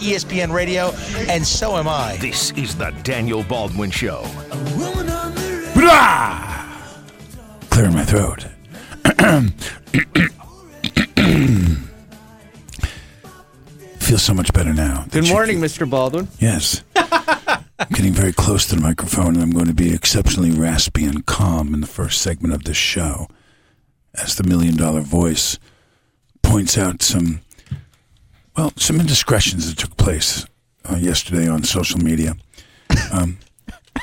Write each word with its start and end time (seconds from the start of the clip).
E 0.00 0.14
ESPN 0.14 0.52
Radio, 0.52 0.92
and 1.28 1.46
so 1.46 1.76
am 1.76 1.88
I. 1.88 2.16
This 2.18 2.50
is 2.52 2.76
the 2.76 2.90
Daniel 3.02 3.42
Baldwin 3.42 3.90
Show. 3.90 4.22
Blah! 5.74 6.76
Clearing 7.70 7.94
my 7.94 8.04
throat. 8.04 8.46
Feels 14.00 14.22
so 14.22 14.32
much 14.34 14.52
better 14.52 14.72
now. 14.72 15.04
Good 15.10 15.28
morning, 15.28 15.58
Mr. 15.60 15.88
Baldwin. 15.88 16.28
Yes. 16.38 16.82
I'm 16.96 17.64
getting 17.92 18.12
very 18.12 18.32
close 18.32 18.66
to 18.66 18.76
the 18.76 18.80
microphone, 18.80 19.34
and 19.34 19.42
I'm 19.42 19.50
going 19.50 19.66
to 19.66 19.74
be 19.74 19.92
exceptionally 19.94 20.50
raspy 20.50 21.04
and 21.04 21.24
calm 21.26 21.74
in 21.74 21.80
the 21.80 21.86
first 21.86 22.22
segment 22.22 22.54
of 22.54 22.64
this 22.64 22.76
show 22.76 23.28
as 24.14 24.36
the 24.36 24.44
million 24.44 24.76
dollar 24.76 25.00
voice 25.00 25.58
points 26.42 26.78
out 26.78 27.02
some, 27.02 27.40
well, 28.58 28.72
some 28.76 28.98
indiscretions 28.98 29.68
that 29.68 29.78
took 29.78 29.96
place 29.96 30.44
uh, 30.90 30.96
yesterday 30.96 31.46
on 31.46 31.62
social 31.62 32.00
media. 32.00 32.34
Um, 33.12 33.38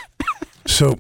so, 0.66 0.98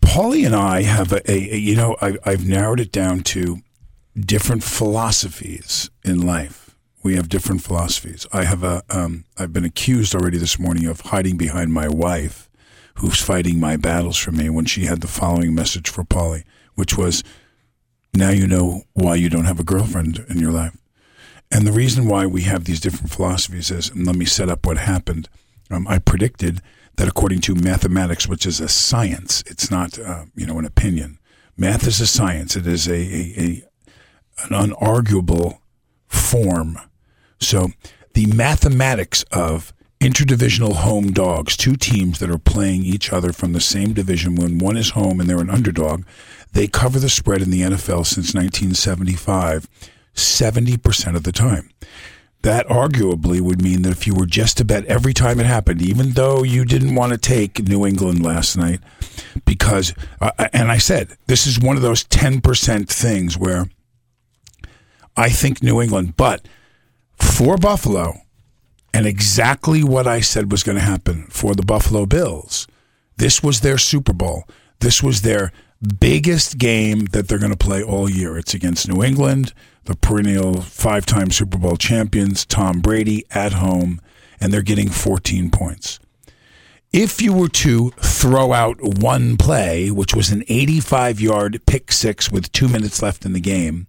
Paulie 0.00 0.46
and 0.46 0.56
I 0.56 0.80
have 0.80 1.12
a, 1.12 1.30
a, 1.30 1.54
a 1.54 1.56
you 1.58 1.76
know, 1.76 1.94
I, 2.00 2.16
I've 2.24 2.46
narrowed 2.46 2.80
it 2.80 2.90
down 2.90 3.20
to 3.24 3.58
different 4.18 4.64
philosophies 4.64 5.90
in 6.02 6.26
life. 6.26 6.74
We 7.02 7.16
have 7.16 7.28
different 7.28 7.62
philosophies. 7.62 8.26
I 8.32 8.44
have 8.44 8.64
a, 8.64 8.82
um, 8.88 9.26
I've 9.36 9.52
been 9.52 9.66
accused 9.66 10.14
already 10.14 10.38
this 10.38 10.58
morning 10.58 10.86
of 10.86 11.00
hiding 11.00 11.36
behind 11.36 11.74
my 11.74 11.88
wife, 11.88 12.48
who's 12.94 13.20
fighting 13.20 13.60
my 13.60 13.76
battles 13.76 14.16
for 14.16 14.32
me. 14.32 14.48
When 14.48 14.64
she 14.64 14.86
had 14.86 15.02
the 15.02 15.06
following 15.06 15.54
message 15.54 15.90
for 15.90 16.02
Paulie, 16.02 16.44
which 16.76 16.96
was, 16.96 17.22
"Now 18.14 18.30
you 18.30 18.46
know 18.46 18.84
why 18.94 19.16
you 19.16 19.28
don't 19.28 19.44
have 19.44 19.60
a 19.60 19.64
girlfriend 19.64 20.24
in 20.30 20.38
your 20.38 20.52
life." 20.52 20.74
And 21.54 21.64
the 21.64 21.72
reason 21.72 22.08
why 22.08 22.26
we 22.26 22.42
have 22.42 22.64
these 22.64 22.80
different 22.80 23.12
philosophies 23.12 23.70
is, 23.70 23.88
and 23.88 24.04
let 24.04 24.16
me 24.16 24.24
set 24.24 24.48
up 24.48 24.66
what 24.66 24.76
happened. 24.76 25.28
Um, 25.70 25.86
I 25.86 26.00
predicted 26.00 26.60
that 26.96 27.06
according 27.06 27.42
to 27.42 27.54
mathematics, 27.54 28.26
which 28.26 28.44
is 28.44 28.58
a 28.58 28.68
science, 28.68 29.44
it's 29.46 29.70
not, 29.70 29.96
uh, 29.96 30.24
you 30.34 30.46
know, 30.46 30.58
an 30.58 30.64
opinion. 30.64 31.20
Math 31.56 31.86
is 31.86 32.00
a 32.00 32.08
science. 32.08 32.56
It 32.56 32.66
is 32.66 32.88
a, 32.88 32.94
a, 32.94 33.34
a 33.38 33.62
an 34.46 34.70
unarguable 34.70 35.58
form. 36.08 36.76
So 37.38 37.68
the 38.14 38.26
mathematics 38.26 39.22
of 39.30 39.72
interdivisional 40.00 40.74
home 40.74 41.12
dogs, 41.12 41.56
two 41.56 41.76
teams 41.76 42.18
that 42.18 42.30
are 42.30 42.38
playing 42.38 42.84
each 42.84 43.12
other 43.12 43.32
from 43.32 43.52
the 43.52 43.60
same 43.60 43.92
division 43.92 44.34
when 44.34 44.58
one 44.58 44.76
is 44.76 44.90
home 44.90 45.20
and 45.20 45.30
they're 45.30 45.38
an 45.38 45.50
underdog, 45.50 46.02
they 46.52 46.66
cover 46.66 46.98
the 46.98 47.08
spread 47.08 47.42
in 47.42 47.50
the 47.50 47.60
NFL 47.60 48.06
since 48.06 48.34
1975 48.34 49.68
70% 50.14 51.16
of 51.16 51.22
the 51.22 51.32
time. 51.32 51.70
That 52.42 52.66
arguably 52.68 53.40
would 53.40 53.62
mean 53.62 53.82
that 53.82 53.92
if 53.92 54.06
you 54.06 54.14
were 54.14 54.26
just 54.26 54.58
to 54.58 54.64
bet 54.64 54.84
every 54.84 55.14
time 55.14 55.40
it 55.40 55.46
happened, 55.46 55.80
even 55.80 56.10
though 56.10 56.42
you 56.42 56.66
didn't 56.66 56.94
want 56.94 57.12
to 57.12 57.18
take 57.18 57.66
New 57.66 57.86
England 57.86 58.22
last 58.22 58.56
night, 58.56 58.80
because, 59.46 59.94
uh, 60.20 60.30
and 60.52 60.70
I 60.70 60.76
said, 60.76 61.16
this 61.26 61.46
is 61.46 61.58
one 61.58 61.76
of 61.76 61.82
those 61.82 62.04
10% 62.04 62.88
things 62.88 63.38
where 63.38 63.66
I 65.16 65.30
think 65.30 65.62
New 65.62 65.80
England, 65.80 66.16
but 66.16 66.46
for 67.16 67.56
Buffalo, 67.56 68.20
and 68.92 69.06
exactly 69.06 69.82
what 69.82 70.06
I 70.06 70.20
said 70.20 70.52
was 70.52 70.62
going 70.62 70.76
to 70.76 70.84
happen 70.84 71.26
for 71.30 71.54
the 71.54 71.64
Buffalo 71.64 72.04
Bills, 72.04 72.66
this 73.16 73.42
was 73.42 73.60
their 73.60 73.78
Super 73.78 74.12
Bowl. 74.12 74.44
This 74.80 75.02
was 75.02 75.22
their 75.22 75.52
biggest 76.00 76.58
game 76.58 77.06
that 77.06 77.28
they're 77.28 77.38
going 77.38 77.52
to 77.52 77.56
play 77.56 77.82
all 77.82 78.08
year. 78.08 78.36
It's 78.36 78.54
against 78.54 78.88
New 78.88 79.02
England, 79.02 79.52
the 79.84 79.96
perennial 79.96 80.60
five 80.60 81.06
time 81.06 81.30
Super 81.30 81.58
Bowl 81.58 81.76
champions, 81.76 82.44
Tom 82.44 82.80
Brady 82.80 83.24
at 83.30 83.54
home, 83.54 84.00
and 84.40 84.52
they're 84.52 84.62
getting 84.62 84.88
14 84.88 85.50
points. 85.50 86.00
If 86.92 87.20
you 87.20 87.32
were 87.32 87.48
to 87.48 87.90
throw 88.00 88.52
out 88.52 88.76
one 88.80 89.36
play, 89.36 89.90
which 89.90 90.14
was 90.14 90.30
an 90.30 90.44
85 90.48 91.20
yard 91.20 91.60
pick 91.66 91.90
six 91.90 92.30
with 92.30 92.52
two 92.52 92.68
minutes 92.68 93.02
left 93.02 93.24
in 93.24 93.32
the 93.32 93.40
game, 93.40 93.88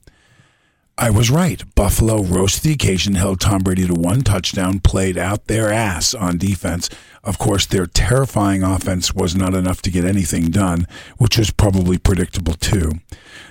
I 0.98 1.10
was 1.10 1.30
right. 1.30 1.62
Buffalo 1.76 2.24
rose 2.24 2.56
to 2.56 2.64
the 2.64 2.72
occasion, 2.74 3.16
held 3.16 3.42
Tom 3.42 3.64
Brady 3.64 3.86
to 3.86 3.94
one 3.94 4.22
touchdown, 4.22 4.80
played 4.80 5.18
out 5.18 5.48
their 5.48 5.70
ass 5.72 6.14
on 6.14 6.38
defense. 6.38 6.90
Of 7.22 7.38
course, 7.38 7.66
their 7.66 7.86
terrifying 7.86 8.64
offense 8.64 9.14
was 9.14 9.36
not 9.36 9.54
enough 9.54 9.82
to 9.84 9.92
get 9.92 10.06
anything 10.06 10.52
done, 10.52 10.88
which 11.18 11.38
was 11.38 11.52
probably 11.52 11.98
predictable 11.98 12.54
too. 12.54 12.92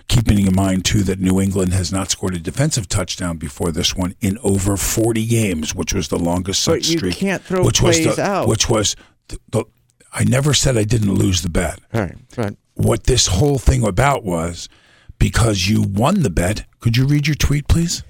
Keeping 0.09 0.47
in 0.47 0.55
mind 0.55 0.87
too 0.87 1.03
that 1.03 1.21
New 1.21 1.39
England 1.39 1.75
has 1.75 1.93
not 1.93 2.11
scored 2.11 2.35
a 2.35 2.39
defensive 2.39 2.89
touchdown 2.89 3.37
before 3.37 3.71
this 3.73 3.95
one 3.95 4.15
in 4.23 4.39
over 4.43 4.79
40 4.79 5.27
games, 5.27 5.75
which 5.75 5.93
was 5.93 6.09
the 6.09 6.19
longest 6.19 6.65
But 6.65 6.83
such 6.83 6.89
you 6.89 6.99
streak. 6.99 7.17
can't 7.17 7.43
throw 7.43 7.63
which 7.65 7.83
was 7.83 8.03
the, 8.05 8.23
out. 8.23 8.49
Which 8.49 8.71
was 8.71 8.97
the, 9.29 9.39
the, 9.51 9.65
I 10.15 10.25
never 10.25 10.55
said 10.55 10.79
I 10.79 10.85
didn't 10.85 11.13
lose 11.15 11.43
the 11.43 11.51
bet 11.51 11.79
All 11.93 12.01
right, 12.03 12.17
right. 12.39 12.57
what 12.75 13.05
this 13.05 13.27
whole 13.27 13.59
thing 13.59 13.85
about 13.87 14.25
was 14.25 14.69
because 15.19 15.69
you 15.69 15.83
won 15.83 16.23
the 16.23 16.31
bet. 16.31 16.65
Could 16.85 16.99
you 16.99 17.07
read 17.07 17.27
your 17.27 17.35
tweet, 17.35 17.67
please? 17.67 18.03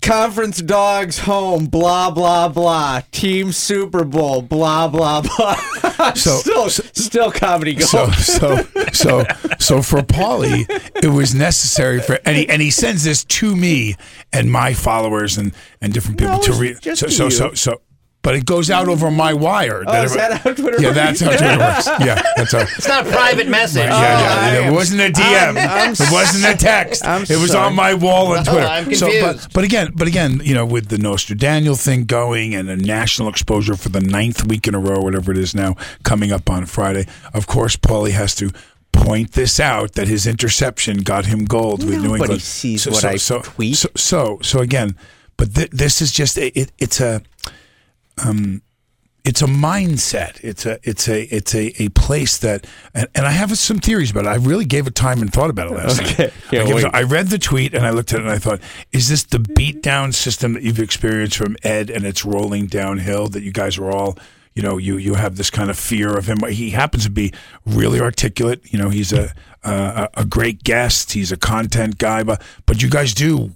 Conference 0.00 0.62
dogs 0.62 1.18
home, 1.18 1.66
blah 1.66 2.10
blah 2.10 2.48
blah. 2.48 3.02
Team 3.12 3.52
Super 3.52 4.04
Bowl, 4.04 4.40
blah 4.40 4.88
blah 4.88 5.20
blah. 5.20 5.54
So- 6.14 6.38
still, 6.38 6.70
so- 6.70 6.82
still 6.94 7.30
comedy 7.30 7.74
gold. 7.74 7.90
So, 7.90 8.10
so, 8.12 8.62
so, 8.92 9.24
so 9.58 9.82
for 9.82 9.98
Paulie, 9.98 10.64
it 11.02 11.08
was 11.08 11.34
necessary 11.34 12.00
for, 12.00 12.18
and 12.24 12.36
he, 12.38 12.48
and 12.48 12.62
he 12.62 12.70
sends 12.70 13.04
this 13.04 13.22
to 13.24 13.54
me 13.54 13.96
and 14.32 14.50
my 14.50 14.72
followers 14.72 15.36
and, 15.36 15.52
and 15.82 15.92
different 15.92 16.18
people 16.18 16.36
No, 16.36 16.42
to 16.42 16.52
read. 16.54 16.82
So, 16.96 17.08
so, 17.08 17.28
so, 17.28 17.52
so, 17.52 17.82
but 18.26 18.34
it 18.34 18.44
goes 18.44 18.72
out 18.72 18.88
over 18.88 19.08
my 19.08 19.32
wire. 19.32 19.84
Oh, 19.86 20.02
is 20.02 20.12
that 20.14 20.40
how 20.40 20.52
Twitter 20.52 20.82
Yeah, 20.82 20.88
works? 20.88 20.96
that's 20.96 21.20
how 21.20 21.28
Twitter 21.28 21.58
works. 21.58 21.86
Yeah, 22.04 22.20
that's 22.36 22.50
how. 22.50 22.58
It's 22.62 22.88
not 22.88 23.06
a 23.06 23.10
private 23.10 23.46
message. 23.46 23.84
Yeah, 23.84 24.00
yeah, 24.00 24.34
oh, 24.36 24.40
I 24.40 24.52
yeah. 24.52 24.58
am- 24.62 24.72
It 24.72 24.74
wasn't 24.74 25.00
a 25.02 25.10
DM. 25.12 25.56
I'm- 25.56 25.56
I'm 25.58 25.92
it 25.92 26.10
wasn't 26.10 26.44
a 26.52 26.56
text. 26.58 27.06
I'm 27.06 27.22
it 27.22 27.38
was 27.38 27.52
sorry. 27.52 27.66
on 27.68 27.74
my 27.76 27.94
wall 27.94 28.36
on 28.36 28.42
No, 28.42 28.50
Twitter. 28.52 28.66
I'm 28.66 28.92
So, 28.96 29.06
but, 29.06 29.12
confused. 29.22 29.52
but 29.54 29.62
again, 29.62 29.92
but 29.94 30.08
again, 30.08 30.40
you 30.42 30.54
know, 30.54 30.66
with 30.66 30.88
the 30.88 30.98
Nostradamus 30.98 31.80
thing 31.84 32.04
going 32.04 32.52
and 32.56 32.68
a 32.68 32.76
national 32.76 33.28
exposure 33.28 33.76
for 33.76 33.90
the 33.90 34.00
ninth 34.00 34.44
week 34.44 34.66
in 34.66 34.74
a 34.74 34.80
row, 34.80 34.98
whatever 35.00 35.30
it 35.30 35.38
is 35.38 35.54
now, 35.54 35.76
coming 36.02 36.32
up 36.32 36.50
on 36.50 36.66
Friday, 36.66 37.06
of 37.32 37.46
course, 37.46 37.76
Paulie 37.76 38.10
has 38.10 38.34
to 38.34 38.50
point 38.90 39.32
this 39.34 39.60
out 39.60 39.92
that 39.92 40.08
his 40.08 40.26
interception 40.26 40.98
got 41.02 41.26
him 41.26 41.44
gold 41.44 41.84
with 41.84 41.90
New 41.98 42.02
Nobody 42.08 42.22
England. 42.24 42.42
sees 42.42 42.88
what 42.88 43.04
I 43.04 43.18
so, 43.18 43.40
tweet. 43.42 43.76
So, 43.76 43.88
so, 43.94 44.38
so 44.42 44.58
again, 44.60 44.96
but 45.36 45.54
th- 45.54 45.70
this 45.70 46.00
is 46.02 46.10
just 46.10 46.36
a, 46.38 46.46
it, 46.58 46.72
it's 46.78 46.98
a 47.00 47.22
um, 48.24 48.62
it's 49.24 49.42
a 49.42 49.46
mindset. 49.46 50.38
It's 50.44 50.64
a 50.66 50.78
it's 50.84 51.08
a 51.08 51.22
it's 51.34 51.52
a, 51.54 51.82
a 51.82 51.88
place 51.90 52.38
that 52.38 52.64
and, 52.94 53.08
and 53.14 53.26
I 53.26 53.30
have 53.32 53.56
some 53.58 53.78
theories 53.80 54.12
about 54.12 54.24
it. 54.24 54.28
I 54.28 54.36
really 54.36 54.64
gave 54.64 54.86
it 54.86 54.94
time 54.94 55.20
and 55.20 55.32
thought 55.32 55.50
about 55.50 55.72
it 55.72 55.74
last 55.74 56.00
Okay. 56.00 56.30
night. 56.52 56.84
I, 56.94 57.00
I 57.00 57.02
read 57.02 57.28
the 57.28 57.38
tweet 57.38 57.74
and 57.74 57.84
I 57.84 57.90
looked 57.90 58.12
at 58.12 58.20
it 58.20 58.22
and 58.22 58.30
I 58.30 58.38
thought, 58.38 58.60
is 58.92 59.08
this 59.08 59.24
the 59.24 59.38
beatdown 59.38 60.14
system 60.14 60.52
that 60.52 60.62
you've 60.62 60.78
experienced 60.78 61.36
from 61.36 61.56
Ed 61.64 61.90
and 61.90 62.04
it's 62.04 62.24
rolling 62.24 62.66
downhill 62.66 63.26
that 63.28 63.42
you 63.42 63.50
guys 63.52 63.78
are 63.78 63.90
all 63.90 64.16
you 64.54 64.62
know, 64.62 64.78
you 64.78 64.96
you 64.96 65.14
have 65.14 65.36
this 65.36 65.50
kind 65.50 65.68
of 65.70 65.78
fear 65.78 66.16
of 66.16 66.26
him. 66.26 66.38
He 66.48 66.70
happens 66.70 67.04
to 67.04 67.10
be 67.10 67.32
really 67.66 68.00
articulate. 68.00 68.72
You 68.72 68.78
know, 68.78 68.88
he's 68.90 69.12
a 69.12 69.34
a, 69.64 70.08
a 70.14 70.24
great 70.24 70.62
guest. 70.62 71.12
He's 71.12 71.30
a 71.32 71.36
content 71.36 71.98
guy, 71.98 72.22
but 72.22 72.40
but 72.64 72.80
you 72.82 72.88
guys 72.88 73.12
do 73.12 73.52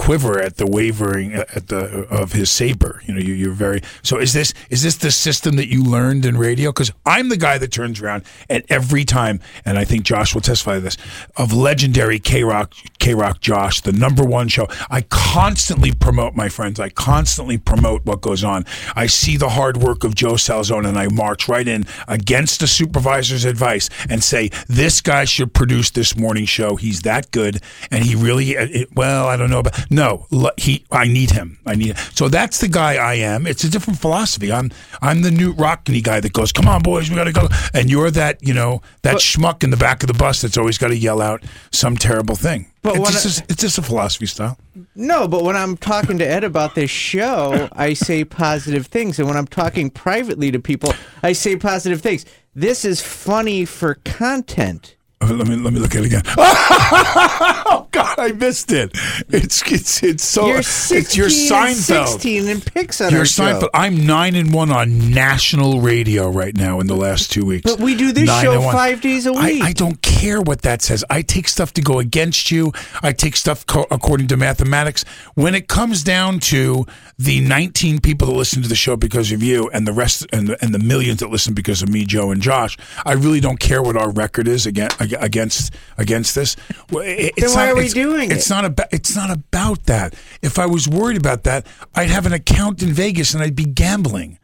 quiver 0.00 0.40
at 0.40 0.56
the 0.56 0.66
wavering 0.66 1.34
uh, 1.34 1.44
at 1.54 1.68
the 1.68 2.06
of 2.08 2.32
his 2.32 2.50
saber. 2.50 3.02
You 3.04 3.12
know, 3.12 3.20
you, 3.20 3.34
you're 3.34 3.52
very. 3.52 3.82
So 4.02 4.18
is 4.18 4.32
this 4.32 4.54
is 4.70 4.82
this 4.82 4.96
the 4.96 5.10
system 5.10 5.56
that 5.56 5.68
you 5.68 5.84
learned 5.84 6.24
in 6.24 6.38
radio? 6.38 6.70
Because 6.70 6.90
I'm 7.04 7.28
the 7.28 7.36
guy 7.36 7.58
that 7.58 7.70
turns 7.70 8.00
around 8.00 8.24
at 8.48 8.64
every 8.70 9.04
time, 9.04 9.40
and 9.62 9.76
I 9.78 9.84
think 9.84 10.04
Josh 10.04 10.32
will 10.34 10.40
testify 10.40 10.76
to 10.76 10.80
this 10.80 10.96
of 11.36 11.52
legendary 11.52 12.18
K 12.18 12.44
Rock 12.44 12.72
K 12.98 13.14
Rock 13.14 13.40
Josh, 13.40 13.82
the 13.82 13.92
number 13.92 14.24
one 14.24 14.48
show. 14.48 14.68
I 14.88 15.02
constantly 15.02 15.92
promote 15.92 16.34
my 16.34 16.48
friends. 16.48 16.80
I 16.80 16.88
constantly 16.88 17.58
promote 17.58 18.06
what 18.06 18.22
goes 18.22 18.42
on. 18.42 18.64
I 18.96 19.06
see 19.06 19.36
the 19.36 19.50
hard 19.50 19.76
work 19.76 20.02
of 20.02 20.14
Joe 20.14 20.34
Salzone, 20.34 20.88
and 20.88 20.98
I 20.98 21.08
march 21.08 21.46
right 21.46 21.68
in 21.68 21.84
against 22.08 22.60
the 22.60 22.66
supervisor's 22.66 23.44
advice 23.44 23.90
and 24.08 24.24
say 24.24 24.50
this 24.66 25.02
guy 25.02 25.26
should 25.26 25.52
produce 25.52 25.90
this 25.90 26.16
morning 26.16 26.46
show. 26.46 26.76
He's 26.76 27.02
that 27.02 27.30
good, 27.32 27.60
and 27.90 28.02
he 28.02 28.14
really. 28.14 28.56
Uh, 28.56 28.66
it, 28.70 28.88
well, 28.94 29.26
I 29.26 29.36
don't 29.36 29.50
know 29.50 29.58
about 29.58 29.89
No, 29.90 30.26
he. 30.56 30.84
I 30.92 31.06
need 31.08 31.32
him. 31.32 31.58
I 31.66 31.74
need. 31.74 31.98
So 32.14 32.28
that's 32.28 32.58
the 32.60 32.68
guy 32.68 32.94
I 32.94 33.14
am. 33.14 33.46
It's 33.46 33.64
a 33.64 33.68
different 33.68 33.98
philosophy. 33.98 34.52
I'm. 34.52 34.70
I'm 35.02 35.22
the 35.22 35.30
Knute 35.30 35.56
Rockne 35.56 36.00
guy 36.02 36.20
that 36.20 36.32
goes, 36.32 36.52
"Come 36.52 36.68
on, 36.68 36.82
boys, 36.82 37.10
we 37.10 37.16
gotta 37.16 37.32
go." 37.32 37.48
And 37.74 37.90
you're 37.90 38.10
that, 38.12 38.38
you 38.46 38.54
know, 38.54 38.82
that 39.02 39.16
schmuck 39.16 39.64
in 39.64 39.70
the 39.70 39.76
back 39.76 40.02
of 40.02 40.06
the 40.06 40.14
bus 40.14 40.42
that's 40.42 40.56
always 40.56 40.78
got 40.78 40.88
to 40.88 40.96
yell 40.96 41.20
out 41.20 41.42
some 41.72 41.96
terrible 41.96 42.36
thing. 42.36 42.66
But 42.82 42.96
it's 42.96 43.22
just, 43.22 43.42
I- 43.42 43.46
it's 43.50 43.60
just 43.62 43.78
a 43.78 43.82
philosophy 43.82 44.26
style. 44.26 44.56
No, 44.94 45.26
but 45.28 45.42
when 45.44 45.56
I'm 45.56 45.76
talking 45.76 46.18
to 46.18 46.24
Ed 46.26 46.44
about 46.44 46.74
this 46.76 46.90
show, 46.90 47.68
I 47.72 47.92
say 47.92 48.24
positive 48.24 48.86
things. 48.86 49.18
And 49.18 49.26
when 49.28 49.36
I'm 49.36 49.46
talking 49.46 49.90
privately 49.90 50.50
to 50.52 50.58
people, 50.60 50.94
I 51.22 51.32
say 51.32 51.56
positive 51.56 52.00
things. 52.00 52.24
This 52.54 52.84
is 52.84 53.02
funny 53.02 53.64
for 53.64 53.94
content. 53.94 54.94
Let 55.22 55.46
me 55.48 55.56
let 55.56 55.74
me 55.74 55.80
look 55.80 55.94
at 55.94 56.02
it 56.02 56.06
again. 56.06 56.22
oh 56.38 57.86
God, 57.92 58.18
I 58.18 58.32
missed 58.32 58.72
it. 58.72 58.92
It's 59.28 59.60
it's 59.70 60.02
it's 60.02 60.24
so 60.24 60.46
You're 60.46 60.60
it's 60.60 60.68
16 60.68 61.18
your 61.18 61.26
and 61.26 61.76
Seinfeld. 61.76 62.08
16 62.08 62.48
and 62.48 62.64
picks 62.66 63.02
on 63.02 63.12
Your 63.12 63.26
show. 63.26 63.42
Seinfeld. 63.42 63.68
I'm 63.74 64.06
nine 64.06 64.34
and 64.34 64.54
one 64.54 64.70
on 64.72 65.10
national 65.10 65.82
radio 65.82 66.30
right 66.30 66.56
now 66.56 66.80
in 66.80 66.86
the 66.86 66.96
last 66.96 67.30
two 67.30 67.44
weeks. 67.44 67.70
But 67.70 67.80
we 67.80 67.96
do 67.96 68.12
this 68.12 68.28
Nine 68.28 68.44
show 68.44 68.62
five 68.72 69.02
days 69.02 69.26
a 69.26 69.32
week. 69.34 69.62
I 69.62 69.74
don't 69.74 70.00
care 70.00 70.40
what 70.40 70.62
that 70.62 70.80
says. 70.80 71.04
I 71.10 71.20
take 71.20 71.48
stuff 71.48 71.74
to 71.74 71.82
go 71.82 71.98
against 71.98 72.50
you. 72.50 72.72
I 73.02 73.12
take 73.12 73.36
stuff 73.36 73.66
co- 73.66 73.86
according 73.90 74.28
to 74.28 74.38
mathematics. 74.38 75.04
When 75.34 75.54
it 75.54 75.68
comes 75.68 76.02
down 76.02 76.40
to 76.40 76.86
the 77.18 77.42
19 77.42 78.00
people 78.00 78.28
that 78.28 78.34
listen 78.34 78.62
to 78.62 78.68
the 78.70 78.74
show 78.74 78.96
because 78.96 79.32
of 79.32 79.42
you, 79.42 79.68
and 79.74 79.86
the 79.86 79.92
rest, 79.92 80.26
and 80.32 80.48
the, 80.48 80.64
and 80.64 80.74
the 80.74 80.78
millions 80.78 81.20
that 81.20 81.28
listen 81.28 81.52
because 81.52 81.82
of 81.82 81.90
me, 81.90 82.06
Joe, 82.06 82.30
and 82.30 82.40
Josh, 82.40 82.78
I 83.04 83.12
really 83.12 83.40
don't 83.40 83.60
care 83.60 83.82
what 83.82 83.98
our 83.98 84.10
record 84.10 84.48
is 84.48 84.64
against 84.64 84.98
against 85.18 85.74
against 85.98 86.34
this. 86.34 86.56
Well, 86.90 87.02
it- 87.04 87.16
Then 87.16 87.30
it's 87.36 87.54
why 87.54 87.66
not- 87.66 87.72
are 87.72 87.76
we 87.76 87.80
it's- 87.86 87.94
doing 87.94 88.30
It's 88.30 88.46
it? 88.46 88.50
not 88.54 88.64
about. 88.64 88.86
It's 88.92 89.14
not 89.16 89.30
about 89.30 89.84
that. 89.86 90.14
If 90.42 90.58
I 90.58 90.66
was 90.66 90.86
worried 90.88 91.16
about 91.16 91.44
that, 91.44 91.66
I'd 91.94 92.10
have 92.10 92.26
an 92.26 92.32
account 92.32 92.82
in 92.82 92.92
Vegas 92.92 93.34
and 93.34 93.42
I'd 93.42 93.56
be 93.56 93.64
gambling. 93.64 94.38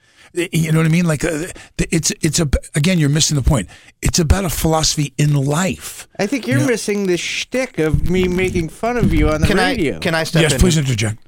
You 0.53 0.71
know 0.71 0.81
what 0.81 0.87
I 0.87 0.91
mean? 0.91 1.07
Like 1.07 1.25
uh, 1.25 1.47
it's 1.79 2.11
it's 2.21 2.39
a 2.41 2.49
again. 2.75 2.99
You're 2.99 3.09
missing 3.09 3.37
the 3.37 3.43
point. 3.43 3.69
It's 4.03 4.19
about 4.19 4.45
a 4.45 4.51
philosophy 4.51 5.15
in 5.17 5.33
life. 5.33 6.07
I 6.19 6.27
think 6.27 6.47
you're 6.47 6.67
missing 6.67 7.07
the 7.07 7.17
shtick 7.17 7.79
of 7.79 8.11
me 8.11 8.29
making 8.29 8.69
fun 8.69 8.99
of 8.99 9.15
you 9.15 9.31
on 9.31 9.41
the 9.41 9.47
Can 9.47 9.57
radio. 9.57 9.97
I 9.97 9.99
can 10.01 10.15
I 10.15 10.25
step 10.25 10.43
yes, 10.43 10.53
in? 10.53 10.61
please 10.61 10.75
here? 10.75 10.83
interject. 10.85 11.19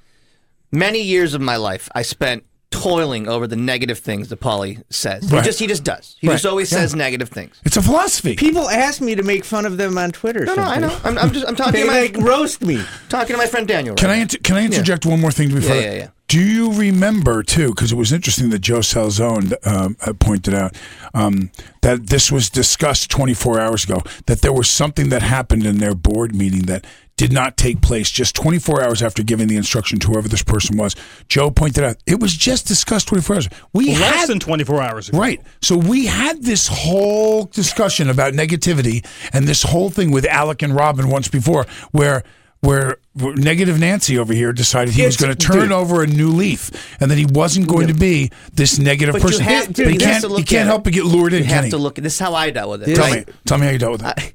Many 0.71 1.01
years 1.01 1.33
of 1.33 1.41
my 1.41 1.57
life, 1.57 1.89
I 1.95 2.03
spent 2.03 2.45
toiling 2.71 3.29
over 3.29 3.47
the 3.47 3.57
negative 3.57 3.99
things 3.99 4.29
that 4.29 4.41
Paulie 4.41 4.83
says. 4.91 5.31
Right. 5.33 5.41
He 5.43 5.47
just 5.47 5.59
he 5.59 5.67
just 5.67 5.85
does. 5.85 6.17
He 6.21 6.29
Right. 6.29 6.35
just 6.35 6.47
always 6.47 6.71
Yeah. 6.71 6.79
says 6.79 6.95
negative 6.95 7.29
things. 7.31 7.57
It's 7.65 7.77
a 7.77 7.83
philosophy. 7.83 8.37
People 8.37 8.69
ask 8.69 9.01
me 9.01 9.15
to 9.15 9.23
make 9.23 9.45
fun 9.45 9.65
of 9.65 9.77
them 9.79 9.97
on 9.97 10.11
Twitter. 10.13 10.45
No, 10.45 10.55
no, 10.55 10.63
I 10.63 10.79
know. 10.79 10.97
I'm, 11.05 11.17
I'm 11.19 11.33
just 11.33 11.47
I'm 11.49 11.57
talking 11.57 11.73
They 11.73 11.81
to 11.83 11.87
my 11.87 12.01
like 12.03 12.17
roast 12.19 12.63
me. 12.63 12.83
talking 13.09 13.35
to 13.35 13.39
my 13.39 13.47
friend 13.47 13.67
Daniel. 13.67 13.95
Can 13.97 14.09
right 14.09 14.19
I 14.19 14.21
inter- 14.23 14.39
can 14.43 14.57
I 14.57 14.65
interject 14.65 15.07
one 15.07 15.21
more 15.21 15.33
thing 15.33 15.53
before? 15.55 15.75
Yeah, 15.77 15.81
yeah, 15.83 15.93
yeah. 15.95 16.09
Do 16.29 16.39
you 16.39 16.75
remember 16.75 17.43
too? 17.43 17.69
Because 17.69 17.91
it 17.91 17.95
was 17.95 18.13
interesting 18.13 18.51
that 18.51 18.59
Joe 18.59 18.81
Salzone 18.81 19.55
um, 19.67 19.97
uh, 20.05 20.13
pointed 20.13 20.53
out 20.53 20.77
um, 21.15 21.51
that 21.81 22.09
this 22.09 22.31
was 22.31 22.51
discussed 22.51 23.11
24 23.11 23.59
hours 23.59 23.85
ago. 23.85 24.03
That 24.27 24.43
there 24.43 24.53
was 24.53 24.69
something 24.69 25.09
that 25.09 25.23
happened 25.23 25.65
in 25.65 25.79
their 25.79 25.95
board 25.95 26.35
meeting 26.35 26.67
that 26.67 26.85
did 27.19 27.33
not 27.33 27.57
take 27.59 27.83
place 27.83 28.11
just 28.11 28.35
24 28.37 28.83
hours 28.83 29.03
after 29.03 29.23
giving 29.23 29.49
the 29.49 29.57
instruction 29.57 29.99
to 29.99 30.07
whoever 30.09 30.29
this 30.29 30.43
person 30.43 30.77
was. 30.79 30.97
Joe 31.29 31.51
pointed 31.51 31.85
out 31.85 31.97
it 32.07 32.21
was 32.21 32.35
just 32.35 32.67
discussed 32.67 33.09
24 33.09 33.37
hours. 33.37 33.49
We 33.75 33.89
Less 33.89 33.99
had 34.21 34.29
than 34.29 34.39
24 34.39 34.81
hours 34.83 35.09
ago. 35.11 35.19
Right. 35.19 35.43
So 35.61 35.77
we 35.77 36.07
had 36.07 36.43
this 36.43 36.69
whole 36.69 37.45
discussion 37.45 38.09
about 38.09 38.33
negativity 38.33 39.05
and 39.35 39.47
this 39.47 39.63
whole 39.65 39.91
thing 39.91 40.11
with 40.13 40.25
Alec 40.25 40.63
and 40.63 40.75
Robin 40.75 41.11
once 41.11 41.29
before 41.29 41.67
where 41.91 42.23
where 42.61 42.97
where 43.15 43.35
negative 43.37 43.79
Nancy 43.79 44.19
over 44.19 44.33
here 44.33 44.53
decided 44.53 44.95
he 44.95 45.05
was 45.05 45.17
going 45.17 45.35
to 45.35 45.39
turn 45.47 45.61
dude. 45.61 45.73
over 45.73 46.03
a 46.03 46.07
new 46.07 46.29
leaf 46.29 46.71
and 47.01 47.11
that 47.11 47.19
he 47.19 47.27
wasn't 47.27 47.67
going 47.69 47.89
to 47.89 47.95
be 47.95 48.31
this 48.53 48.79
negative 48.79 49.13
But 49.15 49.23
you 49.23 49.29
person. 49.29 49.45
have- 49.45 49.67
but 49.67 49.77
dude, 49.77 49.87
he 49.89 49.93
you 49.95 49.99
can't 50.01 50.25
he 50.39 50.43
can't 50.45 50.67
help 50.67 50.81
it. 50.83 50.85
but 50.85 50.93
get 50.93 51.05
lured 51.05 51.33
in, 51.33 51.43
You 51.45 51.49
have 51.51 51.65
he? 51.65 51.71
to 51.71 51.79
look. 51.79 51.97
This 51.97 52.15
is 52.15 52.19
how 52.21 52.35
I 52.35 52.51
dealt 52.51 52.71
with 52.71 52.89
it. 52.89 52.95
Tell 52.95 53.05
right? 53.11 53.27
me. 53.27 53.33
Tell 53.45 53.59
me 53.59 53.67
how 53.67 53.73
you 53.73 53.79
dealt 53.79 53.93
with 54.03 54.07
it. 54.07 54.35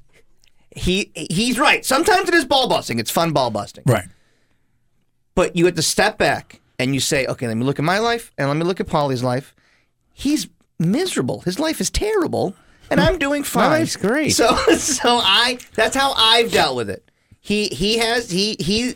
He 0.76 1.12
he's 1.16 1.60
right. 1.60 1.86
Sometimes 1.86 2.28
it 2.30 2.36
is 2.36 2.46
ball 2.46 2.68
busting. 2.68 3.00
It's 3.00 3.12
fun 3.12 3.32
ball 3.32 3.52
busting. 3.52 3.84
right. 3.88 4.08
But 5.36 5.56
you 5.56 5.66
have 5.66 5.76
to 5.76 5.82
step 5.82 6.18
back 6.18 6.62
and 6.78 6.94
you 6.94 7.00
say, 7.00 7.26
okay, 7.26 7.48
let 7.48 7.58
me 7.58 7.64
look 7.64 7.80
at 7.80 7.86
my 7.86 7.98
life 8.00 8.32
and 8.38 8.48
let 8.48 8.58
me 8.58 8.64
look 8.64 8.80
at 8.80 8.88
Paulie's 8.88 9.24
life. 9.24 9.56
He's 10.12 10.48
miserable. 10.78 11.42
His 11.42 11.60
life 11.60 11.82
is 11.82 11.90
terrible, 11.90 12.56
and 12.92 13.00
I'm 13.00 13.18
doing 13.18 13.44
fine. 13.44 13.72
life's 13.72 13.96
great. 13.96 14.30
So, 14.32 14.56
so 14.78 15.18
I 15.24 15.58
that's 15.76 15.96
how 15.96 16.14
I've 16.14 16.52
dealt 16.52 16.76
with 16.76 16.90
it. 16.90 17.10
He 17.40 17.68
he 17.68 17.98
has 17.98 18.30
he 18.30 18.56
he. 18.60 18.96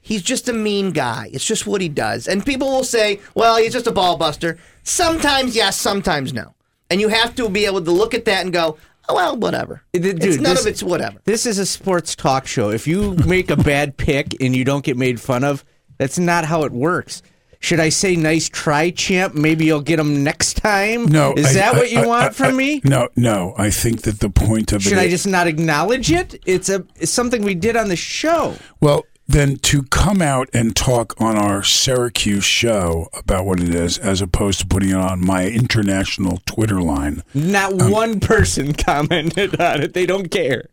He's 0.00 0.22
just 0.22 0.48
a 0.48 0.54
mean 0.54 0.92
guy. 0.92 1.28
It's 1.34 1.44
just 1.44 1.66
what 1.66 1.82
he 1.82 1.88
does. 1.90 2.28
And 2.28 2.42
people 2.46 2.68
will 2.70 2.84
say, 2.84 3.20
well, 3.34 3.58
he's 3.58 3.74
just 3.74 3.86
a 3.86 3.90
ball 3.90 4.16
buster. 4.16 4.56
Sometimes 4.82 5.54
yes, 5.54 5.76
sometimes 5.76 6.32
no. 6.32 6.54
And 6.88 6.98
you 6.98 7.08
have 7.08 7.34
to 7.34 7.50
be 7.50 7.66
able 7.66 7.82
to 7.82 7.90
look 7.90 8.14
at 8.14 8.24
that 8.24 8.42
and 8.42 8.50
go, 8.50 8.78
well, 9.10 9.36
whatever. 9.36 9.82
Dude, 9.92 10.22
it's 10.22 10.36
none 10.36 10.54
this- 10.54 10.60
of 10.62 10.66
it's 10.66 10.82
whatever. 10.82 11.18
This 11.24 11.46
is 11.46 11.58
a 11.58 11.66
sports 11.66 12.14
talk 12.14 12.46
show. 12.46 12.70
If 12.70 12.86
you 12.86 13.14
make 13.26 13.50
a 13.50 13.56
bad 13.56 13.96
pick 13.96 14.40
and 14.40 14.54
you 14.54 14.64
don't 14.64 14.84
get 14.84 14.96
made 14.96 15.20
fun 15.20 15.44
of, 15.44 15.64
that's 15.98 16.18
not 16.18 16.44
how 16.44 16.62
it 16.64 16.72
works. 16.72 17.22
Should 17.60 17.80
I 17.80 17.88
say 17.88 18.14
nice 18.14 18.48
try, 18.48 18.90
champ? 18.90 19.34
Maybe 19.34 19.64
you'll 19.64 19.80
get 19.80 19.96
them 19.96 20.22
next 20.22 20.58
time? 20.58 21.06
No. 21.06 21.34
Is 21.34 21.46
I- 21.46 21.52
that 21.54 21.74
I- 21.74 21.78
what 21.78 21.90
you 21.90 21.98
I- 22.00 22.06
want 22.06 22.24
I- 22.26 22.30
from 22.30 22.54
I- 22.54 22.56
me? 22.56 22.80
No, 22.84 23.08
no. 23.16 23.54
I 23.58 23.70
think 23.70 24.02
that 24.02 24.20
the 24.20 24.30
point 24.30 24.70
of 24.72 24.76
it 24.76 24.82
Should 24.84 24.92
it 24.92 24.98
I 25.00 25.04
is- 25.04 25.10
just 25.10 25.26
not 25.26 25.48
acknowledge 25.48 26.12
it? 26.12 26.40
It's 26.46 26.68
a 26.68 26.84
it's 27.00 27.10
something 27.10 27.42
we 27.42 27.56
did 27.56 27.74
on 27.76 27.88
the 27.88 27.96
show. 27.96 28.54
Well, 28.80 29.04
then 29.28 29.56
to 29.56 29.82
come 29.84 30.22
out 30.22 30.48
and 30.54 30.74
talk 30.74 31.14
on 31.20 31.36
our 31.36 31.62
Syracuse 31.62 32.44
show 32.44 33.08
about 33.12 33.44
what 33.44 33.60
it 33.60 33.74
is, 33.74 33.98
as 33.98 34.22
opposed 34.22 34.60
to 34.60 34.66
putting 34.66 34.88
it 34.88 34.94
on 34.96 35.24
my 35.24 35.46
international 35.46 36.38
Twitter 36.46 36.80
line. 36.80 37.22
Not 37.34 37.74
one 37.74 38.20
person 38.20 38.72
commented 38.72 39.60
on 39.60 39.82
it. 39.82 39.92
They 39.92 40.06
don't 40.06 40.30
care. 40.30 40.70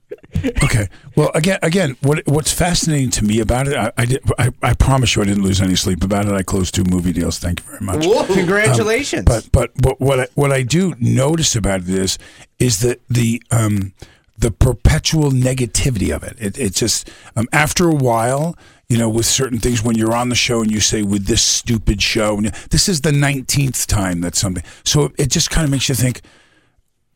Okay. 0.63 0.87
Well, 1.17 1.31
again, 1.35 1.59
again, 1.61 1.97
what 2.01 2.25
what's 2.27 2.53
fascinating 2.53 3.09
to 3.11 3.25
me 3.25 3.41
about 3.41 3.67
it, 3.67 3.75
I 3.75 3.91
I, 3.97 4.05
did, 4.05 4.23
I 4.39 4.51
I 4.63 4.73
promise 4.73 5.15
you, 5.15 5.21
I 5.21 5.25
didn't 5.25 5.43
lose 5.43 5.61
any 5.61 5.75
sleep 5.75 6.03
about 6.03 6.25
it. 6.25 6.31
I 6.31 6.41
closed 6.43 6.73
two 6.73 6.85
movie 6.85 7.11
deals. 7.11 7.39
Thank 7.39 7.59
you 7.59 7.65
very 7.65 7.83
much. 7.83 8.05
Congratulations. 8.27 9.25
But 9.25 9.49
but 9.51 9.71
but 9.75 9.99
what 9.99 10.21
I, 10.21 10.27
what 10.35 10.51
I 10.53 10.61
do 10.63 10.95
notice 10.99 11.55
about 11.57 11.81
it 11.81 11.89
is 11.89 12.17
is 12.57 12.79
that 12.79 13.01
the 13.09 13.43
um 13.51 13.93
the 14.37 14.51
perpetual 14.51 15.31
negativity 15.31 16.13
of 16.15 16.23
it. 16.23 16.35
It 16.39 16.57
it 16.57 16.73
just 16.73 17.09
um, 17.35 17.47
after 17.53 17.87
a 17.89 17.95
while, 17.95 18.55
you 18.89 18.97
know, 18.97 19.09
with 19.09 19.25
certain 19.25 19.59
things 19.59 19.83
when 19.83 19.95
you're 19.97 20.15
on 20.15 20.29
the 20.29 20.35
show 20.35 20.61
and 20.61 20.69
you 20.71 20.79
say 20.79 21.01
with 21.03 21.25
this 21.25 21.41
stupid 21.41 22.01
show, 22.01 22.37
and 22.37 22.47
this 22.69 22.89
is 22.89 23.01
the 23.01 23.11
nineteenth 23.11 23.87
time 23.87 24.21
that 24.21 24.35
something. 24.35 24.63
So 24.83 25.11
it 25.17 25.29
just 25.31 25.49
kind 25.51 25.65
of 25.65 25.71
makes 25.71 25.87
you 25.89 25.95
think. 25.95 26.21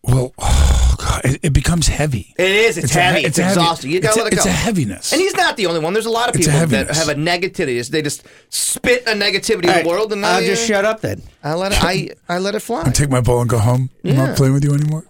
Well, 0.01 0.33
oh 0.39 0.95
God, 0.97 1.25
it, 1.25 1.39
it 1.43 1.53
becomes 1.53 1.89
heavy. 1.89 2.33
It 2.37 2.49
is. 2.51 2.77
It's, 2.77 2.95
a 2.95 2.99
he- 2.99 2.99
heavy. 3.05 3.25
It's, 3.25 3.37
a 3.37 3.43
heavy- 3.43 3.59
exhausting. 3.59 3.91
You 3.91 3.99
gotta 3.99 4.21
a- 4.21 4.23
let 4.23 4.31
it 4.31 4.35
go. 4.37 4.41
It's 4.43 4.45
a 4.45 4.51
heaviness. 4.51 5.11
And 5.11 5.19
he's 5.19 5.35
not 5.35 5.57
the 5.57 5.65
only 5.65 5.81
one. 5.81 5.91
There's 5.91 6.05
a 6.05 6.09
lot 6.09 6.29
of 6.29 6.35
people 6.35 6.53
that 6.53 6.95
have 6.95 7.09
a 7.09 7.15
negativity. 7.15 7.85
They 7.89 8.01
just 8.01 8.25
spit 8.47 9.03
a 9.07 9.11
negativity 9.11 9.67
All 9.67 9.77
in 9.77 9.83
the 9.83 9.89
world, 9.89 10.13
and 10.13 10.25
I'll 10.25 10.41
I, 10.41 10.45
just 10.45 10.65
shut 10.65 10.85
up 10.85 11.01
then. 11.01 11.21
I 11.43 11.53
let 11.55 11.73
it. 11.73 11.83
I 11.83 12.11
I 12.29 12.39
let 12.39 12.55
it 12.55 12.61
fly. 12.61 12.83
I 12.85 12.91
take 12.91 13.09
my 13.09 13.19
ball 13.19 13.41
and 13.41 13.49
go 13.49 13.59
home. 13.59 13.89
I'm 14.05 14.15
not 14.15 14.37
playing 14.37 14.53
with 14.53 14.63
you 14.63 14.73
anymore. 14.73 15.03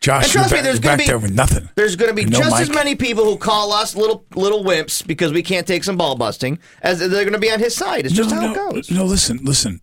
Josh, 0.00 0.24
And 0.24 0.34
you're 0.34 0.42
trust 0.44 0.54
me, 0.54 0.60
there's 0.60 0.78
gonna 0.78 0.96
be 0.96 1.06
there 1.06 1.18
with 1.18 1.34
nothing. 1.34 1.68
There's 1.74 1.96
going 1.96 2.10
to 2.10 2.14
be 2.14 2.24
no 2.24 2.38
just 2.38 2.60
as 2.60 2.70
many 2.70 2.94
people 2.94 3.24
who 3.24 3.36
call 3.36 3.72
us 3.72 3.96
little 3.96 4.24
little 4.34 4.62
wimps 4.62 5.04
because 5.04 5.32
we 5.32 5.42
can't 5.42 5.66
take 5.66 5.82
some 5.82 5.96
ball 5.96 6.16
busting 6.16 6.58
as 6.82 7.00
they're 7.00 7.08
going 7.08 7.32
to 7.32 7.38
be 7.38 7.50
on 7.50 7.58
his 7.58 7.74
side. 7.74 8.06
It's 8.06 8.14
just 8.14 8.30
no, 8.30 8.36
how 8.36 8.42
no, 8.42 8.52
it 8.52 8.54
goes. 8.54 8.90
No, 8.90 9.04
listen, 9.04 9.38
listen. 9.42 9.80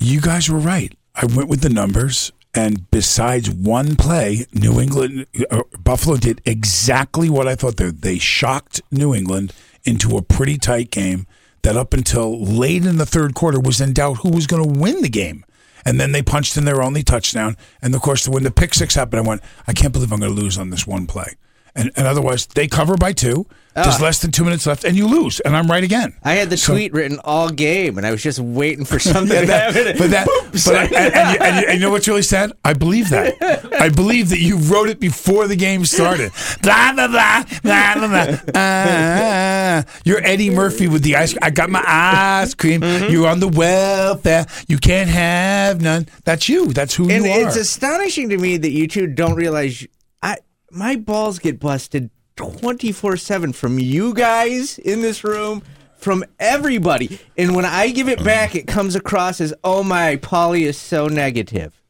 You 0.00 0.20
guys 0.20 0.50
were 0.50 0.58
right. 0.58 0.92
I 1.14 1.26
went 1.26 1.48
with 1.48 1.60
the 1.60 1.70
numbers, 1.70 2.32
and 2.54 2.90
besides 2.90 3.48
one 3.48 3.96
play, 3.96 4.46
New 4.52 4.80
England, 4.80 5.26
uh, 5.50 5.62
Buffalo 5.82 6.16
did 6.16 6.42
exactly 6.44 7.30
what 7.30 7.46
I 7.46 7.54
thought 7.54 7.76
they 7.76 7.90
They 7.90 8.18
shocked 8.18 8.82
New 8.90 9.14
England 9.14 9.54
into 9.84 10.16
a 10.16 10.22
pretty 10.22 10.58
tight 10.58 10.90
game 10.90 11.26
that 11.62 11.76
up 11.76 11.94
until 11.94 12.38
late 12.44 12.84
in 12.84 12.96
the 12.96 13.06
third 13.06 13.34
quarter 13.34 13.60
was 13.60 13.80
in 13.80 13.92
doubt 13.92 14.18
who 14.18 14.30
was 14.30 14.46
going 14.46 14.62
to 14.62 14.80
win 14.80 15.02
the 15.02 15.08
game. 15.08 15.44
And 15.86 16.00
then 16.00 16.10
they 16.10 16.22
punched 16.22 16.56
in 16.56 16.64
their 16.64 16.82
only 16.82 17.04
touchdown. 17.04 17.56
And 17.80 17.94
of 17.94 18.02
course, 18.02 18.28
when 18.28 18.42
the 18.42 18.50
pick 18.50 18.74
six 18.74 18.96
happened, 18.96 19.24
I 19.24 19.28
went, 19.28 19.40
I 19.68 19.72
can't 19.72 19.92
believe 19.92 20.12
I'm 20.12 20.18
going 20.18 20.34
to 20.34 20.42
lose 20.42 20.58
on 20.58 20.70
this 20.70 20.84
one 20.86 21.06
play. 21.06 21.36
And, 21.76 21.92
and 21.96 22.08
otherwise, 22.08 22.46
they 22.46 22.66
cover 22.66 22.96
by 22.96 23.12
two. 23.12 23.46
There's 23.76 24.00
Ah. 24.00 24.04
less 24.04 24.18
than 24.20 24.30
two 24.32 24.42
minutes 24.44 24.66
left, 24.66 24.84
and 24.84 24.96
you 24.96 25.06
lose. 25.06 25.38
And 25.40 25.54
I'm 25.56 25.70
right 25.70 25.84
again. 25.84 26.14
I 26.24 26.32
had 26.34 26.48
the 26.50 26.56
So- 26.56 26.72
tweet 26.72 26.92
written 26.94 27.20
all 27.24 27.50
game, 27.50 27.98
and 27.98 28.06
I 28.06 28.10
was 28.10 28.22
just 28.22 28.38
waiting 28.38 28.84
for 28.86 28.98
something 29.12 29.46
to 29.46 29.52
happen. 29.52 29.96
but 29.98 30.10
that, 30.10 30.26
but 30.26 30.66
and, 30.66 30.94
and, 30.94 31.14
you, 31.14 31.38
and, 31.40 31.56
you, 31.60 31.66
and 31.68 31.80
you 31.80 31.86
know 31.86 31.90
what's 31.92 32.08
really 32.08 32.22
sad? 32.22 32.52
I 32.64 32.72
believe 32.72 33.10
that. 33.10 33.34
I 33.80 33.90
believe 33.90 34.30
that 34.30 34.40
you 34.40 34.56
wrote 34.56 34.88
it 34.88 34.98
before 34.98 35.46
the 35.46 35.56
game 35.56 35.84
started. 35.84 36.32
Blah 36.62 36.92
blah 36.94 37.08
blah 37.08 37.44
blah 37.62 37.94
blah. 37.96 38.08
blah. 38.08 38.38
Ah, 38.56 39.84
you're 40.04 40.24
Eddie 40.24 40.50
Murphy 40.50 40.88
with 40.88 41.02
the 41.02 41.16
ice. 41.16 41.34
I 41.42 41.50
got 41.50 41.68
my 41.70 41.82
ice 41.86 42.54
cream. 42.54 42.80
Mm-hmm. 42.80 43.12
You're 43.12 43.28
on 43.28 43.40
the 43.40 43.48
welfare. 43.48 44.46
You 44.68 44.78
can't 44.78 45.10
have 45.10 45.80
none. 45.82 46.06
That's 46.24 46.48
you. 46.48 46.72
That's 46.72 46.94
who 46.94 47.04
you 47.04 47.10
are. 47.10 47.16
And 47.16 47.26
it's 47.26 47.56
astonishing 47.56 48.30
to 48.30 48.38
me 48.38 48.56
that 48.56 48.70
you 48.70 48.88
two 48.88 49.06
don't 49.06 49.34
realize 49.34 49.86
I 50.22 50.38
my 50.70 50.96
balls 50.96 51.38
get 51.38 51.60
busted 51.60 52.10
24 52.36 53.16
7 53.16 53.52
from 53.52 53.78
you 53.78 54.14
guys 54.14 54.78
in 54.78 55.00
this 55.00 55.24
room, 55.24 55.62
from 55.96 56.24
everybody. 56.38 57.18
And 57.36 57.54
when 57.56 57.64
I 57.64 57.90
give 57.90 58.08
it 58.08 58.22
back, 58.22 58.54
it 58.54 58.66
comes 58.66 58.94
across 58.94 59.40
as, 59.40 59.52
oh 59.64 59.82
my, 59.82 60.16
Polly 60.16 60.64
is 60.64 60.76
so 60.78 61.06
negative. 61.06 61.80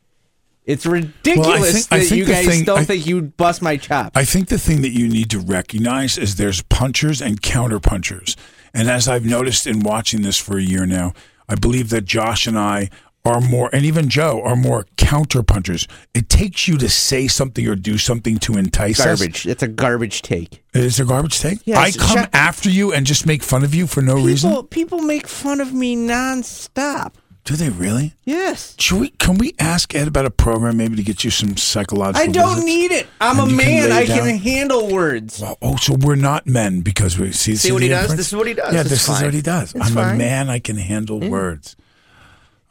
It's 0.64 0.84
ridiculous 0.86 1.72
think- 1.72 1.86
I 1.92 1.98
that 1.98 2.04
think 2.06 2.18
you 2.18 2.24
guys 2.24 2.46
thing- 2.46 2.64
don't 2.64 2.80
I- 2.80 2.84
think 2.84 3.06
you'd 3.06 3.36
bust 3.36 3.62
my 3.62 3.76
chops. 3.76 4.16
I 4.16 4.24
think 4.24 4.48
the 4.48 4.58
thing 4.58 4.82
that 4.82 4.90
you 4.90 5.08
need 5.08 5.30
to 5.30 5.38
recognize 5.38 6.18
is 6.18 6.36
there's 6.36 6.62
punchers 6.62 7.20
and 7.22 7.40
counter 7.40 7.78
punchers. 7.78 8.36
And 8.74 8.90
as 8.90 9.06
I've 9.08 9.24
noticed 9.24 9.66
in 9.66 9.80
watching 9.80 10.22
this 10.22 10.38
for 10.38 10.58
a 10.58 10.62
year 10.62 10.84
now, 10.86 11.12
I 11.48 11.54
believe 11.54 11.90
that 11.90 12.04
Josh 12.04 12.48
and 12.48 12.58
I 12.58 12.90
are 13.26 13.40
more, 13.40 13.68
and 13.73 13.85
even 13.85 14.09
Joe 14.09 14.42
are 14.42 14.56
more 14.56 14.87
counter 14.97 15.42
punchers. 15.42 15.87
It 16.14 16.28
takes 16.28 16.66
you 16.68 16.76
to 16.78 16.88
say 16.88 17.28
something 17.28 17.66
or 17.66 17.75
do 17.75 17.99
something 17.99 18.38
to 18.38 18.56
entice 18.56 19.00
us. 19.00 19.06
garbage. 19.06 19.47
It's 19.47 19.62
a 19.62 19.68
garbage 19.68 20.23
take. 20.23 20.62
Is 20.75 20.99
it 21.00 21.02
a 21.04 21.06
garbage 21.06 21.40
take? 21.40 21.59
Yes, 21.64 21.78
I 21.78 21.99
come 21.99 22.18
shut- 22.18 22.35
after 22.35 22.71
you 22.71 22.92
and 22.92 23.06
just 23.06 23.26
make 23.26 23.42
fun 23.42 23.64
of 23.64 23.75
you 23.75 23.87
for 23.87 24.02
no 24.02 24.14
reason. 24.16 24.50
People, 24.50 24.62
people 24.64 24.99
make 25.02 25.26
fun 25.26 25.61
of 25.61 25.73
me 25.73 25.97
nonstop. 25.97 27.14
Do 27.45 27.54
they 27.54 27.68
really? 27.68 28.12
Yes. 28.25 28.75
Should 28.80 28.99
we, 29.00 29.09
can 29.11 29.38
we 29.38 29.54
ask 29.61 29.95
Ed 29.95 30.09
about 30.09 30.26
a 30.26 30.30
program 30.33 30.76
maybe 30.78 30.97
to 30.97 31.02
get 31.04 31.23
you 31.23 31.30
some 31.30 31.56
psychological? 31.56 32.28
I 32.28 32.33
don't 32.33 32.49
visits? 32.56 32.66
need 32.66 32.90
it. 32.90 33.06
I'm 33.21 33.38
And 33.38 33.47
a 33.47 33.49
can 33.50 33.56
man. 33.56 33.90
lay 33.90 33.97
I 34.02 34.06
can 34.06 34.38
handle 34.38 34.92
words. 34.92 35.40
Oh, 35.62 35.76
so 35.76 35.95
we're 35.95 36.16
not 36.16 36.49
men 36.49 36.80
because 36.80 37.21
we 37.21 37.30
see. 37.30 37.54
See 37.54 37.71
what 37.71 37.83
he 37.83 37.88
the 37.88 37.95
does? 37.95 38.16
This 38.16 38.26
is 38.28 38.35
what 38.37 38.49
he 38.49 38.54
does. 38.54 38.75
Yeah, 38.75 38.80
It's 38.80 38.90
this 38.90 39.09
is 39.09 39.23
what 39.23 39.33
he 39.33 39.42
does. 39.42 39.73
It's 39.76 39.90
I'm 39.90 39.97
a 39.97 40.16
man. 40.18 40.50
I 40.50 40.59
can 40.59 40.76
handle 40.76 41.21
mm-hmm. 41.21 41.30
words. 41.30 41.76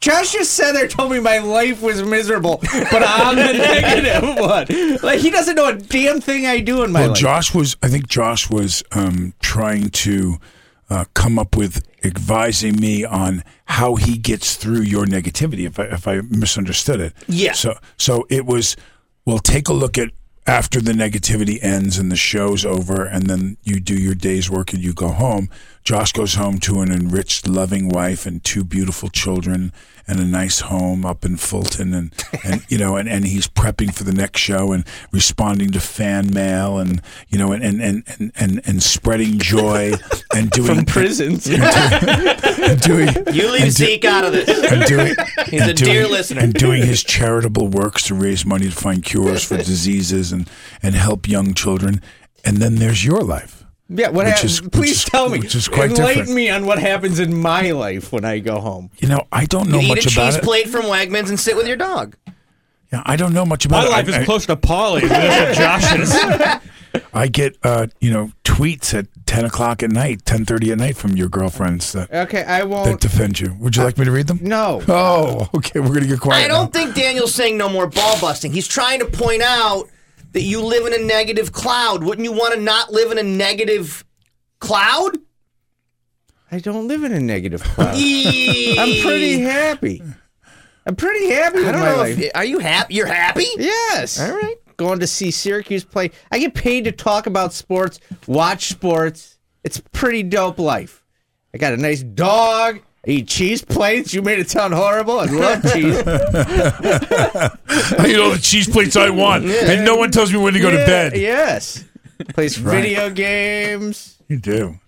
Josh 0.00 0.32
just 0.32 0.52
sat 0.52 0.72
there 0.72 0.86
told 0.88 1.10
me 1.10 1.20
my 1.20 1.38
life 1.38 1.82
was 1.82 2.02
miserable, 2.02 2.58
but 2.62 3.02
I'm 3.04 3.36
the 3.36 3.52
negative 3.54 4.22
one. 4.38 4.98
Like 5.02 5.20
he 5.20 5.30
doesn't 5.30 5.54
know 5.54 5.68
a 5.68 5.74
damn 5.74 6.20
thing 6.20 6.46
I 6.46 6.60
do 6.60 6.82
in 6.84 6.92
my 6.92 7.00
life. 7.00 7.04
well, 7.06 7.10
life. 7.10 7.18
Josh 7.18 7.54
was. 7.54 7.76
I 7.82 7.88
think 7.88 8.06
Josh 8.08 8.50
was 8.50 8.82
um, 8.92 9.32
trying 9.40 9.90
to 9.90 10.36
uh, 10.90 11.04
come 11.14 11.38
up 11.38 11.56
with 11.56 11.82
advising 12.04 12.76
me 12.76 13.04
on 13.04 13.42
how 13.64 13.96
he 13.96 14.16
gets 14.18 14.54
through 14.56 14.82
your 14.82 15.06
negativity. 15.06 15.66
If 15.66 15.78
I 15.78 15.84
if 15.84 16.06
I 16.06 16.20
misunderstood 16.20 17.00
it. 17.00 17.14
Yeah. 17.26 17.52
So 17.52 17.76
so 17.96 18.26
it 18.28 18.46
was. 18.46 18.76
Well, 19.24 19.38
take 19.40 19.68
a 19.68 19.72
look 19.72 19.98
at 19.98 20.10
after 20.46 20.80
the 20.80 20.92
negativity 20.92 21.58
ends 21.62 21.98
and 21.98 22.12
the 22.12 22.16
show's 22.16 22.64
over, 22.64 23.04
and 23.04 23.26
then 23.26 23.56
you 23.64 23.80
do 23.80 23.94
your 23.94 24.14
day's 24.14 24.48
work 24.48 24.72
and 24.72 24.82
you 24.82 24.92
go 24.92 25.08
home. 25.08 25.48
Josh 25.86 26.10
goes 26.10 26.34
home 26.34 26.58
to 26.60 26.80
an 26.80 26.90
enriched, 26.90 27.46
loving 27.46 27.88
wife 27.88 28.26
and 28.26 28.42
two 28.42 28.64
beautiful 28.64 29.08
children 29.08 29.72
and 30.08 30.18
a 30.18 30.24
nice 30.24 30.58
home 30.62 31.06
up 31.06 31.24
in 31.24 31.36
Fulton, 31.36 31.94
and, 31.94 32.12
and 32.44 32.64
you 32.68 32.76
know, 32.76 32.96
and, 32.96 33.08
and 33.08 33.24
he's 33.24 33.46
prepping 33.46 33.94
for 33.94 34.02
the 34.02 34.12
next 34.12 34.40
show 34.40 34.72
and 34.72 34.84
responding 35.12 35.70
to 35.70 35.78
fan 35.80 36.34
mail 36.34 36.78
and 36.78 37.00
you 37.28 37.38
know, 37.38 37.52
and 37.52 37.62
and 37.62 37.80
and 37.80 38.02
and, 38.18 38.32
and, 38.34 38.60
and 38.66 38.82
spreading 38.82 39.38
joy 39.38 39.92
and 40.34 40.50
doing 40.58 40.74
From 40.74 40.84
prisons. 40.86 41.46
and 41.50 42.80
doing 42.80 43.08
You 43.32 43.52
leave 43.52 43.62
and 43.62 43.74
do- 43.76 43.86
Zeke 43.86 44.04
out 44.06 44.24
of 44.24 44.32
this. 44.32 44.48
and 44.72 44.84
doing, 44.86 45.14
He's 45.46 45.60
and 45.62 45.70
a 45.70 45.74
doing- 45.74 45.92
dear 45.92 46.08
listener. 46.08 46.40
and 46.40 46.52
doing 46.52 46.82
his 46.84 47.04
charitable 47.04 47.68
works 47.68 48.02
to 48.08 48.14
raise 48.16 48.44
money 48.44 48.64
to 48.68 48.74
find 48.74 49.04
cures 49.04 49.44
for 49.44 49.56
diseases 49.56 50.32
and 50.32 50.50
and 50.82 50.96
help 50.96 51.28
young 51.28 51.54
children. 51.54 52.02
And 52.44 52.56
then 52.56 52.76
there's 52.76 53.04
your 53.04 53.20
life. 53.22 53.55
Yeah, 53.88 54.08
what 54.08 54.24
which 54.26 54.34
happens? 54.34 54.52
is- 54.52 54.62
which 54.62 54.72
Please 54.72 54.90
is- 54.98 55.04
tell 55.04 55.28
me. 55.28 55.38
which 55.38 55.54
is 55.54 55.68
quite 55.68 55.90
Enlighten 55.90 56.08
different. 56.22 56.30
me 56.36 56.50
on 56.50 56.66
what 56.66 56.78
happens 56.78 57.18
in 57.20 57.36
my 57.36 57.70
life 57.70 58.12
when 58.12 58.24
I 58.24 58.38
go 58.40 58.60
home. 58.60 58.90
You 58.98 59.08
know, 59.08 59.26
I 59.32 59.44
don't 59.46 59.68
know 59.68 59.78
You 59.80 59.94
eat 59.94 60.06
a 60.06 60.08
cheese 60.08 60.38
plate 60.38 60.68
from 60.68 60.82
Wegmans 60.86 61.28
and 61.28 61.38
sit 61.38 61.56
with 61.56 61.66
your 61.66 61.76
dog. 61.76 62.16
Yeah, 62.92 63.02
I 63.04 63.16
don't 63.16 63.32
know 63.32 63.44
much 63.44 63.64
about 63.66 63.78
My 63.82 63.86
it. 63.86 63.90
My 63.90 63.96
life 63.96 64.06
I, 64.06 64.10
is 64.10 64.14
I- 64.16 64.24
close 64.24 64.46
to 64.46 64.56
Polly. 64.56 65.02
That's 65.06 65.58
what 65.58 66.00
Josh's. 66.00 66.70
I 67.12 67.28
get 67.28 67.56
uh, 67.62 67.88
you 68.00 68.10
know 68.10 68.30
tweets 68.44 68.94
at 68.94 69.06
ten 69.26 69.44
o'clock 69.44 69.82
at 69.82 69.90
night, 69.90 70.24
ten 70.24 70.46
thirty 70.46 70.72
at 70.72 70.78
night 70.78 70.96
from 70.96 71.14
your 71.14 71.28
girlfriends 71.28 71.92
that, 71.92 72.10
Okay, 72.10 72.42
I 72.42 72.62
won't. 72.64 73.00
defend 73.00 73.38
you. 73.38 73.54
Would 73.60 73.76
you 73.76 73.82
like 73.84 73.98
me 73.98 74.06
to 74.06 74.10
read 74.12 74.28
them? 74.28 74.38
no. 74.42 74.80
Oh, 74.88 75.48
okay. 75.56 75.80
We're 75.80 75.88
gonna 75.92 76.06
get 76.06 76.20
quiet. 76.20 76.44
I 76.44 76.48
don't 76.48 76.72
think 76.72 76.94
Daniel's 76.94 77.34
saying 77.34 77.58
no 77.58 77.68
more 77.68 77.86
ball 77.86 78.18
busting. 78.20 78.52
He's 78.52 78.66
trying 78.68 79.00
to 79.00 79.06
point 79.06 79.42
out 79.42 79.90
that 80.36 80.42
you 80.42 80.60
live 80.60 80.84
in 80.84 80.92
a 80.92 81.02
negative 81.02 81.50
cloud. 81.50 82.04
Wouldn't 82.04 82.22
you 82.22 82.32
want 82.32 82.52
to 82.52 82.60
not 82.60 82.92
live 82.92 83.10
in 83.10 83.16
a 83.16 83.22
negative 83.22 84.04
cloud? 84.60 85.16
I 86.52 86.58
don't 86.58 86.86
live 86.86 87.04
in 87.04 87.12
a 87.14 87.20
negative 87.20 87.62
cloud. 87.62 87.94
I'm 87.96 89.00
pretty 89.00 89.40
happy. 89.40 90.02
I'm 90.84 90.94
pretty 90.94 91.30
happy 91.30 91.60
I 91.60 91.72
don't 91.72 91.80
know. 91.80 92.02
If, 92.02 92.30
are 92.34 92.44
you 92.44 92.58
happy? 92.58 92.92
You're 92.92 93.06
happy? 93.06 93.46
Yes. 93.56 94.20
All 94.20 94.36
right. 94.36 94.56
Going 94.76 94.98
to 94.98 95.06
see 95.06 95.30
Syracuse 95.30 95.84
play. 95.84 96.10
I 96.30 96.38
get 96.38 96.52
paid 96.52 96.84
to 96.84 96.92
talk 96.92 97.26
about 97.26 97.54
sports, 97.54 97.98
watch 98.26 98.68
sports. 98.68 99.38
It's 99.64 99.80
pretty 99.92 100.22
dope 100.22 100.58
life. 100.58 101.02
I 101.54 101.56
got 101.56 101.72
a 101.72 101.78
nice 101.78 102.02
dog. 102.02 102.82
Eat 103.08 103.28
cheese 103.28 103.64
plates. 103.64 104.12
You 104.12 104.20
made 104.20 104.40
it 104.40 104.50
sound 104.50 104.74
horrible. 104.74 105.20
I 105.20 105.26
love 105.26 105.62
cheese. 105.72 105.96
I 106.06 108.04
eat 108.08 108.18
all 108.18 108.30
the 108.30 108.40
cheese 108.42 108.68
plates 108.68 108.96
I 108.96 109.10
want, 109.10 109.44
and 109.44 109.84
no 109.84 109.94
one 109.96 110.10
tells 110.10 110.32
me 110.32 110.38
when 110.40 110.54
to 110.54 110.60
go 110.60 110.70
to 110.72 110.76
bed. 110.78 111.16
Yes. 111.16 111.84
Plays 112.34 112.58
Right. 112.60 112.80
video 112.82 113.10
games. 113.10 114.18
You 114.28 114.38
do. 114.38 114.80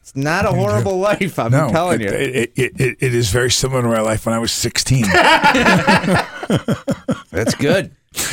It's 0.00 0.16
not 0.16 0.46
a 0.46 0.52
horrible 0.52 0.98
life. 0.98 1.38
I'm 1.38 1.50
No, 1.50 1.68
telling 1.68 2.00
it, 2.00 2.04
you. 2.04 2.10
It, 2.16 2.52
it, 2.56 2.80
it, 2.80 2.96
it 3.00 3.14
is 3.14 3.30
very 3.30 3.50
similar 3.50 3.82
to 3.82 3.88
my 3.88 4.00
life 4.00 4.24
when 4.24 4.34
I 4.34 4.38
was 4.38 4.52
16. 4.52 5.02
That's 7.30 7.54
good. 7.56 7.90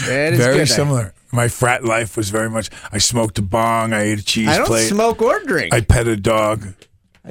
That 0.08 0.34
is 0.34 0.40
very 0.40 0.58
good. 0.60 0.70
similar. 0.70 1.14
My 1.32 1.48
frat 1.48 1.84
life 1.84 2.16
was 2.16 2.30
very 2.30 2.50
much. 2.50 2.70
I 2.92 3.00
smoked 3.00 3.40
a 3.40 3.42
bong. 3.42 3.92
I 3.92 4.04
ate 4.04 4.20
a 4.20 4.24
cheese 4.24 4.48
I 4.50 4.58
don't 4.60 4.68
plate. 4.68 4.88
smoke 4.88 5.20
or 5.22 5.40
drink. 5.44 5.74
I, 5.74 5.82
pet 5.82 6.08
a 6.08 6.16
dog. 6.16 6.68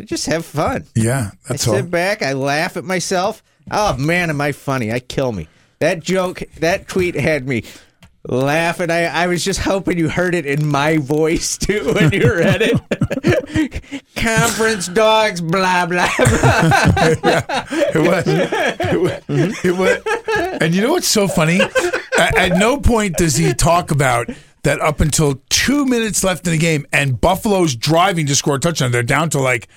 Just 0.00 0.26
have 0.26 0.44
fun. 0.46 0.87
Yeah, 0.94 1.30
I 1.44 1.49
that's 1.49 1.64
sit 1.64 1.75
all. 1.75 1.82
back. 1.82 2.22
I 2.22 2.32
laugh 2.32 2.76
at 2.78 2.84
myself. 2.84 3.42
Oh 3.70 3.96
man, 3.99 4.30
am 4.30 4.40
I 4.40 4.52
funny? 4.52 4.90
I 4.90 4.99
kill 5.00 5.32
me. 5.32 5.49
That 5.80 6.00
joke, 6.00 6.42
that 6.61 6.88
tweet 6.88 7.14
had 7.14 7.46
me 7.46 7.64
laughing. 8.26 8.90
I, 8.90 9.04
I 9.04 9.26
was 9.26 9.44
just 9.44 9.61
hoping 9.61 9.99
you 9.99 10.08
heard 10.08 10.34
it 10.34 10.46
in 10.46 10.66
my 10.66 10.96
voice 10.99 11.58
too 11.58 11.92
when 11.94 12.12
you 12.12 12.34
read 12.34 12.62
it. 12.62 14.02
Conference 14.16 14.88
dogs, 14.88 15.40
blah 15.40 15.87
blah 15.87 16.08
blah. 16.16 17.64
It 17.94 17.96
was. 17.99 18.25
It 18.26 19.00
was. 19.00 19.64
It 19.64 19.76
was. 19.76 20.58
And 20.61 20.75
you 20.75 20.82
know 20.82 20.92
what's 20.92 21.08
so 21.08 21.28
funny? 21.28 21.61
At, 22.18 22.37
at 22.37 22.58
no 22.58 22.78
point 22.78 23.16
does 23.16 23.37
he 23.37 23.52
talk 23.52 23.90
about 23.90 24.28
that 24.62 24.81
up 24.81 25.00
until 25.00 25.42
two 25.49 25.85
minutes 25.85 26.23
left 26.23 26.47
in 26.47 26.52
the 26.52 26.59
game, 26.59 26.87
and 26.92 27.21
Buffalo's 27.21 27.75
driving 27.75 28.26
to 28.26 28.35
score 28.35 28.57
a 28.57 28.61
touchdown. 28.61 28.92
They're 28.92 29.02
down 29.02 29.31
to 29.31 29.40
like. 29.40 29.69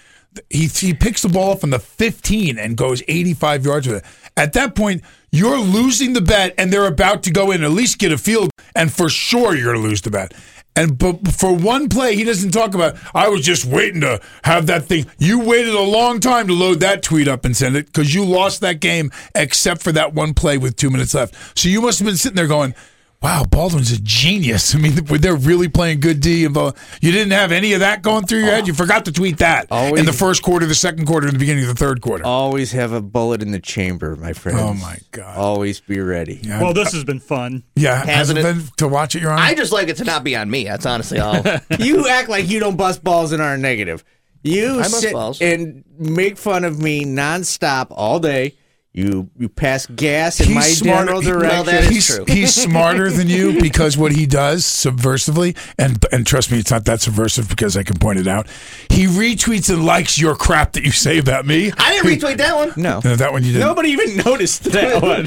He, 0.50 0.68
he 0.68 0.94
picks 0.94 1.22
the 1.22 1.30
ball 1.30 1.54
up 1.54 1.62
from 1.62 1.70
the 1.70 1.80
15 1.80 2.60
and 2.60 2.76
goes 2.76 3.02
85 3.08 3.66
yards 3.66 3.88
with 3.88 3.98
it. 3.98 4.32
At 4.36 4.52
that 4.52 4.76
point, 4.76 5.02
you're 5.32 5.60
losing 5.60 6.12
the 6.12 6.20
bet, 6.20 6.54
and 6.58 6.74
they're 6.74 6.88
about 6.88 7.24
to 7.24 7.32
go 7.32 7.52
in 7.52 7.64
at 7.64 7.72
least 7.72 8.00
get 8.00 8.12
a 8.12 8.18
field, 8.18 8.52
and 8.76 8.92
for 8.92 9.08
sure 9.08 9.56
you're 9.56 9.74
to 9.74 9.80
lose 9.80 10.02
the 10.02 10.12
bet. 10.12 10.34
And 10.76 10.98
but 10.98 11.30
for 11.30 11.56
one 11.56 11.88
play, 11.88 12.16
he 12.16 12.26
doesn't 12.26 12.52
talk 12.52 12.76
about. 12.76 12.98
I 13.14 13.30
was 13.30 13.46
just 13.46 13.64
waiting 13.64 14.02
to 14.02 14.20
have 14.44 14.68
that 14.68 14.84
thing. 14.86 15.06
You 15.18 15.40
waited 15.40 15.74
a 15.74 15.82
long 15.82 16.20
time 16.20 16.48
to 16.48 16.54
load 16.54 16.82
that 16.82 17.02
tweet 17.02 17.30
up 17.30 17.46
and 17.46 17.56
send 17.56 17.78
it 17.78 17.86
because 17.86 18.14
you 18.14 18.26
lost 18.26 18.60
that 18.60 18.82
game, 18.82 19.10
except 19.34 19.82
for 19.82 19.94
that 19.94 20.14
one 20.14 20.34
play 20.34 20.58
with 20.58 20.76
two 20.76 20.90
minutes 20.90 21.14
left. 21.14 21.58
So 21.58 21.70
you 21.70 21.82
must 21.82 22.00
have 22.00 22.06
been 22.06 22.18
sitting 22.18 22.36
there 22.36 22.48
going, 22.48 22.76
"Wow, 23.22 23.44
Baldwin's 23.44 23.92
a 23.92 24.00
genius." 24.02 24.76
I 24.76 24.78
mean, 24.78 24.94
they're 24.96 25.36
really 25.36 25.68
playing 25.68 26.00
good 26.00 26.20
D. 26.20 26.46
And 26.46 26.56
uh, 26.56 26.72
you 27.02 27.12
didn't 27.12 27.32
have 27.32 27.52
any 27.52 27.74
of 27.74 27.80
that 27.80 28.02
going 28.02 28.26
through 28.26 28.40
your 28.40 28.50
head. 28.52 28.64
Oh. 28.64 28.68
You 28.68 28.74
forgot 28.74 29.06
to 29.06 29.12
tweet 29.12 29.38
that 29.40 29.68
Always- 29.72 30.00
in 30.00 30.06
the 30.06 30.14
first 30.14 30.44
quarter, 30.44 30.66
the 30.66 30.76
second 30.76 31.06
quarter, 31.06 31.28
and 31.28 31.36
the 31.36 31.40
beginning 31.40 31.64
of 31.64 31.70
the 31.70 31.76
third 31.76 32.02
quarter. 32.02 32.26
Always 32.26 32.72
have 32.74 32.92
a 32.92 33.02
bullet 33.02 33.42
in 33.42 33.52
the 33.52 33.60
chamber, 33.60 34.16
my 34.16 34.34
friend. 34.34 34.60
Oh, 34.60 34.74
my 34.74 34.98
God. 35.12 35.38
Always 35.38 35.80
be 35.82 36.00
ready. 36.00 36.40
Yeah, 36.44 36.62
Well, 36.62 36.74
this 36.74 36.92
has 36.94 37.04
been 37.04 37.20
fun. 37.20 37.64
yeah, 37.76 37.96
hasn't 38.06 38.10
Hasn't 38.10 38.40
it? 38.40 38.44
been 38.44 38.62
to 38.78 38.88
watch 38.88 39.16
it. 39.16 39.22
Your 39.22 39.32
Honor. 39.32 39.42
I 39.42 39.54
just 39.56 39.72
like 39.72 39.88
it 39.88 39.98
to 39.98 40.04
not 40.04 40.24
be 40.24 40.36
on 40.36 40.50
me. 40.50 40.66
That's 40.66 40.86
honestly 40.86 41.20
all. 41.20 41.42
you 41.80 42.08
act 42.08 42.30
like 42.30 42.48
you 42.48 42.60
don't 42.60 42.76
bust 42.78 43.04
balls 43.04 43.32
and 43.32 43.42
are 43.42 43.58
negative. 43.58 44.04
You 44.44 44.76
bust 44.78 45.00
sit 45.00 45.14
balls. 45.14 45.42
and 45.42 45.84
make 45.98 46.38
fun 46.38 46.64
of 46.66 46.80
me 46.80 47.04
nonstop 47.06 47.88
all 47.90 48.20
day. 48.20 48.56
You 48.98 49.30
you 49.38 49.50
pass 49.50 49.86
gas 49.88 50.40
in 50.40 50.46
He's 50.48 50.56
my 50.56 50.62
smarter- 50.62 51.06
general 51.06 51.20
he- 51.22 51.28
direction. 51.28 51.50
well, 51.50 51.64
that 51.66 51.84
is 51.84 51.90
he's, 51.90 52.16
true. 52.16 52.26
he's 52.30 52.54
smarter 52.56 53.10
than 53.12 53.28
you 53.28 53.60
because 53.62 53.98
what 53.98 54.14
he 54.14 54.26
does 54.26 54.64
subversively, 54.64 55.58
and 55.78 56.04
and 56.14 56.26
trust 56.26 56.50
me, 56.50 56.60
it's 56.60 56.72
not 56.72 56.86
that 56.86 57.02
subversive 57.02 57.50
because 57.50 57.76
I 57.76 57.84
can 57.84 57.98
point 58.00 58.20
it 58.20 58.28
out. 58.28 58.48
He 58.90 59.06
retweets 59.06 59.70
and 59.70 59.86
likes 59.86 60.18
your 60.18 60.34
crap 60.38 60.72
that 60.74 60.84
you 60.86 60.92
say 60.92 61.18
about 61.18 61.46
me. 61.46 61.74
I 61.78 61.92
didn't 62.02 62.22
retweet 62.22 62.38
that 62.38 62.56
one. 62.56 62.72
no, 62.78 63.02
No, 63.04 63.18
that 63.18 63.34
one 63.34 63.44
you 63.44 63.52
didn't. 63.52 63.68
nobody 63.68 63.90
even 63.90 64.16
noticed 64.26 64.64
that 64.72 65.02
one 65.02 65.26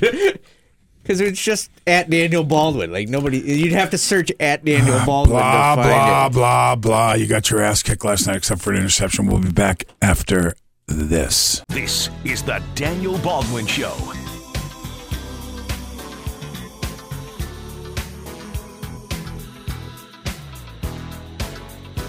because 1.02 1.20
it's 1.20 1.42
just 1.42 1.70
at 1.87 2.08
Daniel 2.08 2.44
Baldwin. 2.44 2.90
Like 2.90 3.08
nobody, 3.08 3.38
you'd 3.38 3.72
have 3.72 3.90
to 3.90 3.98
search 3.98 4.32
at 4.40 4.64
Daniel 4.64 4.96
ah, 4.96 5.04
Baldwin 5.04 5.37
blah 5.40 5.76
to 5.76 5.82
find 5.82 5.88
blah 5.94 6.26
it. 6.26 6.32
blah 6.32 6.75
blah. 6.76 7.12
You 7.14 7.26
got 7.26 7.50
your 7.50 7.60
ass 7.60 7.82
kicked 7.82 8.02
last 8.04 8.26
night, 8.26 8.37
except 8.37 8.62
for 8.62 8.70
an 8.72 8.78
interception. 8.78 9.26
We'll 9.26 9.40
be 9.42 9.52
back 9.52 9.84
after 10.00 10.54
this. 10.88 11.62
This 11.68 12.11
is 12.25 12.42
the 12.42 12.62
Daniel 12.75 13.18
Baldwin 13.18 13.66
Show. 13.66 13.95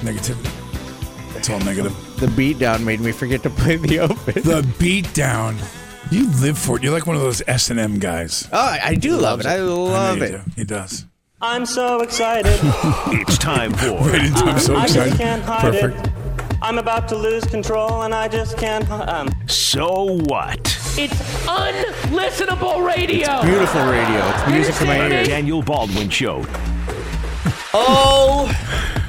Negativity. 0.02 1.36
It's 1.36 1.50
all 1.50 1.60
negative. 1.60 1.94
The 2.20 2.28
beatdown 2.28 2.84
made 2.84 3.00
me 3.02 3.12
forget 3.12 3.44
to 3.44 3.50
play 3.50 3.76
the 3.78 4.00
open. 4.00 4.34
The 4.44 4.62
beatdown. 4.78 5.58
You 6.12 6.30
live 6.42 6.58
for 6.58 6.78
it. 6.78 6.84
You're 6.84 6.94
like 6.94 7.06
one 7.06 7.16
of 7.16 7.22
those 7.22 7.42
S 7.48 7.70
and 7.70 7.80
M 7.80 8.00
guys. 8.00 8.48
Oh, 8.52 8.78
I 8.82 8.96
do 8.96 9.16
love 9.18 9.42
it. 9.42 9.46
I 9.46 9.56
I 9.56 9.60
love 9.60 10.18
you 10.18 10.24
it. 10.24 10.32
do. 10.32 10.42
He 10.56 10.64
does. 10.64 11.06
I'm 11.42 11.66
so 11.66 12.02
excited. 12.02 12.60
It's 13.12 13.38
time 13.38 13.72
for 13.76 13.92
Right 13.92 14.26
into 14.26 14.44
I'm 14.44 14.60
so 14.60 14.76
I 14.76 14.84
excited. 14.86 15.10
just 15.10 15.22
can't 15.22 15.44
hide 15.44 15.62
Perfect. 15.62 16.09
It. 16.70 16.72
I'm 16.72 16.78
about 16.78 17.08
to 17.10 17.16
lose 17.16 17.44
control, 17.46 18.04
and 18.04 18.14
I 18.14 18.28
just 18.28 18.58
can't. 18.58 18.88
Um, 18.92 19.30
So 19.48 20.20
What? 20.26 20.60
It's 20.98 21.14
unlistenable 21.48 22.86
radio. 22.86 23.38
It's 23.38 23.46
Beautiful 23.46 23.82
radio. 23.86 24.30
It's 24.30 24.48
music 24.52 24.76
to 24.76 24.86
my 24.86 24.98
The 25.10 25.16
ears. 25.16 25.28
Daniel 25.28 25.64
Baldwin 25.64 26.10
Show. 26.10 26.46
Oh, 27.74 28.52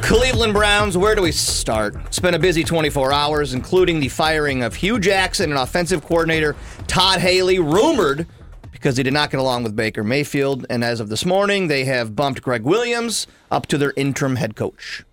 Cleveland 0.02 0.54
Browns, 0.54 0.96
where 0.96 1.14
do 1.14 1.22
we 1.22 1.32
start? 1.32 1.96
It's 2.06 2.18
been 2.18 2.34
a 2.34 2.38
busy 2.38 2.64
24 2.64 3.12
hours, 3.12 3.54
including 3.54 4.00
the 4.00 4.08
firing 4.08 4.62
of 4.62 4.74
Hue 4.74 4.98
Jackson 4.98 5.50
and 5.50 5.58
offensive 5.58 6.02
coordinator 6.02 6.56
Todd 6.86 7.20
Haley, 7.20 7.58
rumored 7.58 8.26
because 8.72 8.96
he 8.96 9.02
did 9.02 9.12
not 9.12 9.30
get 9.30 9.40
along 9.40 9.62
with 9.64 9.76
Baker 9.76 10.02
Mayfield. 10.02 10.64
And 10.70 10.82
as 10.82 11.00
of 11.00 11.08
this 11.10 11.26
morning, 11.26 11.68
they 11.68 11.84
have 11.84 12.16
bumped 12.16 12.40
Gregg 12.42 12.62
Williams 12.62 13.26
up 13.50 13.66
to 13.66 13.76
their 13.78 13.92
interim 13.96 14.36
head 14.36 14.56
coach. 14.56 15.04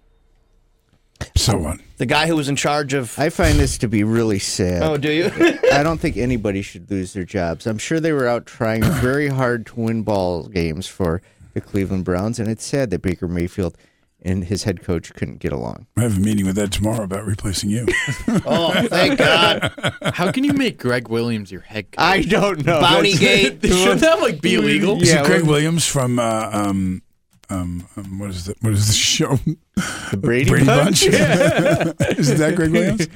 So 1.36 1.58
what? 1.58 1.80
The 1.98 2.06
guy 2.06 2.28
who 2.28 2.36
was 2.36 2.50
in 2.50 2.56
charge 2.56 2.94
of. 2.94 3.18
I 3.18 3.30
find 3.30 3.58
this 3.60 3.78
to 3.80 3.88
be 3.88 4.04
really 4.04 4.40
sad. 4.40 4.84
Oh, 4.84 4.98
do 4.98 5.12
you? 5.12 5.26
I 5.74 5.82
don't 5.84 6.00
think 6.00 6.18
anybody 6.18 6.62
should 6.62 6.90
lose 6.92 7.14
their 7.14 7.24
jobs. 7.26 7.66
I'm 7.66 7.78
sure 7.78 8.00
they 8.00 8.12
were 8.12 8.28
out 8.28 8.46
trying 8.46 8.84
very 9.02 9.28
hard 9.30 9.66
to 9.68 9.80
win 9.80 10.04
ball 10.04 10.48
games 10.48 10.88
for 10.88 11.22
the 11.54 11.62
Cleveland 11.62 12.06
Browns, 12.06 12.40
and 12.40 12.50
it's 12.50 12.66
sad 12.66 12.90
that 12.92 13.02
Baker 13.02 13.28
Mayfield 13.28 13.78
and 14.22 14.46
his 14.46 14.64
head 14.64 14.84
coach 14.84 15.14
couldn't 15.14 15.38
get 15.38 15.52
along. 15.54 15.86
I 15.96 16.02
have 16.02 16.18
a 16.18 16.20
meeting 16.20 16.46
with 16.46 16.58
Ed 16.58 16.72
tomorrow 16.72 17.04
about 17.04 17.26
replacing 17.26 17.70
you. 17.70 17.86
oh, 18.46 18.74
thank 18.88 19.18
God. 19.20 19.72
How 20.14 20.32
can 20.32 20.44
you 20.44 20.54
make 20.54 20.80
Gregg 20.80 21.08
Williams 21.08 21.52
your 21.52 21.62
head 21.62 21.92
coach? 21.92 22.04
I 22.04 22.22
don't 22.24 22.66
know. 22.66 22.82
Bounty 22.82 23.14
That's- 23.14 23.60
Gate. 23.62 23.74
Shouldn't 23.74 24.02
that 24.02 24.20
like 24.20 24.42
be 24.42 24.56
illegal? 24.56 25.02
Is 25.02 25.12
it 25.14 25.24
Gregg 25.26 25.44
Williams 25.44 25.86
from 25.86 26.20
uh, 26.20 26.50
um, 26.52 27.02
um, 27.50 27.88
um, 27.96 28.20
what 28.20 28.30
is 28.30 28.46
the 28.46 28.56
what 28.62 28.74
is 28.74 28.88
the 28.88 28.94
show? 28.94 29.40
The 30.12 30.18
Brady, 30.18 30.50
Brady 30.50 30.66
Bunch? 30.66 31.04
Bunch. 31.06 31.16
is 32.18 32.38
that 32.40 32.54
Gregg 32.56 32.72
Williams? 32.72 33.08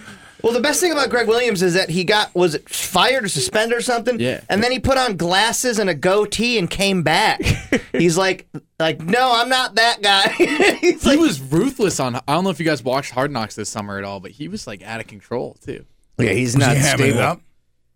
Well, 0.44 0.54
the 0.54 0.60
best 0.60 0.80
thing 0.82 0.92
about 0.92 1.12
Gregg 1.12 1.28
Williams 1.28 1.62
is 1.62 1.76
that 1.76 1.90
he 1.90 2.04
got 2.04 2.34
was 2.34 2.56
it 2.56 2.68
fired 2.68 3.24
or 3.24 3.28
suspended 3.28 3.78
or 3.78 3.82
something. 3.82 4.20
Yeah. 4.20 4.42
And 4.50 4.64
then 4.64 4.72
he 4.72 4.80
put 4.80 4.98
on 4.98 5.16
glasses 5.16 5.78
and 5.78 5.88
a 5.90 5.94
goatee 5.94 6.58
and 6.58 6.68
came 6.68 7.04
back. 7.04 7.42
He's 7.92 8.18
like, 8.18 8.48
like, 8.80 9.00
no, 9.02 9.32
I'm 9.36 9.50
not 9.50 9.76
that 9.76 10.02
guy. 10.02 10.30
He's 10.80 11.04
He 11.04 11.10
like, 11.10 11.20
was 11.20 11.40
ruthless 11.40 12.00
on. 12.00 12.16
I 12.16 12.22
don't 12.28 12.44
know 12.44 12.50
if 12.50 12.60
you 12.60 12.66
guys 12.66 12.82
watched 12.84 13.12
Hard 13.12 13.30
Knocks 13.32 13.56
this 13.56 13.70
summer 13.70 14.00
at 14.00 14.04
all, 14.04 14.20
but 14.20 14.32
he 14.32 14.48
was 14.48 14.66
like 14.66 14.82
out 14.82 15.00
of 15.00 15.06
control 15.06 15.58
too. 15.64 15.86
Yeah, 16.18 16.32
he's 16.32 16.56
Was 16.56 16.66
not 16.66 16.76
he 16.78 16.82
hamming 16.84 16.94
it 16.94 16.98
stable. 16.98 17.20
up? 17.20 17.42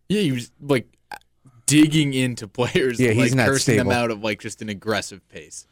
Yeah, 0.09 0.21
he 0.21 0.31
was 0.31 0.51
like 0.61 0.87
digging 1.65 2.13
into 2.13 2.47
players, 2.47 2.99
Yeah, 2.99 3.11
he's 3.11 3.31
like 3.31 3.37
not 3.37 3.47
cursing 3.47 3.77
them 3.77 3.87
stable. 3.87 3.99
out 4.03 4.11
of 4.11 4.23
like 4.23 4.39
just 4.39 4.61
an 4.61 4.69
aggressive 4.69 5.27
pace. 5.29 5.65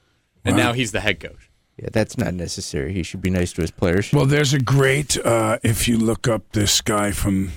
And 0.46 0.56
Wow. 0.58 0.64
now 0.64 0.74
he's 0.74 0.92
the 0.92 1.00
head 1.02 1.20
coach. 1.20 1.50
Yeah, 1.78 1.90
that's 1.92 2.18
not 2.18 2.34
necessary. 2.34 2.94
He 2.94 3.02
should 3.04 3.22
be 3.22 3.30
nice 3.32 3.52
to 3.54 3.62
his 3.62 3.72
players. 3.72 4.12
Well, 4.14 4.26
there's 4.26 4.54
a 4.54 4.60
great. 4.60 5.18
Uh, 5.18 5.58
if 5.64 5.88
you 5.88 5.98
look 5.98 6.28
up 6.28 6.52
this 6.52 6.82
guy 6.82 7.12
from 7.12 7.52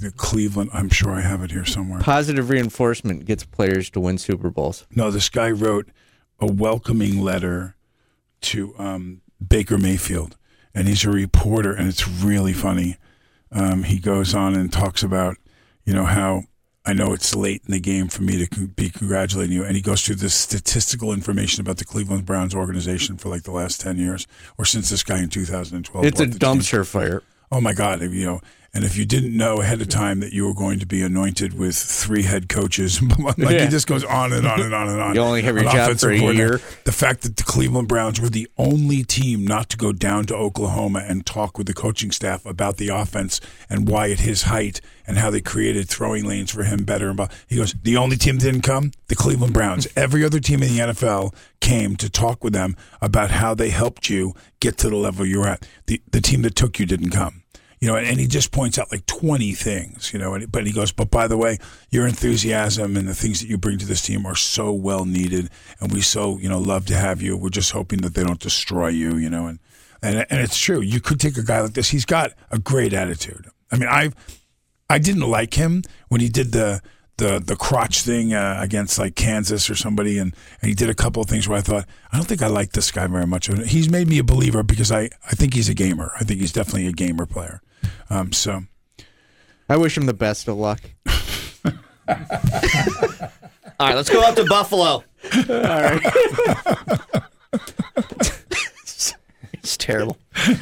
the 0.00 0.10
Cleveland, 0.10 0.70
I'm 0.72 0.88
sure 0.88 1.12
I 1.12 1.20
have 1.20 1.42
it 1.42 1.50
here 1.52 1.64
somewhere. 1.64 2.00
Positive 2.00 2.50
reinforcement 2.50 3.24
gets 3.26 3.44
players 3.44 3.90
to 3.90 4.00
win 4.00 4.18
Super 4.18 4.50
Bowls. 4.50 4.86
No, 4.94 5.10
this 5.10 5.28
guy 5.28 5.50
wrote 5.50 5.88
a 6.40 6.46
welcoming 6.46 7.20
letter 7.20 7.76
to 8.42 8.74
um, 8.78 9.20
Baker 9.46 9.78
Mayfield, 9.78 10.36
and 10.74 10.88
he's 10.88 11.04
a 11.04 11.10
reporter, 11.10 11.72
and 11.72 11.88
it's 11.88 12.08
really 12.08 12.52
funny. 12.52 12.96
Um, 13.52 13.84
he 13.84 13.98
goes 13.98 14.34
on 14.34 14.54
and 14.56 14.72
talks 14.72 15.02
about, 15.02 15.36
you 15.84 15.92
know, 15.94 16.04
how 16.04 16.44
I 16.88 16.94
know 16.94 17.12
it's 17.12 17.34
late 17.34 17.60
in 17.66 17.72
the 17.72 17.80
game 17.80 18.08
for 18.08 18.22
me 18.22 18.46
to 18.46 18.66
be 18.68 18.88
congratulating 18.88 19.52
you, 19.52 19.62
and 19.62 19.76
he 19.76 19.82
goes 19.82 20.00
through 20.00 20.14
this 20.14 20.32
statistical 20.32 21.12
information 21.12 21.60
about 21.60 21.76
the 21.76 21.84
Cleveland 21.84 22.24
Browns 22.24 22.54
organization 22.54 23.18
for 23.18 23.28
like 23.28 23.42
the 23.42 23.50
last 23.50 23.82
ten 23.82 23.98
years, 23.98 24.26
or 24.56 24.64
since 24.64 24.88
this 24.88 25.02
guy 25.02 25.18
in 25.22 25.28
2012. 25.28 26.06
It's 26.06 26.18
a 26.18 26.24
bought 26.24 26.32
the 26.32 26.38
team. 26.38 26.48
dumpster 26.60 26.86
fire. 26.86 27.22
Oh 27.52 27.60
my 27.60 27.74
God! 27.74 28.00
You 28.00 28.24
know, 28.24 28.40
and 28.74 28.84
if 28.84 28.96
you 28.96 29.04
didn't 29.06 29.36
know 29.36 29.60
ahead 29.60 29.80
of 29.80 29.88
time 29.88 30.20
that 30.20 30.32
you 30.32 30.46
were 30.46 30.54
going 30.54 30.78
to 30.78 30.86
be 30.86 31.02
anointed 31.02 31.58
with 31.58 31.74
three 31.76 32.22
head 32.22 32.48
coaches, 32.48 33.00
like 33.18 33.36
Yeah. 33.38 33.64
he 33.64 33.68
just 33.68 33.86
goes 33.86 34.04
on 34.04 34.32
and 34.32 34.46
on 34.46 34.60
and 34.60 34.74
on 34.74 34.88
and 34.88 35.00
on. 35.00 35.14
You 35.14 35.20
only 35.22 35.42
have 35.42 35.54
your 35.56 35.64
An 35.66 35.72
job 35.72 35.98
for 35.98 36.10
a 36.10 36.18
year. 36.18 36.60
The 36.84 36.92
fact 36.92 37.22
that 37.22 37.36
the 37.36 37.44
Cleveland 37.44 37.88
Browns 37.88 38.20
were 38.20 38.28
the 38.28 38.46
only 38.58 39.02
team 39.04 39.44
not 39.46 39.68
to 39.70 39.76
go 39.76 39.92
down 39.92 40.26
to 40.26 40.34
Oklahoma 40.36 41.02
and 41.08 41.24
talk 41.24 41.56
with 41.56 41.66
the 41.66 41.74
coaching 41.74 42.10
staff 42.10 42.44
about 42.46 42.76
the 42.76 42.88
offense 42.88 43.40
and 43.70 43.88
why 43.88 44.10
at 44.10 44.20
his 44.20 44.42
height 44.42 44.80
and 45.06 45.16
how 45.18 45.30
they 45.30 45.40
created 45.40 45.88
throwing 45.88 46.24
lanes 46.26 46.50
for 46.50 46.64
him 46.64 46.84
better. 46.84 47.08
and. 47.08 47.30
He 47.48 47.56
goes, 47.56 47.74
the 47.82 47.96
only 47.96 48.16
team 48.16 48.36
that 48.38 48.44
didn't 48.44 48.62
come, 48.62 48.92
the 49.08 49.16
Cleveland 49.16 49.54
Browns. 49.54 49.88
Every 49.96 50.22
other 50.24 50.40
team 50.40 50.62
in 50.62 50.68
the 50.68 50.78
NFL 50.92 51.34
came 51.60 51.96
to 51.96 52.10
talk 52.10 52.44
with 52.44 52.52
them 52.52 52.76
about 53.00 53.30
how 53.30 53.54
they 53.54 53.70
helped 53.70 54.10
you 54.10 54.34
get 54.60 54.76
to 54.78 54.90
the 54.90 54.96
level 54.96 55.24
you're 55.26 55.46
at. 55.48 55.66
The 55.86 56.00
the 56.12 56.20
team 56.20 56.42
that 56.42 56.54
took 56.54 56.78
you 56.78 56.86
didn't 56.86 57.10
come. 57.10 57.42
You 57.80 57.86
know, 57.86 57.96
and 57.96 58.18
he 58.18 58.26
just 58.26 58.50
points 58.50 58.78
out 58.78 58.90
like 58.90 59.06
20 59.06 59.52
things, 59.52 60.12
you 60.12 60.18
know, 60.18 60.34
and, 60.34 60.50
but 60.50 60.66
he 60.66 60.72
goes, 60.72 60.90
but 60.90 61.10
by 61.10 61.28
the 61.28 61.36
way, 61.36 61.58
your 61.90 62.08
enthusiasm 62.08 62.96
and 62.96 63.06
the 63.06 63.14
things 63.14 63.40
that 63.40 63.48
you 63.48 63.56
bring 63.56 63.78
to 63.78 63.86
this 63.86 64.02
team 64.02 64.26
are 64.26 64.34
so 64.34 64.72
well 64.72 65.04
needed. 65.04 65.48
And 65.80 65.92
we 65.92 66.00
so, 66.00 66.38
you 66.38 66.48
know, 66.48 66.58
love 66.58 66.86
to 66.86 66.96
have 66.96 67.22
you. 67.22 67.36
We're 67.36 67.50
just 67.50 67.70
hoping 67.70 68.00
that 68.00 68.14
they 68.14 68.24
don't 68.24 68.40
destroy 68.40 68.88
you, 68.88 69.16
you 69.16 69.30
know, 69.30 69.46
and, 69.46 69.60
and, 70.02 70.26
and 70.28 70.40
it's 70.40 70.58
true. 70.58 70.80
You 70.80 71.00
could 71.00 71.20
take 71.20 71.36
a 71.36 71.44
guy 71.44 71.60
like 71.60 71.74
this. 71.74 71.90
He's 71.90 72.04
got 72.04 72.32
a 72.50 72.58
great 72.58 72.92
attitude. 72.92 73.46
I 73.70 73.76
mean, 73.76 73.88
I, 73.88 74.10
I 74.90 74.98
didn't 74.98 75.28
like 75.28 75.54
him 75.54 75.82
when 76.08 76.20
he 76.20 76.28
did 76.28 76.50
the, 76.50 76.80
the, 77.18 77.40
the 77.44 77.56
crotch 77.56 78.02
thing 78.02 78.32
uh, 78.32 78.58
against 78.60 78.98
like 78.98 79.14
Kansas 79.14 79.68
or 79.68 79.74
somebody, 79.74 80.18
and, 80.18 80.34
and 80.60 80.68
he 80.68 80.74
did 80.74 80.88
a 80.88 80.94
couple 80.94 81.22
of 81.22 81.28
things 81.28 81.48
where 81.48 81.58
I 81.58 81.60
thought 81.60 81.84
I 82.12 82.16
don't 82.16 82.26
think 82.26 82.42
I 82.42 82.46
like 82.46 82.72
this 82.72 82.90
guy 82.90 83.06
very 83.06 83.26
much. 83.26 83.48
He's 83.68 83.90
made 83.90 84.08
me 84.08 84.18
a 84.18 84.24
believer 84.24 84.62
because 84.62 84.90
I, 84.90 85.10
I 85.26 85.32
think 85.32 85.54
he's 85.54 85.68
a 85.68 85.74
gamer. 85.74 86.12
I 86.18 86.24
think 86.24 86.40
he's 86.40 86.52
definitely 86.52 86.86
a 86.86 86.92
gamer 86.92 87.26
player. 87.26 87.60
Um, 88.10 88.32
so 88.32 88.62
I 89.68 89.76
wish 89.76 89.96
him 89.96 90.06
the 90.06 90.14
best 90.14 90.48
of 90.48 90.56
luck. 90.56 90.80
all 91.06 91.74
right, 93.80 93.94
let's 93.94 94.10
go 94.10 94.22
up 94.22 94.36
to 94.36 94.44
Buffalo. 94.44 95.04
All 95.34 95.44
right. 95.48 96.02
It's 99.68 99.76
terrible. 99.76 100.16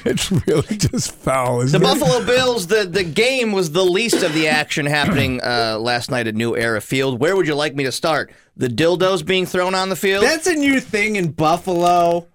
it's 0.05 0.33
really 0.49 0.77
just 0.77 1.13
foul. 1.13 1.59
The 1.59 1.67
Isn't 1.67 1.81
it? 1.81 1.85
Buffalo 1.85 2.27
Bills, 2.27 2.67
the, 2.67 2.87
the 2.87 3.05
game 3.05 3.53
was 3.53 3.71
the 3.71 3.85
least 3.85 4.25
of 4.25 4.35
the 4.35 4.49
action 4.49 4.85
happening 4.85 5.41
uh, 5.45 5.79
last 5.79 6.11
night 6.11 6.27
at 6.27 6.35
New 6.35 6.57
Era 6.57 6.81
Field. 6.81 7.21
Where 7.21 7.37
would 7.37 7.47
you 7.47 7.55
like 7.55 7.77
me 7.77 7.85
to 7.85 7.93
start? 7.93 8.33
The 8.57 8.67
dildos 8.67 9.25
being 9.25 9.47
thrown 9.47 9.77
on 9.77 9.91
the 9.91 9.97
field? 9.97 10.25
That's 10.25 10.49
a 10.49 10.57
new 10.57 10.81
thing 10.81 11.15
in 11.15 11.31
Buffalo. 11.31 12.27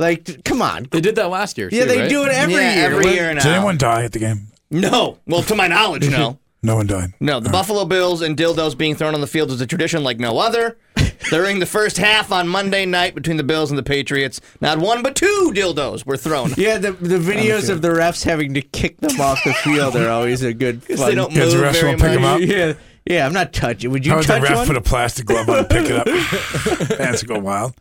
Like, 0.00 0.44
come 0.44 0.62
on. 0.62 0.88
They 0.90 1.00
did 1.00 1.14
that 1.16 1.28
last 1.28 1.58
year. 1.58 1.68
Yeah, 1.70 1.82
too, 1.82 1.88
they 1.88 1.98
right? 2.00 2.08
do 2.10 2.24
it 2.24 2.32
every 2.32 2.54
Yeah, 2.54 2.74
year. 2.74 2.84
every 2.86 3.04
When- 3.04 3.14
year 3.14 3.34
now. 3.34 3.42
Did 3.42 3.52
anyone 3.52 3.76
die 3.76 4.02
at 4.04 4.12
the 4.12 4.18
game? 4.18 4.48
No. 4.70 5.18
Well, 5.26 5.42
to 5.42 5.54
my 5.54 5.68
knowledge, 5.68 6.08
no. 6.08 6.38
No 6.62 6.76
one 6.76 6.86
died. 6.86 7.14
No, 7.20 7.40
the 7.40 7.48
Buffalo 7.48 7.86
Bills 7.86 8.20
and 8.20 8.36
dildos 8.36 8.76
being 8.76 8.94
thrown 8.94 9.14
on 9.14 9.22
the 9.22 9.26
field 9.26 9.50
is 9.50 9.62
a 9.62 9.66
tradition 9.66 10.02
like 10.04 10.20
no 10.20 10.36
other. 10.38 10.76
During 11.28 11.58
the 11.58 11.66
first 11.66 11.98
half 11.98 12.32
on 12.32 12.48
Monday 12.48 12.86
night 12.86 13.14
between 13.14 13.36
the 13.36 13.42
Bills 13.44 13.70
and 13.70 13.76
the 13.78 13.82
Patriots, 13.82 14.40
not 14.60 14.78
one 14.78 15.02
but 15.02 15.14
two 15.14 15.52
dildos 15.54 16.06
were 16.06 16.16
thrown. 16.16 16.52
Yeah, 16.56 16.78
the 16.78 16.92
the 16.92 17.18
videos 17.18 17.68
of 17.68 17.82
the 17.82 17.88
refs 17.88 18.24
having 18.24 18.54
to 18.54 18.62
kick 18.62 18.96
them 18.98 19.20
off 19.20 19.38
the 19.44 19.52
field 19.52 19.96
are 19.96 20.08
always 20.08 20.42
a 20.42 20.54
good 20.54 20.82
fun. 20.84 20.96
they 20.96 21.14
don't 21.14 21.32
Because 21.32 21.52
the 21.52 21.58
move 21.60 21.66
refs 21.68 21.72
very 21.80 21.88
won't 21.88 22.00
pick 22.00 22.10
'em 22.12 22.22
much. 22.22 22.42
up? 22.42 22.48
Yeah, 22.48 22.72
yeah. 23.04 23.26
I'm 23.26 23.32
not 23.34 23.52
touching. 23.52 23.90
Would 23.90 24.06
you 24.06 24.12
How 24.12 24.18
would 24.18 24.26
the 24.26 24.32
touch 24.38 24.42
ref 24.44 24.56
one? 24.56 24.66
put 24.68 24.76
a 24.76 24.80
plastic 24.80 25.26
glove 25.26 25.48
on 25.50 25.58
and 25.58 25.68
pick 25.68 25.86
it 25.90 25.96
up? 25.96 26.06
Pants 26.98 27.22
go 27.22 27.38
wild. 27.38 27.74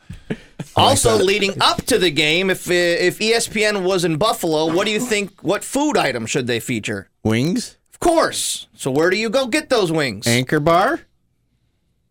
Also, 0.75 1.17
leading 1.17 1.54
up 1.62 1.78
to 1.84 1.97
the 1.97 2.12
game, 2.12 2.49
if 2.49 2.69
uh, 2.69 2.73
if 2.73 3.19
ESPN 3.19 3.84
was 3.84 4.04
in 4.04 4.17
Buffalo, 4.17 4.71
what 4.73 4.86
do 4.86 4.91
you 4.91 4.99
think? 4.99 5.41
What 5.41 5.63
food 5.63 5.97
item 5.97 6.25
should 6.25 6.45
they 6.47 6.60
feature? 6.60 7.10
Wings, 7.23 7.78
Of 7.93 7.99
course. 8.02 8.67
So 8.75 8.91
where 8.91 9.10
do 9.10 9.15
you 9.17 9.30
go 9.30 9.47
get 9.47 9.69
those 9.69 9.91
wings? 9.91 10.28
anchor 10.28 10.60
bar. 10.60 11.02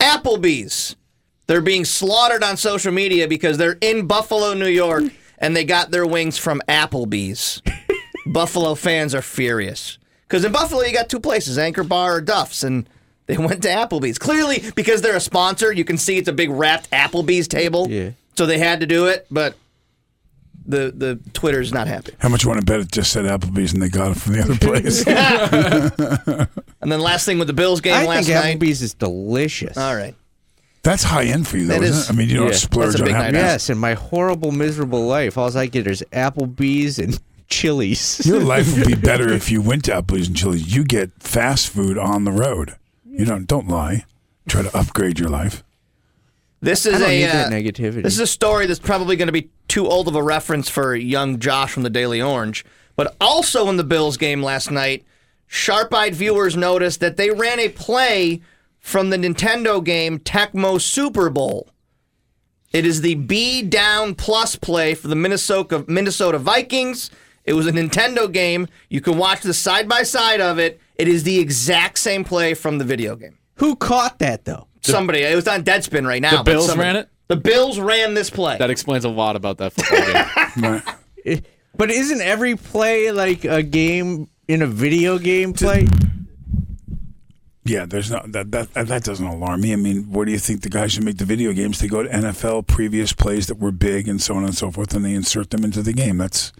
Applebee's. 0.00 0.96
They're 1.48 1.60
being 1.62 1.84
slaughtered 1.86 2.44
on 2.44 2.56
social 2.58 2.92
media 2.92 3.26
because 3.26 3.56
they're 3.56 3.78
in 3.80 4.06
Buffalo, 4.06 4.52
New 4.54 4.68
York, 4.68 5.04
and 5.38 5.56
they 5.56 5.64
got 5.64 5.90
their 5.90 6.06
wings 6.06 6.36
from 6.38 6.60
Applebee's. 6.68 7.62
Buffalo 8.26 8.74
fans 8.74 9.14
are 9.14 9.22
furious. 9.22 9.98
Because 10.28 10.44
in 10.44 10.52
Buffalo, 10.52 10.82
you 10.82 10.92
got 10.92 11.08
two 11.08 11.20
places, 11.20 11.56
Anchor 11.56 11.84
Bar 11.84 12.16
or 12.16 12.20
Duff's, 12.20 12.62
and 12.62 12.86
they 13.26 13.36
went 13.38 13.62
to 13.62 13.68
Applebee's. 13.68 14.18
Clearly, 14.18 14.62
because 14.76 15.00
they're 15.00 15.16
a 15.16 15.20
sponsor, 15.20 15.72
you 15.72 15.84
can 15.84 15.96
see 15.96 16.18
it's 16.18 16.28
a 16.28 16.34
big 16.34 16.50
wrapped 16.50 16.90
Applebee's 16.90 17.48
table. 17.48 17.88
Yeah. 17.88 18.10
So 18.36 18.44
they 18.44 18.58
had 18.58 18.80
to 18.80 18.86
do 18.86 19.06
it, 19.06 19.26
but 19.30 19.56
the 20.66 20.92
the 20.94 21.18
Twitter's 21.32 21.72
not 21.72 21.88
happy. 21.88 22.12
How 22.18 22.28
much 22.28 22.44
you 22.44 22.50
want 22.50 22.60
to 22.60 22.66
bet 22.66 22.80
it 22.80 22.92
just 22.92 23.10
said 23.10 23.24
Applebee's 23.24 23.72
and 23.72 23.82
they 23.82 23.88
got 23.88 24.10
it 24.10 24.18
from 24.20 24.34
the 24.34 24.42
other 24.42 24.56
place? 24.60 25.02
And 26.82 26.92
then 26.92 27.00
last 27.00 27.24
thing 27.24 27.38
with 27.38 27.48
the 27.48 27.54
Bills 27.54 27.80
game 27.80 27.94
I 27.94 28.04
last 28.04 28.26
think 28.26 28.38
night. 28.38 28.58
Applebee's 28.60 28.82
is 28.82 28.92
delicious. 28.94 29.76
All 29.78 29.96
right. 29.96 30.14
That's 30.82 31.02
high 31.02 31.24
end 31.24 31.46
for 31.48 31.56
you, 31.58 31.66
though, 31.66 31.74
That 31.74 31.82
isn't 31.82 31.96
is- 32.02 32.10
it? 32.10 32.12
I 32.12 32.16
mean, 32.16 32.28
you 32.28 32.36
don't 32.36 32.46
yeah, 32.48 32.52
splurge 32.52 32.92
that's 32.92 33.00
a 33.00 33.02
on 33.02 33.06
big 33.06 33.14
happy 33.14 33.32
night 33.32 33.38
out. 33.38 33.44
Yes, 33.46 33.70
in 33.70 33.78
my 33.78 33.94
horrible, 33.94 34.52
miserable 34.52 35.06
life, 35.06 35.36
all 35.36 35.54
I 35.56 35.66
get 35.66 35.86
is 35.86 36.04
Applebee's 36.12 36.98
and 36.98 37.18
Chili's. 37.48 38.24
Your 38.26 38.40
life 38.44 38.72
would 38.76 38.86
be 38.86 38.94
better 38.94 39.28
if 39.32 39.50
you 39.50 39.60
went 39.60 39.84
to 39.86 39.92
Applebee's 39.92 40.28
and 40.28 40.36
Chili's. 40.36 40.74
You 40.74 40.84
get 40.84 41.10
fast 41.18 41.68
food 41.68 41.98
on 41.98 42.24
the 42.24 42.32
road. 42.32 42.76
You 43.10 43.24
don't 43.24 43.46
don't 43.46 43.68
lie. 43.68 44.04
Try 44.48 44.62
to 44.62 44.76
upgrade 44.76 45.18
your 45.18 45.28
life. 45.28 45.62
This 46.60 46.86
is 46.86 46.94
I 46.94 46.98
don't 46.98 47.08
a 47.10 47.18
need 47.18 47.24
that 47.26 47.46
uh, 47.46 47.50
negativity. 47.50 48.02
This 48.02 48.14
is 48.14 48.20
a 48.20 48.26
story 48.26 48.66
that's 48.66 48.80
probably 48.80 49.16
going 49.16 49.26
to 49.28 49.32
be 49.32 49.48
too 49.68 49.86
old 49.86 50.08
of 50.08 50.14
a 50.16 50.22
reference 50.22 50.68
for 50.68 50.94
young 50.94 51.38
Josh 51.38 51.72
from 51.72 51.82
the 51.84 51.90
Daily 51.90 52.20
Orange. 52.22 52.64
But 52.96 53.14
also 53.20 53.68
in 53.68 53.76
the 53.76 53.84
Bills 53.84 54.16
game 54.16 54.42
last 54.42 54.70
night, 54.70 55.04
sharp-eyed 55.46 56.14
viewers 56.16 56.56
noticed 56.56 56.98
that 57.00 57.16
they 57.16 57.30
ran 57.30 57.60
a 57.60 57.68
play 57.68 58.40
from 58.88 59.10
the 59.10 59.18
Nintendo 59.18 59.84
game 59.84 60.18
Tecmo 60.18 60.80
Super 60.80 61.28
Bowl. 61.28 61.68
It 62.72 62.86
is 62.86 63.02
the 63.02 63.16
B 63.16 63.62
down 63.62 64.14
plus 64.14 64.56
play 64.56 64.94
for 64.94 65.08
the 65.08 65.14
Minnesota 65.14 65.84
Minnesota 65.86 66.38
Vikings. 66.38 67.10
It 67.44 67.52
was 67.52 67.66
a 67.66 67.72
Nintendo 67.72 68.30
game. 68.32 68.66
You 68.88 69.00
can 69.00 69.18
watch 69.18 69.42
the 69.42 69.54
side 69.54 69.88
by 69.88 70.02
side 70.02 70.40
of 70.40 70.58
it. 70.58 70.80
It 70.96 71.06
is 71.06 71.22
the 71.22 71.38
exact 71.38 71.98
same 71.98 72.24
play 72.24 72.54
from 72.54 72.78
the 72.78 72.84
video 72.84 73.14
game. 73.14 73.38
Who 73.56 73.76
caught 73.76 74.18
that 74.20 74.46
though? 74.46 74.68
Somebody. 74.80 75.20
It 75.20 75.36
was 75.36 75.46
on 75.48 75.64
Deadspin 75.64 76.06
right 76.06 76.22
now. 76.22 76.38
The 76.42 76.50
Bills 76.50 76.66
somebody- 76.66 76.86
ran 76.86 76.96
it? 76.96 77.08
The 77.28 77.36
Bills 77.36 77.78
ran 77.78 78.14
this 78.14 78.30
play. 78.30 78.56
That 78.56 78.70
explains 78.70 79.04
a 79.04 79.10
lot 79.10 79.36
about 79.36 79.58
that 79.58 79.74
football 79.74 80.82
game. 81.24 81.42
But 81.76 81.92
isn't 81.92 82.20
every 82.20 82.56
play 82.56 83.12
like 83.12 83.44
a 83.44 83.62
game 83.62 84.28
in 84.48 84.62
a 84.62 84.66
video 84.66 85.18
game 85.18 85.52
play? 85.52 85.86
Yeah, 87.68 87.84
there's 87.84 88.10
not 88.10 88.32
that 88.32 88.50
that 88.52 88.72
that 88.74 89.04
doesn't 89.04 89.26
alarm 89.26 89.60
me. 89.60 89.72
I 89.72 89.76
mean, 89.76 90.10
what 90.10 90.24
do 90.24 90.32
you 90.32 90.38
think 90.38 90.62
the 90.62 90.70
guys 90.70 90.96
who 90.96 91.04
make 91.04 91.18
the 91.18 91.24
video 91.24 91.52
games? 91.52 91.78
They 91.80 91.88
go 91.88 92.02
to 92.02 92.08
NFL 92.08 92.66
previous 92.66 93.12
plays 93.12 93.46
that 93.48 93.58
were 93.58 93.72
big 93.72 94.08
and 94.08 94.20
so 94.22 94.34
on 94.36 94.44
and 94.44 94.54
so 94.56 94.70
forth, 94.70 94.94
and 94.94 95.04
they 95.04 95.14
insert 95.14 95.50
them 95.50 95.64
into 95.64 95.82
the 95.82 95.92
game. 95.92 96.18
That's 96.18 96.52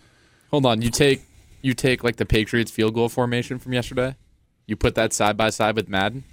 Hold 0.51 0.67
on, 0.67 0.83
you 0.83 0.91
take 0.91 1.23
you 1.63 1.75
take 1.75 2.05
like 2.05 2.17
the 2.17 2.27
Patriots 2.27 2.71
field 2.71 2.95
goal 2.95 3.09
formation 3.09 3.59
from 3.59 3.73
yesterday. 3.73 4.17
You 4.67 4.77
put 4.77 4.95
that 4.97 5.13
side 5.13 5.37
by 5.37 5.51
side 5.51 5.77
with 5.77 5.89
Madden. 5.89 6.25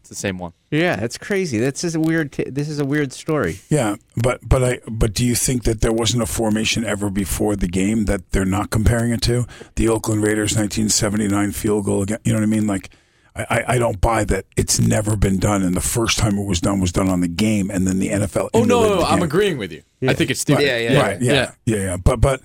It's 0.00 0.08
the 0.08 0.16
same 0.16 0.38
one. 0.38 0.52
Yeah, 0.70 0.96
that's 0.96 1.18
crazy. 1.18 1.58
That's 1.58 1.82
just 1.82 1.96
a 1.96 2.00
weird. 2.00 2.32
T- 2.32 2.50
this 2.50 2.68
is 2.68 2.78
a 2.78 2.84
weird 2.84 3.12
story. 3.12 3.60
yeah, 3.68 3.96
but 4.16 4.40
but 4.48 4.62
I 4.62 4.80
but 4.88 5.14
do 5.14 5.24
you 5.24 5.34
think 5.34 5.64
that 5.64 5.80
there 5.80 5.92
wasn't 5.92 6.22
a 6.22 6.26
formation 6.26 6.84
ever 6.84 7.10
before 7.10 7.56
the 7.56 7.68
game 7.68 8.04
that 8.04 8.30
they're 8.30 8.44
not 8.44 8.70
comparing 8.70 9.12
it 9.12 9.22
to 9.22 9.46
the 9.76 9.88
Oakland 9.88 10.22
Raiders 10.22 10.56
1979 10.56 11.52
field 11.52 11.84
goal 11.84 12.02
again? 12.02 12.18
You 12.24 12.32
know 12.32 12.40
what 12.40 12.44
I 12.44 12.46
mean? 12.46 12.66
Like. 12.66 12.90
I, 13.36 13.44
I- 13.50 13.64
I 13.74 13.78
don't 13.78 14.00
buy 14.00 14.24
that 14.24 14.46
it's 14.56 14.80
never 14.80 15.16
been 15.16 15.38
done, 15.38 15.62
and 15.62 15.74
the 15.76 15.80
first 15.80 16.18
time 16.18 16.38
it 16.38 16.46
was 16.46 16.60
done 16.60 16.80
was 16.80 16.92
done 16.92 17.08
on 17.08 17.20
the 17.20 17.28
game, 17.28 17.70
and 17.70 17.86
then 17.86 17.98
the 17.98 18.08
NFL. 18.08 18.50
Oh 18.54 18.64
no, 18.64 18.78
emulated 18.80 18.98
no, 19.00 19.04
I'm 19.06 19.22
agreeing 19.22 19.58
with 19.58 19.72
you. 19.72 19.82
I 20.06 20.14
think 20.14 20.30
it's 20.30 20.40
stupid. 20.40 20.62
Right, 21.02 21.20
yeah, 21.22 21.52
yeah, 21.64 21.76
yeah, 21.76 21.96
But 21.96 22.20
but 22.20 22.42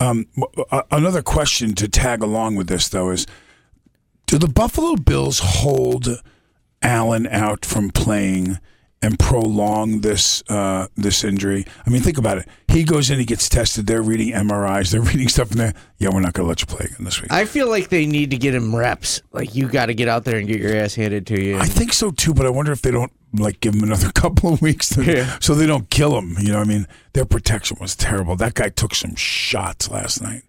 um, 0.00 0.26
uh, 0.70 0.82
another 0.90 1.22
question 1.22 1.74
to 1.74 1.88
tag 1.88 2.22
along 2.22 2.56
with 2.56 2.68
this 2.68 2.88
though 2.88 3.10
is, 3.10 3.26
do 4.26 4.38
the 4.38 4.46
Buffalo 4.48 4.94
Bills 4.96 5.40
hold 5.42 6.22
Allen 6.82 7.26
out 7.26 7.64
from 7.64 7.90
playing 7.90 8.58
and 9.00 9.18
prolong 9.18 10.00
this 10.00 10.42
uh, 10.48 10.88
this 10.96 11.22
injury? 11.24 11.64
I 11.86 11.90
mean, 11.90 12.02
think 12.02 12.18
about 12.18 12.38
it. 12.38 12.48
He 12.68 12.84
goes 12.84 13.10
in, 13.10 13.18
he 13.18 13.24
gets 13.24 13.48
tested. 13.48 13.86
They're 13.86 14.02
reading 14.02 14.32
MRIs. 14.32 14.90
They're 14.90 15.00
reading 15.12 15.28
stuff 15.28 15.52
in 15.52 15.58
there. 15.58 15.74
Yeah, 15.98 16.10
we're 16.12 16.20
not 16.20 16.32
going 16.32 16.44
to 16.44 16.48
let 16.48 16.60
you 16.60 16.66
play 16.66 16.86
again 16.86 17.04
this 17.04 17.20
week. 17.22 17.32
I 17.32 17.44
feel 17.44 17.68
like 17.68 17.88
they 17.88 18.06
need 18.06 18.30
to 18.32 18.36
get 18.38 18.54
him 18.54 18.74
reps. 18.74 19.22
Like 19.32 19.54
you 19.54 19.68
got 19.68 19.86
to 19.86 19.94
get 19.94 20.08
out 20.08 20.24
there 20.24 20.38
and 20.38 20.46
get 20.48 20.60
your 20.60 20.74
ass 20.76 20.94
handed 20.94 21.26
to 21.28 21.40
you. 21.42 21.58
I 21.58 21.66
think 21.66 21.92
so 21.92 22.10
too, 22.10 22.34
but 22.34 22.46
I 22.46 22.50
wonder 22.50 22.72
if 22.72 22.82
they 22.82 22.90
don't 22.90 23.12
like 23.32 23.60
give 23.60 23.74
him 23.74 23.82
another 23.84 24.10
couple 24.14 24.52
of 24.52 24.62
weeks 24.62 24.88
to, 24.90 25.04
Yeah. 25.04 25.38
so 25.40 25.54
they 25.54 25.66
don't 25.66 25.88
kill 25.90 26.16
him. 26.18 26.36
You 26.40 26.52
know, 26.52 26.58
what 26.58 26.66
I 26.66 26.70
mean, 26.70 26.86
their 27.12 27.24
protection 27.24 27.76
was 27.80 27.94
terrible. 27.96 28.36
That 28.36 28.54
guy 28.54 28.68
took 28.68 28.94
some 28.94 29.14
shots 29.14 29.90
last 29.90 30.22
night. 30.22 30.42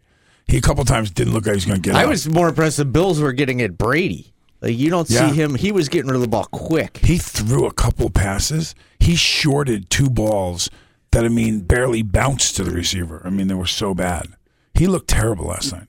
He 0.48 0.58
a 0.58 0.62
couple 0.62 0.84
times 0.86 1.12
didn't 1.12 1.34
look 1.34 1.46
like 1.46 1.54
he 1.54 1.58
was 1.58 1.66
going 1.66 1.82
to 1.82 1.90
get. 1.90 1.96
I 1.96 2.04
up. 2.06 2.10
was 2.10 2.28
more 2.28 2.50
impressed. 2.50 2.78
The 2.78 2.86
Bills 2.86 3.20
were 3.20 3.34
getting 3.34 3.62
at 3.62 3.78
Brady. 3.78 4.34
Like 4.62 4.78
you 4.78 4.90
don't 4.90 5.10
Yeah. 5.10 5.30
see 5.30 5.36
him. 5.36 5.56
He 5.56 5.72
was 5.72 5.88
getting 5.90 6.08
rid 6.10 6.16
of 6.16 6.22
the 6.22 6.28
ball 6.28 6.46
quick. 6.52 6.98
He 7.04 7.18
threw 7.18 7.66
a 7.66 7.74
couple 7.74 8.10
passes. 8.10 8.76
He 9.00 9.16
shorted 9.16 9.90
two 9.90 10.10
balls 10.10 10.70
that 11.12 11.24
I 11.26 11.30
mean 11.30 11.62
barely 11.62 12.04
bounced 12.04 12.56
to 12.58 12.64
the 12.64 12.72
receiver. 12.72 13.22
I 13.26 13.30
mean 13.30 13.48
they 13.48 13.54
were 13.56 13.66
so 13.66 13.94
bad. 13.94 14.28
He 14.74 14.86
looked 14.88 15.08
terrible 15.10 15.46
last 15.46 15.72
night. 15.72 15.88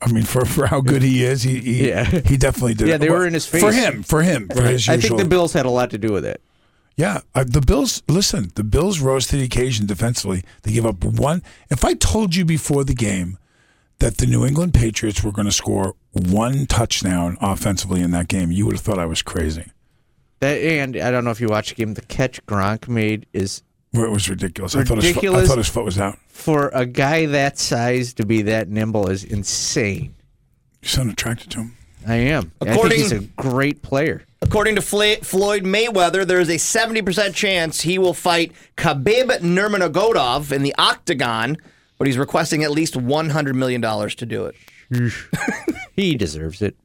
I 0.00 0.12
mean 0.12 0.24
for, 0.24 0.44
for 0.44 0.66
how 0.66 0.80
good 0.80 1.02
he 1.02 1.24
is, 1.24 1.42
he 1.42 1.58
he, 1.60 1.88
Yeah. 1.88 2.04
he 2.04 2.36
definitely 2.36 2.74
did. 2.74 2.88
Yeah, 2.88 2.96
they 2.98 3.10
were 3.10 3.26
in 3.26 3.34
his 3.34 3.46
face 3.46 3.62
for 3.62 3.72
him. 3.72 4.02
For 4.02 4.22
him, 4.22 4.48
for 4.48 4.62
his 4.62 4.88
I 4.88 4.94
usual. 4.94 5.16
think 5.18 5.22
the 5.22 5.28
Bills 5.28 5.52
had 5.52 5.66
a 5.66 5.70
lot 5.70 5.90
to 5.90 5.98
do 5.98 6.12
with 6.12 6.24
it. 6.24 6.40
Yeah, 6.96 7.22
uh, 7.34 7.42
the 7.44 7.60
Bills. 7.60 8.04
Listen, 8.08 8.52
the 8.54 8.62
Bills 8.62 9.00
rose 9.00 9.26
to 9.28 9.36
the 9.36 9.42
occasion 9.42 9.86
defensively. 9.86 10.44
They 10.62 10.70
gave 10.72 10.86
up 10.86 11.02
one. 11.04 11.42
If 11.68 11.84
I 11.84 11.94
told 11.94 12.36
you 12.36 12.44
before 12.44 12.84
the 12.84 12.94
game 12.94 13.36
that 13.98 14.18
the 14.18 14.26
New 14.26 14.44
England 14.44 14.74
Patriots 14.74 15.22
were 15.22 15.32
going 15.32 15.46
to 15.46 15.52
score 15.52 15.94
one 16.12 16.66
touchdown 16.66 17.36
offensively 17.40 18.00
in 18.02 18.10
that 18.12 18.28
game, 18.28 18.50
you 18.52 18.66
would 18.66 18.74
have 18.74 18.82
thought 18.82 18.98
I 18.98 19.06
was 19.06 19.22
crazy. 19.22 19.70
That 20.40 20.56
and 20.58 20.96
I 20.96 21.10
don't 21.10 21.24
know 21.24 21.30
if 21.30 21.40
you 21.40 21.48
watched 21.48 21.70
the 21.70 21.74
game. 21.76 21.94
The 21.94 22.02
catch 22.02 22.44
Gronk 22.46 22.88
made 22.88 23.26
is 23.32 23.62
It 23.92 24.10
was 24.10 24.28
ridiculous. 24.28 24.74
I 24.76 24.84
thought 24.84 25.02
his 25.02 25.14
foot, 25.14 25.24
I 25.24 25.46
thought 25.46 25.58
his 25.58 25.68
foot 25.68 25.84
was 25.84 25.98
out. 25.98 26.18
for 26.28 26.68
a 26.74 26.84
guy 26.86 27.26
that 27.26 27.58
size 27.58 28.12
to 28.14 28.26
be 28.26 28.42
that 28.42 28.68
nimble 28.68 29.08
is 29.08 29.24
insane. 29.24 30.14
You 30.82 30.88
sound 30.88 31.10
attracted 31.10 31.50
to 31.52 31.58
him. 31.60 31.76
I 32.06 32.16
am. 32.16 32.52
I 32.60 32.64
think 32.66 32.76
According- 32.76 32.98
he's 32.98 33.12
a 33.12 33.20
great 33.20 33.80
player. 33.80 34.24
According 34.42 34.74
to 34.74 34.82
Fla- 34.82 35.16
Floyd 35.22 35.64
Mayweather, 35.64 36.26
there 36.26 36.38
is 36.38 36.50
a 36.50 36.58
70% 36.58 37.34
chance 37.34 37.80
he 37.80 37.96
will 37.98 38.12
fight 38.12 38.52
Khabib 38.76 39.30
Nurmagomedov 39.40 40.52
in 40.52 40.62
the 40.62 40.74
octagon, 40.76 41.56
but 41.98 42.06
he's 42.06 42.18
requesting 42.18 42.62
at 42.64 42.70
least 42.70 42.94
$100 42.94 43.54
million 43.54 43.80
to 43.82 44.26
do 44.26 44.46
it. 44.46 44.54
He 45.96 46.16
deserves 46.16 46.60
it. 46.60 46.76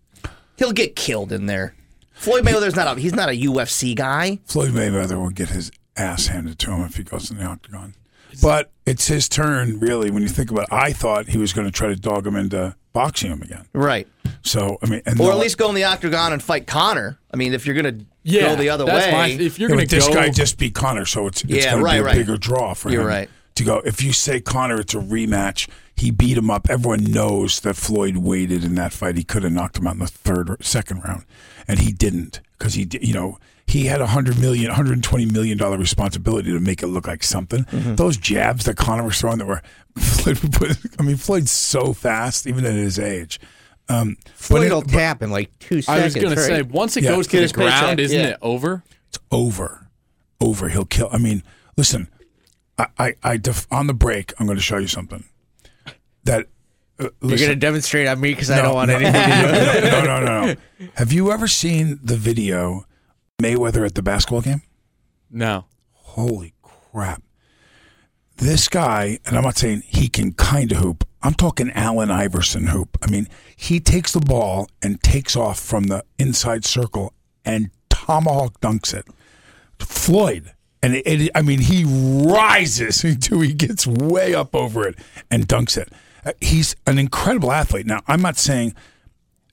He'll 0.58 0.72
get 0.72 0.96
killed 0.96 1.32
in 1.32 1.48
there. 1.48 1.74
Floyd 2.14 2.44
Mayweather's 2.46 2.76
not 2.76 2.96
a 2.98 3.00
he's 3.00 3.16
not 3.16 3.30
a 3.30 3.32
UFC 3.32 3.96
guy. 3.96 4.38
Floyd 4.46 4.70
Mayweather 4.72 5.18
will 5.20 5.30
get 5.32 5.50
his 5.50 5.72
ass 5.98 6.28
handed 6.28 6.60
to 6.60 6.72
him 6.72 6.84
if 6.86 6.98
he 6.98 7.04
goes 7.04 7.32
in 7.32 7.38
the 7.38 7.44
octagon. 7.46 7.96
But 8.42 8.70
it's 8.86 9.08
his 9.08 9.28
turn, 9.28 9.80
really, 9.80 10.12
when 10.12 10.22
you 10.22 10.30
think 10.30 10.52
about 10.52 10.64
it. 10.66 10.74
I 10.74 10.94
thought 10.94 11.28
he 11.30 11.40
was 11.40 11.54
going 11.54 11.66
to 11.66 11.72
try 11.72 11.88
to 11.88 11.96
dog 11.96 12.28
him 12.28 12.36
into 12.36 12.76
boxing 12.94 13.32
him 13.32 13.42
again. 13.42 13.66
Right. 13.74 14.08
So, 14.44 14.78
I 14.84 14.90
mean, 14.90 15.02
and 15.08 15.20
Or 15.20 15.32
at 15.32 15.38
least 15.40 15.58
go 15.58 15.70
in 15.70 15.76
the 15.76 15.86
octagon 15.86 16.32
and 16.34 16.44
fight 16.44 16.68
Conor. 16.68 17.18
I 17.34 17.38
mean, 17.38 17.54
if 17.56 17.66
you're 17.66 17.74
going 17.82 18.00
to 18.00 18.06
Yeah, 18.22 18.50
go 18.50 18.56
the 18.58 18.70
other 18.70 18.86
that's 18.86 19.08
way. 19.08 19.12
my- 19.12 19.28
if 19.30 19.58
you're 19.58 19.70
Yeah, 19.70 19.76
gonna 19.78 19.86
but 19.88 19.90
this 19.90 20.08
go, 20.08 20.14
guy 20.14 20.30
just 20.30 20.60
beat 20.60 20.76
Conor, 20.76 21.06
so 21.06 21.26
it's, 21.26 21.42
it's 21.44 21.52
Yeah, 21.52 21.72
going 21.72 21.78
to 21.80 21.84
right, 21.86 21.94
be 21.96 22.00
a 22.00 22.04
right. 22.04 22.16
bigger 22.16 22.38
draw 22.38 22.76
for 22.76 22.92
You're 22.92 23.02
him 23.02 23.08
right. 23.08 23.30
To 23.60 23.66
go. 23.66 23.78
If 23.86 24.02
you 24.02 24.14
say 24.14 24.40
Conor, 24.42 24.80
it's 24.80 24.94
a 24.94 24.98
rematch. 25.00 25.70
He 25.96 26.12
beat 26.12 26.38
him 26.38 26.50
up. 26.50 26.70
Everyone 26.70 27.04
knows 27.04 27.60
that 27.62 27.76
Floyd 27.76 28.16
waited 28.18 28.64
in 28.64 28.76
that 28.76 28.94
fight. 28.94 29.18
He 29.18 29.24
could 29.24 29.44
have 29.44 29.52
knocked 29.52 29.78
him 29.78 29.86
out 29.88 29.94
in 29.94 30.00
the 30.00 30.08
third 30.08 30.50
or 30.50 30.58
second 30.62 31.04
round, 31.04 31.26
and 31.68 31.80
he 31.80 31.92
didn't 31.92 32.40
because 32.58 32.76
he, 32.76 32.88
you 33.02 33.14
know, 33.14 33.38
he 33.68 33.86
had 33.88 34.00
a 34.02 34.08
hundred 34.08 34.40
million, 34.40 34.72
hundred 34.72 35.04
twenty 35.04 35.26
million 35.26 35.58
dollar 35.58 35.78
responsibility 35.78 36.52
to 36.52 36.60
make 36.60 36.82
it 36.82 36.88
look 36.88 37.06
like 37.06 37.22
something. 37.22 37.66
Mm-hmm. 37.66 37.96
Those 37.96 38.16
jabs 38.18 38.64
that 38.66 38.78
Conor 38.78 39.04
was 39.04 39.20
throwing 39.20 39.40
that 39.40 39.46
were 39.48 39.62
Floyd 39.98 40.40
would 40.40 40.54
put. 40.54 40.78
I 40.98 41.04
mean, 41.04 41.18
Floyd's 41.18 41.52
so 41.52 41.92
fast, 41.94 42.48
even 42.48 42.66
at 42.66 42.74
his 42.74 42.98
age. 42.98 43.40
Um, 43.90 44.16
but 44.24 44.32
Floyd 44.36 44.68
it- 44.68 44.74
will 44.74 44.82
tap 44.84 45.22
in 45.22 45.32
like 45.32 45.52
two 45.60 45.82
seconds. 45.82 46.02
I 46.02 46.06
was 46.06 46.16
going 46.16 46.36
to 46.36 46.42
say, 46.42 46.62
once 46.62 46.96
it 46.96 47.04
Yeah. 47.04 47.10
goes 47.12 47.28
Get 47.28 47.32
to 47.32 47.38
the 47.38 47.42
his 47.42 47.52
paycheck, 47.52 47.82
ground, 47.82 48.00
isn't 48.00 48.18
yeah. 48.20 48.28
it 48.28 48.38
over? 48.42 48.84
it's 49.10 49.20
over, 49.32 49.88
over. 50.40 50.70
He'll 50.70 50.86
kill. 50.86 51.10
I 51.12 51.18
mean, 51.18 51.44
listen, 51.76 52.08
I, 52.80 52.88
I, 52.98 53.14
I 53.24 53.38
def, 53.38 53.68
on 53.70 53.86
the 53.88 53.94
break, 53.94 54.34
I'm 54.40 54.46
going 54.48 54.58
to 54.58 54.64
show 54.64 54.78
you 54.78 54.88
something 54.88 55.26
that. 56.24 56.48
Uh, 57.00 57.10
You're 57.22 57.38
going 57.38 57.50
to 57.52 57.56
demonstrate 57.56 58.08
on 58.08 58.20
me 58.20 58.32
because 58.32 58.50
I 58.50 58.58
No, 58.58 58.64
don't 58.64 58.76
want 58.76 58.90
no, 58.90 58.96
anything 58.96 59.14
to 59.14 59.20
do 59.22 59.46
with 59.48 59.84
no, 59.94 60.04
no, 60.04 60.20
no, 60.20 60.56
no. 60.80 60.90
Have 60.96 61.14
you 61.14 61.32
ever 61.32 61.48
seen 61.48 62.00
the 62.04 62.18
video 62.18 62.86
Mayweather 63.42 63.86
at 63.86 63.96
the 63.96 64.02
basketball 64.02 64.42
game? 64.42 64.62
No. 65.32 65.66
Holy 65.94 66.54
crap! 66.62 67.22
This 68.38 68.68
guy, 68.68 69.20
and 69.26 69.38
I'm 69.38 69.44
not 69.44 69.58
saying 69.58 69.84
he 69.86 70.10
can 70.10 70.34
kind 70.34 70.72
of 70.74 70.80
hoop. 70.80 71.06
I'm 71.22 71.34
talking 71.34 71.70
Allen 71.72 72.10
Iverson 72.12 72.68
hoop. 72.68 72.98
I 73.02 73.10
mean, 73.10 73.28
he 73.56 73.80
takes 73.80 74.12
the 74.14 74.20
ball 74.22 74.70
and 74.82 75.02
takes 75.04 75.36
off 75.36 75.60
from 75.60 75.84
the 75.86 76.04
inside 76.18 76.66
circle 76.66 77.14
and 77.46 77.70
tomahawk 77.90 78.60
dunks 78.62 78.94
it. 78.94 79.06
Floyd, 79.80 80.54
and 80.82 80.96
it, 80.96 81.08
it, 81.08 81.32
I 81.36 81.42
mean, 81.42 81.60
he 81.60 81.84
rises 81.86 83.04
until 83.04 83.42
he 83.42 83.54
gets 83.54 83.86
way 83.86 84.34
up 84.34 84.56
over 84.56 84.88
it 84.88 84.96
and 85.30 85.48
dunks 85.48 85.78
it. 85.78 85.90
Uh, 86.26 86.34
He's 86.42 86.76
an 86.86 86.98
incredible 86.98 87.52
athlete. 87.52 87.86
Now, 87.86 88.02
I'm 88.08 88.22
not 88.22 88.38
saying 88.38 88.76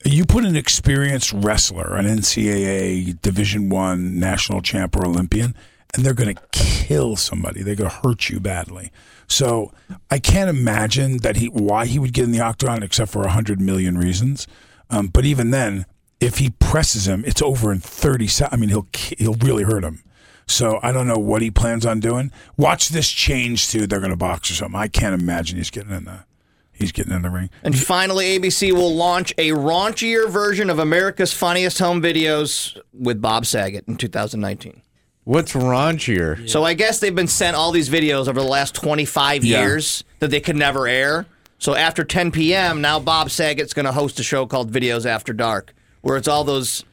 you 0.05 0.25
put 0.25 0.45
an 0.45 0.55
experienced 0.55 1.33
wrestler, 1.33 1.95
an 1.95 2.05
NCAA 2.05 3.21
Division 3.21 3.69
One 3.69 4.19
national 4.19 4.61
champ 4.61 4.95
or 4.95 5.05
Olympian, 5.05 5.55
and 5.93 6.05
they're 6.05 6.13
going 6.13 6.35
to 6.35 6.41
kill 6.51 7.15
somebody. 7.15 7.63
They're 7.63 7.75
going 7.75 7.89
to 7.89 7.95
hurt 7.97 8.29
you 8.29 8.39
badly. 8.39 8.91
So 9.27 9.73
I 10.09 10.19
can't 10.19 10.49
imagine 10.49 11.17
that 11.19 11.37
he 11.37 11.47
why 11.47 11.85
he 11.85 11.99
would 11.99 12.13
get 12.13 12.25
in 12.25 12.31
the 12.31 12.39
octagon, 12.39 12.83
except 12.83 13.11
for 13.11 13.23
a 13.23 13.29
hundred 13.29 13.59
million 13.59 13.97
reasons. 13.97 14.47
Um, 14.89 15.07
but 15.07 15.25
even 15.25 15.51
then, 15.51 15.85
if 16.21 16.37
he 16.37 16.51
presses 16.51 17.07
him, 17.07 17.23
it's 17.25 17.41
over 17.41 17.71
in 17.71 17.79
thirty 17.79 18.27
seconds. 18.27 18.57
I 18.57 18.59
mean, 18.59 18.69
he'll 18.69 18.87
he'll 19.17 19.33
really 19.33 19.63
hurt 19.63 19.83
him. 19.83 20.03
So 20.47 20.79
I 20.81 20.91
don't 20.91 21.07
know 21.07 21.17
what 21.19 21.41
he 21.41 21.51
plans 21.51 21.85
on 21.85 21.99
doing. 21.99 22.31
Watch 22.55 22.89
this 22.89 23.09
change 23.09 23.67
to 23.69 23.85
they're 23.85 23.99
going 23.99 24.11
to 24.11 24.17
box 24.17 24.49
or 24.49 24.53
something. 24.53 24.79
I 24.79 24.87
can't 24.87 25.19
imagine 25.19 25.57
he's 25.57 25.69
getting 25.69 25.91
in 25.91 26.05
the 26.05 26.23
he's 26.71 26.91
getting 26.91 27.11
in 27.13 27.21
the 27.21 27.29
ring. 27.29 27.49
And 27.63 27.77
finally, 27.77 28.39
ABC 28.39 28.71
will 28.71 28.93
launch 28.95 29.33
a 29.37 29.49
raunchier 29.49 30.29
version 30.29 30.69
of 30.69 30.79
America's 30.79 31.33
Funniest 31.33 31.79
Home 31.79 32.01
Videos 32.01 32.77
with 32.93 33.21
Bob 33.21 33.45
Saget 33.45 33.85
in 33.87 33.97
2019. 33.97 34.81
What's 35.25 35.51
raunchier? 35.53 36.49
So 36.49 36.63
I 36.63 36.73
guess 36.73 36.99
they've 36.99 37.13
been 37.13 37.27
sent 37.27 37.57
all 37.57 37.71
these 37.71 37.89
videos 37.89 38.29
over 38.29 38.39
the 38.39 38.47
last 38.47 38.73
25 38.75 39.43
Yeah. 39.43 39.59
years 39.61 40.05
that 40.19 40.29
they 40.31 40.39
could 40.39 40.55
never 40.55 40.87
air. 40.87 41.25
So 41.59 41.75
after 41.75 42.05
10 42.05 42.31
p.m., 42.31 42.79
now 42.81 42.99
Bob 42.99 43.29
Saget's 43.31 43.73
going 43.73 43.85
to 43.87 43.91
host 43.91 44.19
a 44.19 44.23
show 44.23 44.45
called 44.45 44.71
Videos 44.71 45.05
After 45.05 45.33
Dark, 45.33 45.73
where 46.01 46.15
it's 46.15 46.27
all 46.29 46.45
those 46.45 46.85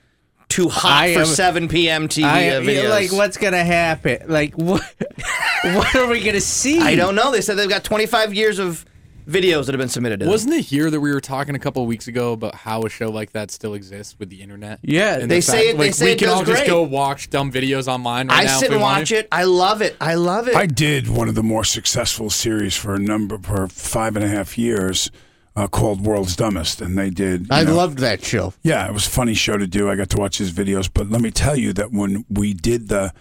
too 0.55 0.69
hot 0.69 0.93
I 1.05 1.15
for 1.15 1.21
am- 1.21 1.27
7 1.27 1.69
p.m. 1.69 2.09
TV 2.09 2.25
I, 2.25 2.43
videos. 2.65 2.89
like, 2.91 3.13
what's 3.13 3.37
gonna 3.37 3.65
happen? 3.65 4.19
Like, 4.29 4.55
what? 4.55 4.83
what 5.65 5.95
are 5.97 6.07
we 6.09 6.23
gonna 6.23 6.41
see? 6.41 6.79
I 6.81 6.95
don't 6.95 7.15
know. 7.15 7.31
They 7.33 7.41
said 7.41 7.57
they've 7.57 7.69
got 7.69 7.85
25 7.85 8.33
years 8.35 8.59
of 8.59 8.85
videos 9.29 9.65
that 9.65 9.73
have 9.73 9.79
been 9.79 9.89
submitted 9.89 10.21
to 10.21 10.27
them. 10.27 10.31
Wasn't 10.31 10.53
it 10.53 10.67
here 10.67 10.91
that 10.91 11.01
we 11.01 11.11
were 11.11 11.21
talking 11.21 11.55
a 11.55 11.59
couple 11.59 11.81
of 11.83 11.89
weeks 11.89 12.09
ago 12.09 12.35
about 12.35 12.55
how 12.55 12.83
a 12.83 12.91
show 12.91 13.11
like 13.11 13.33
that 13.33 13.51
still 13.51 13.73
exists 13.75 14.17
with 14.19 14.29
the 14.29 14.43
internet? 14.43 14.81
Yeah, 14.83 15.15
And 15.19 15.31
they 15.31 15.37
the 15.37 15.43
say 15.43 15.53
fact- 15.53 15.65
it- 15.65 15.79
they 15.79 15.85
like, 15.87 15.95
say 15.95 16.05
we 16.07 16.13
it 16.13 16.19
can 16.19 16.29
does 16.29 16.37
all 16.39 16.45
just 16.45 16.67
go 16.67 16.83
watch 16.83 17.31
dumb 17.31 17.51
videos 17.51 17.89
online 17.89 18.29
right 18.29 18.41
I 18.41 18.45
now. 18.45 18.59
sit 18.59 18.65
if 18.67 18.71
we 18.71 18.75
and 18.77 18.83
wanted. 18.83 19.01
watch 19.01 19.13
it. 19.13 19.29
I 19.33 19.45
love 19.45 19.81
it. 19.83 19.97
I 20.01 20.15
love 20.15 20.49
it. 20.49 20.55
I 20.57 20.67
did 20.67 21.09
one 21.09 21.29
of 21.29 21.35
the 21.35 21.43
more 21.43 21.65
successful 21.65 22.29
series 22.31 22.77
for 22.77 22.95
a 22.95 22.99
number 22.99 23.39
for 23.39 23.67
five 23.69 24.15
and 24.17 24.25
a 24.25 24.29
half 24.29 24.59
years 24.59 25.11
uh, 25.57 25.69
called 25.69 26.01
World's 26.05 26.35
Dumbest, 26.37 26.81
and 26.81 26.99
they 26.99 27.11
did. 27.11 27.47
I 27.51 27.63
know- 27.65 27.75
loved 27.77 27.99
that 27.99 28.25
show. 28.25 28.55
Yeah, 28.63 28.87
it 28.89 28.93
was 28.93 29.07
a 29.07 29.11
funny 29.11 29.35
show 29.35 29.57
to 29.57 29.67
do. 29.67 29.89
I 29.89 29.95
got 29.97 30.11
to 30.11 30.17
watch 30.17 30.39
his 30.39 30.53
videos, 30.53 30.91
but 30.93 31.11
let 31.11 31.21
me 31.21 31.31
tell 31.31 31.57
you 31.57 31.73
that 31.75 31.93
when 31.93 32.25
we 32.29 32.55
did 32.55 32.89
the, 32.89 33.13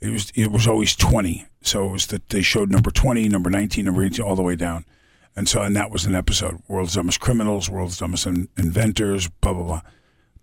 it 0.00 0.10
was 0.10 0.30
it 0.34 0.50
was 0.50 0.66
always 0.66 0.96
twenty. 0.96 1.46
So 1.60 1.86
it 1.86 1.92
was 1.92 2.06
that 2.08 2.28
they 2.30 2.42
showed 2.42 2.70
number 2.70 2.90
twenty, 2.90 3.28
number 3.28 3.50
nineteen, 3.50 3.84
number 3.84 4.02
eighteen, 4.04 4.24
all 4.24 4.34
the 4.36 4.42
way 4.42 4.56
down, 4.56 4.84
and 5.36 5.48
so 5.48 5.62
and 5.62 5.76
that 5.76 5.90
was 5.90 6.06
an 6.06 6.14
episode: 6.14 6.62
World's 6.66 6.94
Dumbest 6.94 7.20
Criminals, 7.20 7.68
World's 7.70 7.98
Dumbest 7.98 8.26
in- 8.26 8.48
Inventors, 8.56 9.28
blah 9.28 9.52
blah 9.52 9.62
blah. 9.64 9.80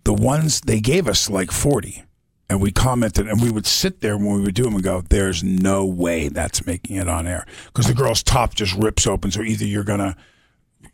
The 0.05 0.13
ones 0.13 0.61
they 0.61 0.79
gave 0.79 1.07
us 1.09 1.29
like 1.29 1.51
forty, 1.51 2.03
and 2.49 2.61
we 2.61 2.71
commented, 2.71 3.27
and 3.27 3.41
we 3.41 3.51
would 3.51 3.65
sit 3.65 3.99
there 4.01 4.17
when 4.17 4.33
we 4.35 4.41
would 4.41 4.55
do 4.55 4.63
them 4.63 4.75
and 4.75 4.83
go, 4.83 5.01
"There's 5.01 5.43
no 5.43 5.83
way 5.85 6.29
that's 6.29 6.65
making 6.65 6.95
it 6.95 7.09
on 7.09 7.27
air," 7.27 7.45
because 7.65 7.87
the 7.87 7.93
girl's 7.93 8.23
top 8.23 8.53
just 8.55 8.73
rips 8.75 9.05
open. 9.07 9.31
So 9.31 9.41
either 9.41 9.65
you're 9.65 9.83
gonna 9.83 10.15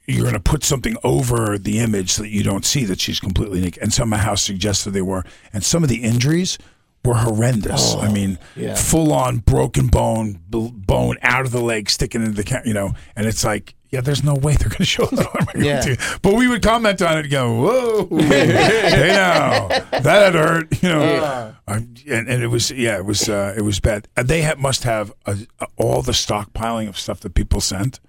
you're 0.07 0.21
going 0.23 0.33
to 0.33 0.39
put 0.39 0.63
something 0.63 0.95
over 1.03 1.57
the 1.57 1.79
image 1.79 2.11
so 2.11 2.21
that 2.23 2.29
you 2.29 2.43
don't 2.43 2.65
see 2.65 2.85
that 2.85 2.99
she's 2.99 3.19
completely 3.19 3.59
naked. 3.61 3.81
And 3.81 3.91
somehow 3.93 4.35
suggested 4.35 4.91
they 4.91 5.01
were. 5.01 5.23
And 5.53 5.63
some 5.63 5.83
of 5.83 5.89
the 5.89 6.03
injuries 6.03 6.57
were 7.03 7.15
horrendous. 7.15 7.95
I 7.95 8.11
mean, 8.11 8.37
yeah. 8.55 8.75
full 8.75 9.13
on 9.13 9.37
broken 9.37 9.87
bone, 9.87 10.39
b- 10.49 10.71
bone 10.73 11.17
out 11.21 11.45
of 11.45 11.51
the 11.51 11.61
leg, 11.61 11.89
sticking 11.89 12.21
into 12.21 12.35
the, 12.35 12.43
ca- 12.43 12.61
you 12.65 12.73
know, 12.73 12.93
and 13.15 13.25
it's 13.27 13.43
like, 13.43 13.75
yeah, 13.91 14.01
there's 14.01 14.23
no 14.23 14.33
way 14.35 14.55
they're 14.55 14.69
going 14.69 14.77
to 14.77 14.85
show 14.85 15.05
that 15.05 15.27
on 15.55 15.63
Yeah. 15.63 15.95
But 16.21 16.33
we 16.33 16.47
would 16.47 16.61
comment 16.63 17.01
on 17.01 17.17
it 17.17 17.21
and 17.21 17.29
go, 17.31 17.61
whoa, 17.61 18.17
hey 18.27 19.07
now, 19.09 19.67
that 19.91 20.33
hurt, 20.35 20.83
you 20.83 20.89
know. 20.89 21.53
Um, 21.67 21.93
and, 22.07 22.27
and 22.27 22.43
it 22.43 22.47
was, 22.47 22.69
yeah, 22.71 22.97
it 22.97 23.05
was, 23.05 23.27
uh, 23.29 23.53
it 23.57 23.61
was 23.61 23.79
bad. 23.79 24.07
Uh, 24.17 24.23
They 24.23 24.41
ha- 24.43 24.55
must 24.57 24.83
have 24.83 25.11
uh 25.25 25.35
all 25.77 26.01
the 26.01 26.11
stockpiling 26.11 26.87
of 26.89 26.97
stuff 26.97 27.19
that 27.21 27.33
people 27.35 27.61
sent. 27.61 27.99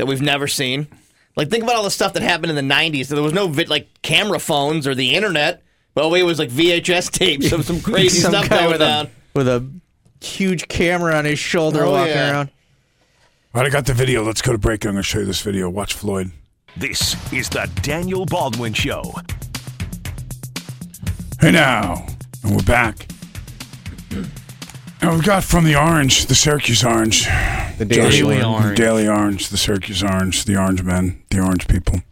That 0.00 0.06
we've 0.06 0.22
never 0.22 0.48
seen. 0.48 0.88
Like, 1.36 1.50
think 1.50 1.62
about 1.62 1.76
all 1.76 1.84
the 1.84 1.90
stuff 1.90 2.14
that 2.14 2.22
happened 2.22 2.56
in 2.56 2.56
the 2.68 2.74
90s. 2.74 3.08
There 3.08 3.22
was 3.22 3.34
no 3.34 3.48
vid- 3.48 3.68
like 3.68 3.88
camera 4.02 4.38
phones 4.38 4.86
or 4.86 4.94
the 4.94 5.14
internet. 5.14 5.62
But 5.94 6.10
it 6.12 6.22
was 6.22 6.38
like 6.38 6.48
VHS 6.48 7.10
tapes 7.10 7.52
of 7.52 7.64
some 7.66 7.80
crazy 7.82 8.20
Some 8.20 8.32
stuff 8.32 8.48
going 8.48 8.70
with 8.70 8.80
a- 8.80 9.10
with 9.34 9.46
a 9.46 9.68
huge 10.22 10.68
camera 10.68 11.14
on 11.14 11.24
his 11.26 11.38
shoulder 11.38 11.84
Oh, 11.84 11.90
walking 11.92 12.14
yeah. 12.14 12.30
around. 12.32 12.50
All 13.54 13.60
right, 13.60 13.66
I 13.66 13.70
got 13.70 13.84
the 13.84 13.92
video. 13.94 14.22
Let's 14.24 14.40
go 14.42 14.52
to 14.52 14.58
break. 14.58 14.84
I'm 14.84 14.92
going 14.92 15.02
to 15.02 15.08
show 15.08 15.18
you 15.18 15.24
this 15.26 15.40
video. 15.42 15.68
Watch 15.68 15.92
Floyd. 15.94 16.30
This 16.76 17.14
is 17.32 17.48
the 17.50 17.68
Daniel 17.82 18.24
Baldwin 18.24 18.72
Show. 18.72 19.02
Hey 21.40 21.50
now, 21.50 22.06
and 22.44 22.56
we're 22.56 22.62
back. 22.62 23.06
And 25.02 25.12
we've 25.12 25.24
got 25.24 25.44
from 25.44 25.64
the 25.64 25.76
Orange, 25.76 26.26
the 26.26 26.34
Syracuse 26.34 26.84
Orange, 26.84 27.24
The 27.78 27.86
Daily 27.86 28.36
the 28.38 28.44
Orange. 28.46 28.68
The 28.68 28.74
Daily 28.84 29.08
Orange, 29.08 29.48
the 29.48 29.56
Syracuse 29.56 30.02
Orange, 30.02 30.44
the 30.44 30.56
Orange 30.56 30.82
Men, 30.82 31.22
the 31.30 31.40
Orange 31.40 31.66
people. 31.68 32.02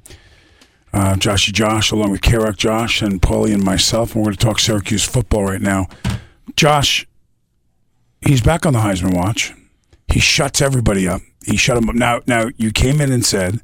Uh, 0.92 1.14
Joshy 1.16 1.52
Josh, 1.52 1.90
along 1.90 2.12
with 2.12 2.22
K 2.22 2.38
Josh 2.56 3.02
and 3.02 3.20
Paulie 3.20 3.52
and 3.52 3.62
myself, 3.62 4.14
and 4.14 4.22
we're 4.22 4.28
going 4.30 4.36
to 4.36 4.46
talk 4.46 4.58
Syracuse 4.58 5.04
football 5.04 5.44
right 5.44 5.60
now. 5.60 5.86
Josh, 6.56 7.06
he's 8.22 8.40
back 8.40 8.64
on 8.64 8.72
the 8.72 8.78
Heisman 8.78 9.14
watch. 9.14 9.52
He 10.08 10.18
shuts 10.18 10.62
everybody 10.62 11.06
up. 11.06 11.20
He 11.44 11.58
shut 11.58 11.76
him 11.76 11.90
up. 11.90 11.94
Now, 11.94 12.22
now 12.26 12.48
you 12.56 12.72
came 12.72 13.02
in 13.02 13.12
and 13.12 13.24
said 13.24 13.60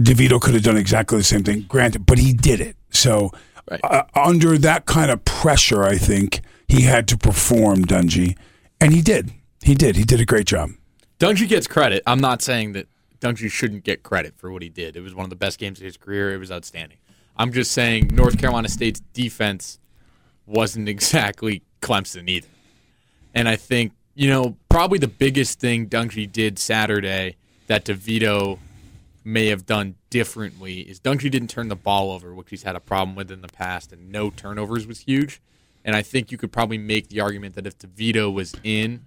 DeVito 0.00 0.40
could 0.40 0.54
have 0.54 0.62
done 0.62 0.76
exactly 0.76 1.18
the 1.18 1.24
same 1.24 1.42
thing. 1.42 1.62
Granted, 1.68 2.06
but 2.06 2.18
he 2.18 2.32
did 2.32 2.60
it. 2.60 2.76
So 2.90 3.32
Right. 3.68 3.80
uh, 3.82 4.02
under 4.14 4.58
that 4.58 4.84
kind 4.86 5.10
of 5.10 5.24
pressure, 5.24 5.84
I 5.84 5.96
think 5.96 6.42
he 6.68 6.82
had 6.82 7.08
to 7.08 7.16
perform 7.16 7.84
Dungey, 7.84 8.36
and 8.80 8.92
he 8.92 9.02
did. 9.02 9.32
He 9.62 9.74
did. 9.74 9.96
He 9.96 10.04
did 10.04 10.20
a 10.20 10.24
great 10.24 10.46
job. 10.46 10.70
Dungey 11.18 11.48
gets 11.48 11.66
credit. 11.66 12.02
I'm 12.06 12.20
not 12.20 12.42
saying 12.42 12.72
that 12.72 12.88
Dungey 13.20 13.50
shouldn't 13.50 13.84
get 13.84 14.02
credit 14.02 14.34
for 14.36 14.52
what 14.52 14.62
he 14.62 14.68
did. 14.68 14.96
It 14.96 15.00
was 15.00 15.14
one 15.14 15.24
of 15.24 15.30
the 15.30 15.36
best 15.36 15.58
games 15.58 15.78
of 15.78 15.84
his 15.84 15.96
career. 15.96 16.34
It 16.34 16.38
was 16.38 16.52
outstanding. 16.52 16.98
I'm 17.36 17.52
just 17.52 17.72
saying 17.72 18.10
North 18.12 18.38
Carolina 18.38 18.68
State's 18.68 19.00
defense 19.12 19.78
wasn't 20.46 20.88
exactly 20.90 21.62
Clemson 21.80 22.28
either. 22.28 22.48
And 23.34 23.48
I 23.48 23.56
think, 23.56 23.92
you 24.14 24.28
know, 24.28 24.56
probably 24.68 24.98
the 24.98 25.08
biggest 25.08 25.58
thing 25.58 25.88
Dungey 25.88 26.30
did 26.30 26.58
Saturday 26.58 27.36
that 27.66 27.84
DeVito 27.84 28.58
may 29.24 29.46
have 29.46 29.64
done 29.64 29.94
differently 30.10 30.80
is 30.80 31.00
Dungey 31.00 31.30
didn't 31.30 31.48
turn 31.48 31.68
the 31.68 31.76
ball 31.76 32.12
over, 32.12 32.34
which 32.34 32.50
he's 32.50 32.62
had 32.62 32.76
a 32.76 32.80
problem 32.80 33.16
with 33.16 33.30
in 33.30 33.40
the 33.40 33.48
past, 33.48 33.92
and 33.92 34.12
no 34.12 34.30
turnovers 34.30 34.86
was 34.86 35.00
huge. 35.00 35.40
And 35.84 35.94
I 35.94 36.02
think 36.02 36.32
you 36.32 36.38
could 36.38 36.50
probably 36.50 36.78
make 36.78 37.08
the 37.08 37.20
argument 37.20 37.54
that 37.56 37.66
if 37.66 37.78
DeVito 37.78 38.32
was 38.32 38.54
in, 38.64 39.02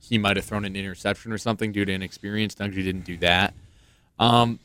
he 0.00 0.18
might 0.18 0.36
have 0.36 0.44
thrown 0.44 0.64
an 0.64 0.76
interception 0.76 1.32
or 1.32 1.38
something 1.38 1.72
due 1.72 1.84
to 1.84 1.92
inexperience. 1.92 2.54
Dungey 2.54 2.84
didn't 2.84 3.04
do 3.04 3.16
that. 3.18 3.54
Um, 4.18 4.60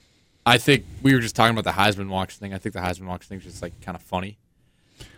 I 0.46 0.58
think 0.58 0.86
we 1.02 1.14
were 1.14 1.20
just 1.20 1.36
talking 1.36 1.58
about 1.58 1.64
the 1.64 1.80
Heisman 1.80 2.10
Watch 2.10 2.38
thing. 2.38 2.54
I 2.54 2.58
think 2.58 2.74
the 2.74 2.82
Heisman 2.82 3.08
Watch 3.08 3.26
thing 3.28 3.40
is 3.40 3.46
just 3.46 3.62
like 3.62 3.80
kind 3.82 3.96
of 3.96 4.02
funny. 4.02 4.38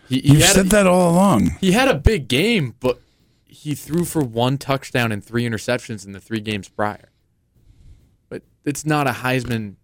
He, 0.07 0.19
he 0.19 0.33
You've 0.33 0.43
said 0.43 0.65
a, 0.65 0.69
that 0.69 0.87
all 0.87 1.11
along. 1.11 1.51
He 1.59 1.71
had 1.71 1.87
a 1.87 1.95
big 1.95 2.27
game, 2.27 2.75
but 2.79 2.99
he 3.45 3.75
threw 3.75 4.05
for 4.05 4.21
one 4.23 4.57
touchdown 4.57 5.11
and 5.11 5.23
three 5.23 5.47
interceptions 5.47 6.05
in 6.05 6.11
the 6.11 6.19
three 6.19 6.39
games 6.39 6.69
prior. 6.69 7.09
But 8.29 8.43
it's 8.65 8.85
not 8.85 9.07
a 9.07 9.11
Heisman. 9.11 9.75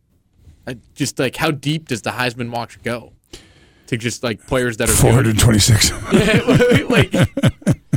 I 0.66 0.78
just 0.96 1.18
like 1.20 1.38
how 1.38 1.52
deep 1.52 1.88
does 1.88 2.02
the 2.02 2.12
Heisman 2.12 2.52
Watch 2.52 2.82
go? 2.84 3.14
To 3.88 3.98
just 3.98 4.24
like 4.24 4.46
players 4.48 4.78
that 4.78 4.90
are 4.90 4.94
Four 4.94 5.24
good? 5.24 5.26
like 6.90 7.14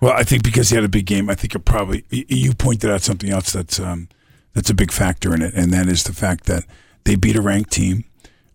Well, 0.00 0.12
I 0.12 0.22
think 0.22 0.44
because 0.44 0.70
he 0.70 0.76
had 0.76 0.84
a 0.84 0.88
big 0.88 1.06
game, 1.06 1.28
I 1.28 1.34
think 1.34 1.54
it 1.54 1.60
probably 1.60 2.04
you 2.10 2.54
pointed 2.54 2.90
out 2.90 3.02
something 3.02 3.30
else 3.30 3.52
that's 3.52 3.80
um, 3.80 4.08
that's 4.54 4.70
a 4.70 4.74
big 4.74 4.92
factor 4.92 5.34
in 5.34 5.42
it, 5.42 5.54
and 5.54 5.72
that 5.72 5.88
is 5.88 6.04
the 6.04 6.12
fact 6.12 6.44
that 6.44 6.64
they 7.04 7.16
beat 7.16 7.36
a 7.36 7.42
ranked 7.42 7.72
team. 7.72 8.04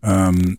Um, 0.02 0.58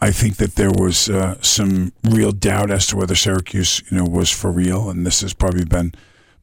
I 0.00 0.12
think 0.12 0.36
that 0.36 0.54
there 0.54 0.70
was 0.70 1.10
uh, 1.10 1.40
some 1.42 1.92
real 2.04 2.32
doubt 2.32 2.70
as 2.70 2.86
to 2.88 2.96
whether 2.96 3.14
Syracuse, 3.14 3.82
you 3.90 3.98
know, 3.98 4.04
was 4.04 4.30
for 4.30 4.50
real, 4.50 4.88
and 4.88 5.04
this 5.04 5.20
has 5.20 5.34
probably 5.34 5.64
been 5.64 5.92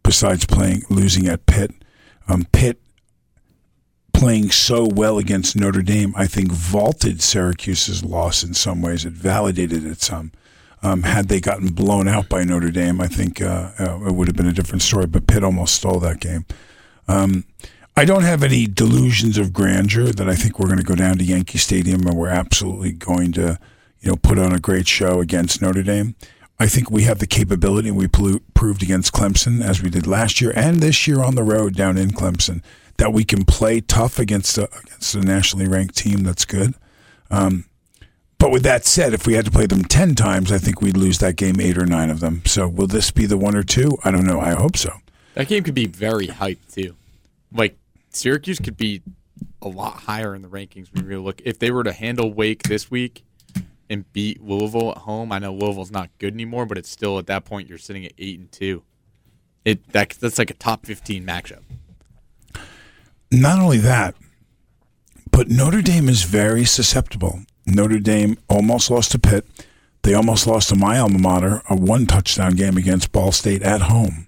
besides 0.04 0.46
playing 0.46 0.84
losing 0.90 1.28
at 1.28 1.46
Pitt. 1.46 1.72
Um, 2.28 2.46
Pitt 2.52 2.80
playing 4.18 4.50
so 4.50 4.84
well 4.84 5.20
against 5.20 5.56
Notre 5.56 5.84
Dame, 5.84 6.12
I 6.18 6.26
think 6.26 6.52
vaulted 6.52 7.22
Syracuse's 7.22 8.04
loss 8.04 8.44
in 8.44 8.56
some 8.56 8.82
ways. 8.82 9.06
It 9.06 9.14
validated 9.14 9.86
it 9.86 10.02
some. 10.02 10.32
Um, 10.82 11.04
had 11.04 11.28
they 11.28 11.40
gotten 11.40 11.68
blown 11.68 12.08
out 12.08 12.28
by 12.28 12.44
Notre 12.44 12.72
Dame, 12.72 13.00
I 13.00 13.08
think 13.08 13.42
uh, 13.42 13.72
uh, 13.80 14.00
it 14.08 14.16
would 14.16 14.28
have 14.28 14.36
been 14.36 14.48
a 14.48 14.54
different 14.54 14.82
story. 14.82 15.06
But 15.06 15.28
Pitt 15.28 15.44
almost 15.44 15.76
stole 15.76 16.00
that 16.00 16.20
game. 16.20 16.46
Um, 17.08 17.46
I 17.96 18.06
don't 18.06 18.24
have 18.24 18.42
any 18.42 18.66
delusions 18.66 19.38
of 19.38 19.54
grandeur 19.54 20.08
that 20.08 20.28
I 20.28 20.36
think 20.36 20.58
we're 20.58 20.68
going 20.68 20.80
to 20.80 20.84
go 20.84 20.96
down 20.96 21.20
to 21.20 21.24
Yankee 21.24 21.60
Stadium 21.60 22.06
and 22.08 22.18
we're 22.18 22.28
absolutely 22.28 22.94
going 22.94 23.32
to, 23.34 23.60
you 24.02 24.10
know, 24.10 24.16
put 24.16 24.40
on 24.40 24.52
a 24.52 24.60
great 24.60 24.88
show 24.88 25.22
against 25.22 25.62
Notre 25.62 25.84
Dame. 25.84 26.16
I 26.60 26.68
think 26.68 26.90
we 26.90 27.04
have 27.04 27.20
the 27.20 27.28
capability, 27.28 27.90
and 27.90 27.98
we 27.98 28.08
proved 28.08 28.82
against 28.82 29.14
Clemson 29.14 29.64
as 29.64 29.84
we 29.84 29.92
did 29.92 30.08
last 30.08 30.42
year 30.42 30.52
and 30.56 30.80
this 30.80 31.06
year 31.06 31.22
on 31.22 31.36
the 31.36 31.44
road 31.44 31.76
down 31.76 32.00
in 32.00 32.10
Clemson 32.10 32.64
that 32.98 33.14
we 33.14 33.24
can 33.24 33.46
play 33.46 33.82
tough 33.82 34.20
against 34.20 34.58
a, 34.58 34.66
against 34.80 35.16
a 35.16 35.22
nationally 35.22 35.68
ranked 35.68 35.96
team 35.96 36.24
that's 36.24 36.46
good. 36.46 36.74
Um, 37.30 37.66
but 38.40 38.52
with 38.52 38.64
that 38.64 38.86
said, 38.86 39.14
if 39.14 39.26
we 39.26 39.34
had 39.34 39.46
to 39.46 39.52
play 39.52 39.66
them 39.66 39.84
10 39.84 40.16
times, 40.16 40.52
I 40.52 40.58
think 40.58 40.82
we'd 40.82 40.98
lose 40.98 41.20
that 41.20 41.36
game 41.36 41.60
eight 41.60 41.78
or 41.78 41.86
nine 41.86 42.10
of 42.10 42.20
them. 42.20 42.44
So 42.46 42.68
will 42.68 42.88
this 42.88 43.12
be 43.12 43.26
the 43.26 43.38
one 43.38 43.56
or 43.56 43.64
two? 43.64 43.98
I 44.04 44.12
don't 44.12 44.26
know. 44.26 44.40
I 44.40 44.52
hope 44.52 44.78
so. 44.78 44.94
that 45.34 45.48
game 45.48 45.64
could 45.64 45.76
be 45.76 45.88
very 45.88 46.28
hyped 46.28 46.74
too. 46.74 46.96
Like 47.52 47.78
Syracuse 48.10 48.60
could 48.60 48.78
be 48.78 49.02
a 49.62 49.68
lot 49.68 50.02
higher 50.02 50.36
in 50.36 50.42
the 50.42 50.48
rankings 50.48 50.94
when 50.94 51.10
you 51.10 51.22
look. 51.22 51.42
If 51.46 51.60
they 51.60 51.72
were 51.72 51.84
to 51.84 51.94
handle 51.94 52.32
Wake 52.32 52.64
this 52.64 52.92
week, 52.92 53.24
and 53.90 54.12
beat 54.14 54.42
Louisville 54.42 54.92
at 54.92 54.98
home. 55.00 55.32
I 55.32 55.40
know 55.40 55.54
Louisville's 55.54 55.92
not 55.92 56.10
good 56.20 56.34
anymore, 56.34 56.66
but 56.66 56.78
it's 56.78 56.90
still 56.90 57.18
at 57.20 57.28
that 57.28 57.46
point 57.46 57.70
you're 57.70 57.78
sitting 57.78 58.06
at 58.06 58.14
eight 58.18 58.40
and 58.40 58.52
two. 58.52 58.84
It 59.66 59.92
that 59.94 60.10
that's 60.12 60.38
like 60.38 60.50
a 60.50 60.56
top 60.56 60.86
fifteen 60.86 61.26
matchup. 61.26 61.62
Not 63.32 63.60
only 63.60 63.78
that, 63.80 64.16
but 65.32 65.50
Notre 65.50 65.82
Dame 65.82 66.10
is 66.10 66.24
very 66.24 66.66
susceptible. 66.66 67.42
Notre 67.66 68.00
Dame 68.00 68.38
almost 68.50 68.90
lost 68.90 69.12
to 69.12 69.20
Pitt. 69.20 69.46
They 70.04 70.14
almost 70.14 70.48
lost 70.48 70.70
to 70.70 70.76
my 70.76 70.98
alma 70.98 71.20
mater, 71.20 71.62
a 71.70 71.76
one 71.76 72.06
touchdown 72.06 72.56
game 72.56 72.78
against 72.78 73.12
Ball 73.12 73.32
State 73.32 73.62
at 73.62 73.82
home. 73.82 74.28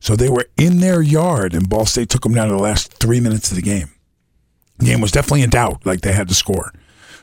So 0.00 0.16
they 0.16 0.28
were 0.28 0.46
in 0.56 0.80
their 0.80 1.00
yard, 1.00 1.54
and 1.54 1.68
Ball 1.68 1.86
State 1.86 2.08
took 2.08 2.22
them 2.22 2.34
down 2.34 2.48
to 2.48 2.54
the 2.54 2.60
last 2.60 2.94
three 2.94 3.20
minutes 3.20 3.50
of 3.50 3.56
the 3.56 3.62
game. 3.62 3.92
The 4.78 4.86
game 4.86 5.00
was 5.00 5.12
definitely 5.12 5.42
in 5.42 5.50
doubt, 5.50 5.86
like 5.86 6.00
they 6.00 6.12
had 6.12 6.26
to 6.28 6.34
score. 6.34 6.72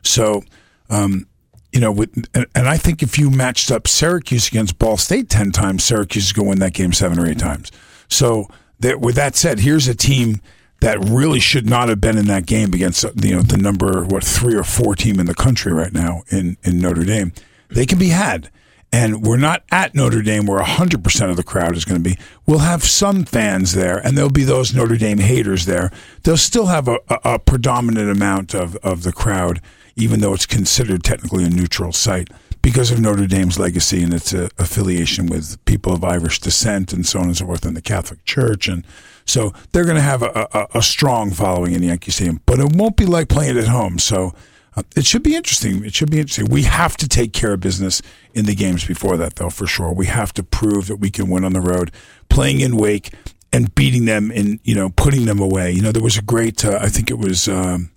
So, 0.02 0.44
um, 0.90 1.28
you 1.74 1.82
know, 1.82 1.92
with, 1.92 2.10
and, 2.34 2.46
and 2.56 2.70
I 2.70 2.78
think 2.78 3.04
if 3.04 3.20
you 3.20 3.30
matched 3.30 3.70
up 3.70 3.86
Syracuse 3.86 4.48
against 4.48 4.80
Ball 4.80 4.96
State 4.96 5.30
10 5.30 5.52
times, 5.52 5.84
Syracuse 5.84 6.28
is 6.28 6.32
going 6.32 6.46
to 6.46 6.50
win 6.52 6.60
that 6.60 6.74
game 6.74 6.94
seven 6.94 7.20
or 7.20 7.28
eight 7.28 7.40
times. 7.40 7.70
So, 8.08 8.48
that, 8.80 9.02
with 9.02 9.16
that 9.16 9.36
said, 9.36 9.60
here's 9.60 9.90
a 9.90 9.94
team 9.94 10.40
that 10.82 11.00
really 11.00 11.40
should 11.40 11.70
not 11.70 11.90
have 11.90 12.00
been 12.00 12.18
in 12.18 12.26
that 12.28 12.46
game 12.46 12.74
against 12.74 13.04
you 13.22 13.36
know 13.36 13.42
the 13.42 13.58
number 13.58 14.06
what 14.06 14.24
three 14.24 14.56
or 14.56 14.64
four 14.64 14.96
team 14.96 15.20
in 15.20 15.26
the 15.26 15.36
country 15.36 15.74
right 15.74 15.94
now 15.94 16.24
in 16.30 16.58
in 16.64 16.80
Notre 16.80 17.04
Dame. 17.04 17.34
They 17.70 17.86
can 17.86 18.00
be 18.00 18.10
had. 18.10 18.50
And 18.92 19.22
we're 19.22 19.38
not 19.38 19.64
at 19.72 19.94
Notre 19.94 20.24
Dame 20.24 20.48
where 20.48 20.64
100% 20.64 21.30
of 21.30 21.36
the 21.36 21.44
crowd 21.44 21.76
is 21.76 21.86
going 21.86 22.02
to 22.04 22.10
be. 22.10 22.18
We'll 22.48 22.60
have 22.60 22.84
some 22.84 23.24
fans 23.24 23.74
there, 23.74 24.00
and 24.00 24.18
there'll 24.18 24.32
be 24.32 24.44
those 24.44 24.74
Notre 24.74 24.98
Dame 24.98 25.20
haters 25.20 25.66
there. 25.66 25.92
They'll 26.24 26.38
still 26.38 26.66
have 26.66 26.88
a, 26.88 27.00
a, 27.08 27.20
a 27.24 27.40
predominant 27.40 28.10
amount 28.10 28.56
of, 28.56 28.76
of 28.78 29.04
the 29.04 29.12
crowd, 29.12 29.62
even 29.96 30.22
though 30.22 30.34
it's 30.34 30.48
considered 30.48 31.04
technically 31.04 31.44
a 31.44 31.52
neutral 31.52 31.94
site 31.94 32.30
because 32.62 32.92
of 32.92 33.00
Notre 33.00 33.28
Dame's 33.28 33.60
legacy 33.60 34.02
and 34.02 34.14
its 34.14 34.34
uh, 34.34 34.50
affiliation 34.58 35.28
with 35.28 35.64
people 35.66 35.94
of 35.94 36.04
Irish 36.04 36.40
descent 36.40 36.92
and 36.92 37.06
so 37.06 37.20
on 37.20 37.26
and 37.26 37.38
so 37.38 37.46
forth 37.46 37.66
in 37.66 37.74
the 37.74 37.82
Catholic 37.82 38.24
Church. 38.26 38.68
And 38.68 38.86
so 39.30 39.54
they're 39.72 39.86
going 39.86 39.96
to 39.96 40.02
have 40.02 40.24
a, 40.24 40.48
a, 40.54 40.68
a, 40.80 40.82
strong 40.82 41.32
following 41.32 41.74
in 41.74 41.82
the 41.82 41.88
Yankee 41.88 42.12
Stadium, 42.12 42.42
but 42.46 42.60
it 42.60 42.76
won't 42.76 42.98
be 42.98 43.06
like 43.06 43.30
playing 43.30 43.58
at 43.58 43.68
home. 43.68 44.00
So 44.00 44.34
uh, 44.76 44.84
it 44.96 45.06
should 45.06 45.24
be 45.24 45.36
interesting. 45.36 45.86
It 45.86 45.94
should 45.94 46.10
be 46.10 46.20
interesting. 46.20 46.46
We 46.50 46.64
have 46.64 46.98
to 46.98 47.08
take 47.08 47.34
care 47.34 47.54
of 47.54 47.60
business 47.60 48.02
in 48.34 48.46
the 48.46 48.56
games 48.56 48.86
before 48.86 49.18
that, 49.18 49.36
though, 49.36 49.50
for 49.50 49.68
sure. 49.68 49.94
We 49.94 50.08
have 50.08 50.34
to 50.34 50.44
prove 50.44 50.88
that 50.88 50.98
we 50.98 51.10
can 51.10 51.30
win 51.30 51.44
on 51.44 51.54
the 51.54 51.62
road, 51.62 51.92
playing 52.30 52.60
in 52.60 52.76
Wake 52.76 53.14
and 53.52 53.74
beating 53.74 54.06
them 54.06 54.32
and 54.32 54.60
you 54.64 54.76
know 54.76 54.90
putting 54.90 55.26
them 55.26 55.40
away. 55.40 55.72
You 55.72 55.82
know, 55.82 55.92
there 55.92 56.04
was 56.04 56.18
a 56.18 56.22
great, 56.22 56.64
uh, 56.66 56.80
I 56.82 56.90
think 56.90 57.10
it 57.10 57.18
was 57.18 57.48
um, 57.48 57.92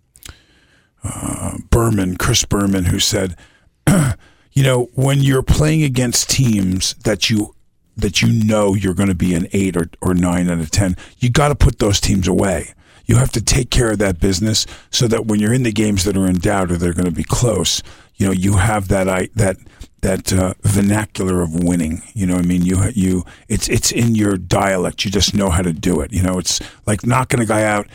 uh, 1.04 1.58
Berman, 1.70 2.16
Chris 2.16 2.44
Berman, 2.44 2.86
who 2.86 2.98
said, 2.98 3.36
you 4.52 4.62
know, 4.62 4.88
when 4.94 5.20
you're 5.20 5.42
playing 5.42 5.82
against 5.82 6.30
teams 6.30 6.94
that 7.04 7.30
you 7.30 7.54
that 7.96 8.22
you 8.22 8.32
know 8.32 8.74
you're 8.74 8.94
going 8.94 9.08
to 9.08 9.14
be 9.14 9.34
an 9.34 9.48
eight 9.52 9.76
or, 9.76 9.88
or 10.00 10.14
nine 10.14 10.48
out 10.48 10.60
of 10.60 10.70
ten, 10.70 10.96
you 11.18 11.30
got 11.30 11.48
to 11.48 11.54
put 11.54 11.78
those 11.78 12.00
teams 12.00 12.28
away. 12.28 12.74
You 13.06 13.16
have 13.16 13.32
to 13.32 13.42
take 13.42 13.70
care 13.70 13.90
of 13.90 13.98
that 13.98 14.20
business 14.20 14.66
so 14.90 15.08
that 15.08 15.26
when 15.26 15.40
you're 15.40 15.52
in 15.52 15.64
the 15.64 15.72
games 15.72 16.04
that 16.04 16.16
are 16.16 16.26
in 16.26 16.38
doubt 16.38 16.70
or 16.70 16.76
they're 16.76 16.92
going 16.92 17.06
to 17.06 17.10
be 17.10 17.24
close, 17.24 17.82
you 18.16 18.26
know, 18.26 18.32
you 18.32 18.54
have 18.56 18.88
that 18.88 19.08
I 19.08 19.28
that 19.34 19.56
that 20.02 20.32
uh, 20.32 20.54
vernacular 20.62 21.42
of 21.42 21.64
winning. 21.64 22.02
You 22.14 22.26
know, 22.26 22.36
I 22.36 22.42
mean, 22.42 22.62
you 22.62 22.82
you 22.94 23.24
it's 23.48 23.68
it's 23.68 23.90
in 23.90 24.14
your 24.14 24.36
dialect. 24.36 25.04
You 25.04 25.10
just 25.10 25.34
know 25.34 25.50
how 25.50 25.62
to 25.62 25.72
do 25.72 26.00
it. 26.00 26.12
You 26.12 26.22
know, 26.22 26.38
it's 26.38 26.60
like 26.86 27.06
knocking 27.06 27.40
a 27.40 27.46
guy 27.46 27.64
out 27.64 27.86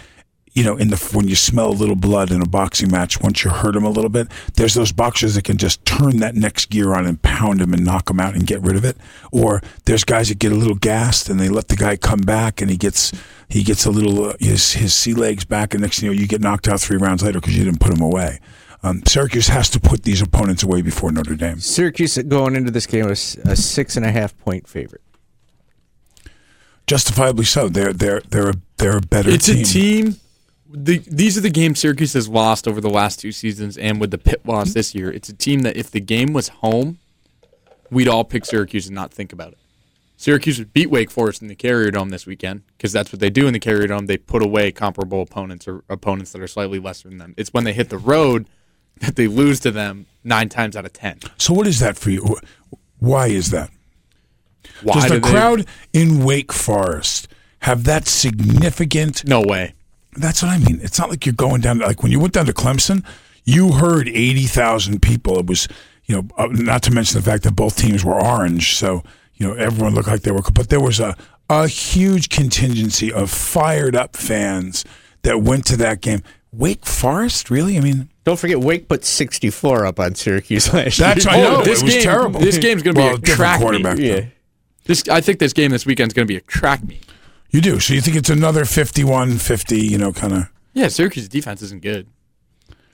you 0.58 0.63
know, 0.63 0.76
in 0.76 0.88
the 0.88 0.98
when 1.13 1.28
you 1.28 1.36
smell 1.36 1.67
a 1.67 1.70
little 1.70 1.96
blood 1.96 2.32
in 2.32 2.41
a 2.41 2.48
boxing 2.48 2.89
match, 2.89 3.22
once 3.22 3.43
you 3.43 3.52
hurt 3.52 3.76
him 3.76 3.84
a 3.84 3.91
little 3.91 4.10
bit, 4.10 4.28
there's 4.56 4.74
those 4.74 4.91
boxers 4.91 5.36
that 5.36 5.43
can 5.43 5.56
just 5.56 5.86
turn 5.86 6.17
that 6.17 6.34
next 6.34 6.72
gear 6.72 6.96
on 6.96 7.06
and 7.06 7.22
pound 7.22 7.62
him 7.62 7.76
and 7.76 7.86
knock 7.86 8.10
him 8.10 8.20
out 8.20 8.34
and 8.34 8.48
get 8.48 8.60
rid 8.63 8.76
of 8.76 8.84
it. 8.84 8.98
Or 9.32 9.62
there's 9.86 10.04
guys 10.04 10.30
that 10.30 10.39
get 10.39 10.52
a 10.52 10.56
little 10.56 10.74
gassed 10.74 11.30
and 11.30 11.39
they 11.39 11.48
let 11.48 11.67
the 11.67 11.76
guy 11.76 11.96
come 11.96 12.22
back 12.22 12.60
and 12.60 12.72
he 12.72 12.78
gets 12.78 13.12
he 13.48 13.62
gets 13.62 13.86
a 13.86 13.91
little 13.91 14.30
uh, 14.30 14.34
his 14.39 14.74
his 14.74 14.96
sea 14.96 15.13
legs 15.13 15.46
back, 15.46 15.76
and 15.76 15.84
next 15.84 16.00
thing 16.00 16.10
you 16.10 16.15
know, 16.15 16.20
you 16.20 16.28
get 16.28 16.41
knocked 16.41 16.67
out 16.67 16.80
three 16.80 16.98
rounds 16.98 17.22
later 17.22 17.39
because 17.39 17.56
you 17.56 17.63
didn't 17.63 17.80
put 17.80 17.93
him 17.93 18.02
away. 18.02 18.39
Um, 18.82 19.04
Syracuse 19.06 19.50
has 19.50 19.70
to 19.70 19.80
put 19.80 20.06
these 20.06 20.24
opponents 20.24 20.63
away 20.63 20.82
before 20.82 21.12
Notre 21.12 21.36
Dame. 21.36 21.60
Syracuse 21.60 22.17
going 22.17 22.56
into 22.56 22.72
this 22.72 22.88
game 22.88 23.06
was 23.06 23.36
a 23.46 23.56
six 23.56 23.96
and 23.96 24.08
a 24.08 24.12
half 24.12 24.36
point 24.39 24.67
favorite. 24.67 25.04
Justifiably 26.88 27.46
so. 27.46 27.70
They're 27.70 27.93
they're 27.93 28.22
they're 28.22 28.50
a, 28.50 28.56
they're 28.78 28.98
a 28.98 29.02
better. 29.02 29.30
It's 29.30 29.46
team. 29.46 29.62
a 29.62 29.63
team 29.63 30.20
the, 30.72 30.98
these 31.00 31.38
are 31.38 31.42
the 31.42 31.50
games 31.50 31.80
Syracuse 31.80 32.14
has 32.14 32.28
lost 32.28 32.68
over 32.68 32.82
the 32.82 32.90
last 32.90 33.20
two 33.20 33.32
seasons, 33.32 33.78
and 33.78 34.00
with 34.02 34.12
the 34.12 34.18
Pitt 34.18 34.46
loss 34.46 34.74
this 34.74 34.94
year, 34.96 35.12
it's 35.12 35.30
a 35.30 35.34
team 35.34 35.62
that 35.62 35.78
if 35.78 35.90
the 35.92 36.00
game 36.02 36.34
was 36.34 36.50
home, 36.50 37.00
we'd 37.90 38.08
all 38.08 38.24
pick 38.24 38.46
Syracuse 38.46 38.88
and 38.88 38.96
not 38.96 39.12
think 39.14 39.32
about 39.32 39.54
it. 39.54 39.58
Syracuse 40.20 40.58
would 40.58 40.74
beat 40.74 40.90
Wake 40.90 41.12
Forest 41.12 41.42
in 41.44 41.48
the 41.48 41.56
Carrier 41.56 41.92
Dome 41.92 42.10
this 42.10 42.26
weekend 42.26 42.64
because 42.76 42.92
that's 42.92 43.12
what 43.14 43.20
they 43.20 43.30
do 43.30 43.46
in 43.46 43.54
the 43.54 43.60
Carrier 43.60 43.86
Dome. 43.88 44.08
They 44.08 44.18
put 44.18 44.42
away 44.44 44.72
comparable 44.72 45.22
opponents 45.22 45.68
or 45.68 45.84
opponents 45.90 46.32
that 46.32 46.42
are 46.42 46.48
slightly 46.48 46.80
lesser 46.80 47.08
than 47.10 47.20
them. 47.20 47.36
It's 47.38 47.54
when 47.54 47.66
they 47.66 47.74
hit 47.74 47.90
the 47.90 48.00
road 48.00 48.48
that 49.00 49.16
they 49.16 49.28
lose 49.28 49.60
to 49.62 49.70
them 49.72 50.08
nine 50.24 50.50
times 50.50 50.76
out 50.76 50.86
of 50.86 50.94
ten. 50.94 51.20
So 51.38 51.54
what 51.54 51.68
is 51.68 51.80
that 51.82 51.98
for 51.98 52.10
you? 52.10 52.38
Why 53.00 53.28
is 53.28 53.52
that? 53.52 53.70
Why 54.82 54.96
Does 54.96 55.04
the 55.04 55.10
do 55.16 55.20
they- 55.20 55.30
crowd 55.32 55.66
in 55.94 56.24
Wake 56.26 56.52
Forest 56.52 57.28
have 57.62 57.84
that 57.84 58.08
significant? 58.08 59.24
No 59.24 59.42
way. 59.42 59.74
That's 60.18 60.42
what 60.42 60.50
I 60.50 60.58
mean. 60.58 60.80
It's 60.82 61.00
not 61.00 61.10
like 61.10 61.26
you're 61.26 61.34
going 61.34 61.62
down. 61.62 61.80
Like 61.80 62.04
when 62.04 62.12
you 62.12 62.20
went 62.20 62.34
down 62.34 62.46
to 62.48 62.54
Clemson, 62.54 63.06
you 63.46 63.74
heard 63.74 64.08
eighty 64.10 64.46
thousand 64.46 65.02
people. 65.02 65.40
It 65.40 65.48
was, 65.48 65.68
you 66.06 66.16
know, 66.16 66.28
uh, 66.38 66.48
not 66.52 66.84
to 66.84 66.92
mention 66.92 67.20
the 67.20 67.24
fact 67.24 67.44
that 67.44 67.56
both 67.56 67.78
teams 67.78 68.04
were 68.04 68.20
orange, 68.22 68.76
so 68.76 69.04
you 69.36 69.48
know 69.48 69.54
everyone 69.54 69.94
looked 69.96 70.08
like 70.08 70.22
they 70.22 70.32
were. 70.32 70.42
But 70.54 70.70
there 70.70 70.82
was 70.82 71.00
a 71.00 71.16
a 71.50 71.68
huge 71.68 72.30
contingency 72.30 73.12
of 73.14 73.32
fired 73.32 73.96
up 73.96 74.16
fans 74.18 74.84
that 75.22 75.42
went 75.42 75.66
to 75.68 75.78
that 75.78 76.02
game. 76.02 76.22
Wake 76.52 76.86
Forest, 76.86 77.50
really? 77.50 77.78
I 77.78 77.82
mean, 77.82 78.10
Don't 78.24 78.40
forget, 78.40 78.60
Wake 78.60 78.88
put 78.88 79.06
64 79.06 79.86
up 79.86 80.00
on 80.00 80.16
Syracuse 80.16 80.74
last 80.74 80.98
That's 80.98 81.26
year. 81.26 81.34
I 81.34 81.42
know 81.42 81.62
this 81.64 81.82
it 81.82 81.86
was 81.86 81.94
game, 81.94 82.04
terrible. 82.04 82.40
This 82.40 82.58
game's 82.58 82.84
going 82.84 82.96
to 82.96 83.02
Well, 83.02 83.18
be 83.18 83.32
a 83.32 83.36
track 83.36 83.60
quarterback. 83.60 83.98
meet. 83.98 84.10
though. 84.10 84.16
Yeah. 84.18 84.26
This, 84.86 85.04
I 85.10 85.22
think 85.22 85.40
this 85.40 85.54
game 85.54 85.72
this 85.72 85.86
weekend 85.86 86.10
is 86.10 86.14
going 86.14 86.26
to 86.28 86.32
be 86.32 86.38
a 86.38 86.42
track 86.42 86.84
meet. 86.84 87.06
You 87.50 87.62
do. 87.62 87.80
So 87.80 87.94
you 87.94 88.02
think 88.02 88.18
it's 88.18 88.30
another 88.30 88.64
51-50, 88.64 89.82
you 89.90 89.98
know, 89.98 90.12
kind 90.12 90.34
of. 90.34 90.50
Yeah, 90.74 90.90
Syracuse 90.90 91.28
defense 91.28 91.62
isn't 91.62 91.82
good. 91.82 92.08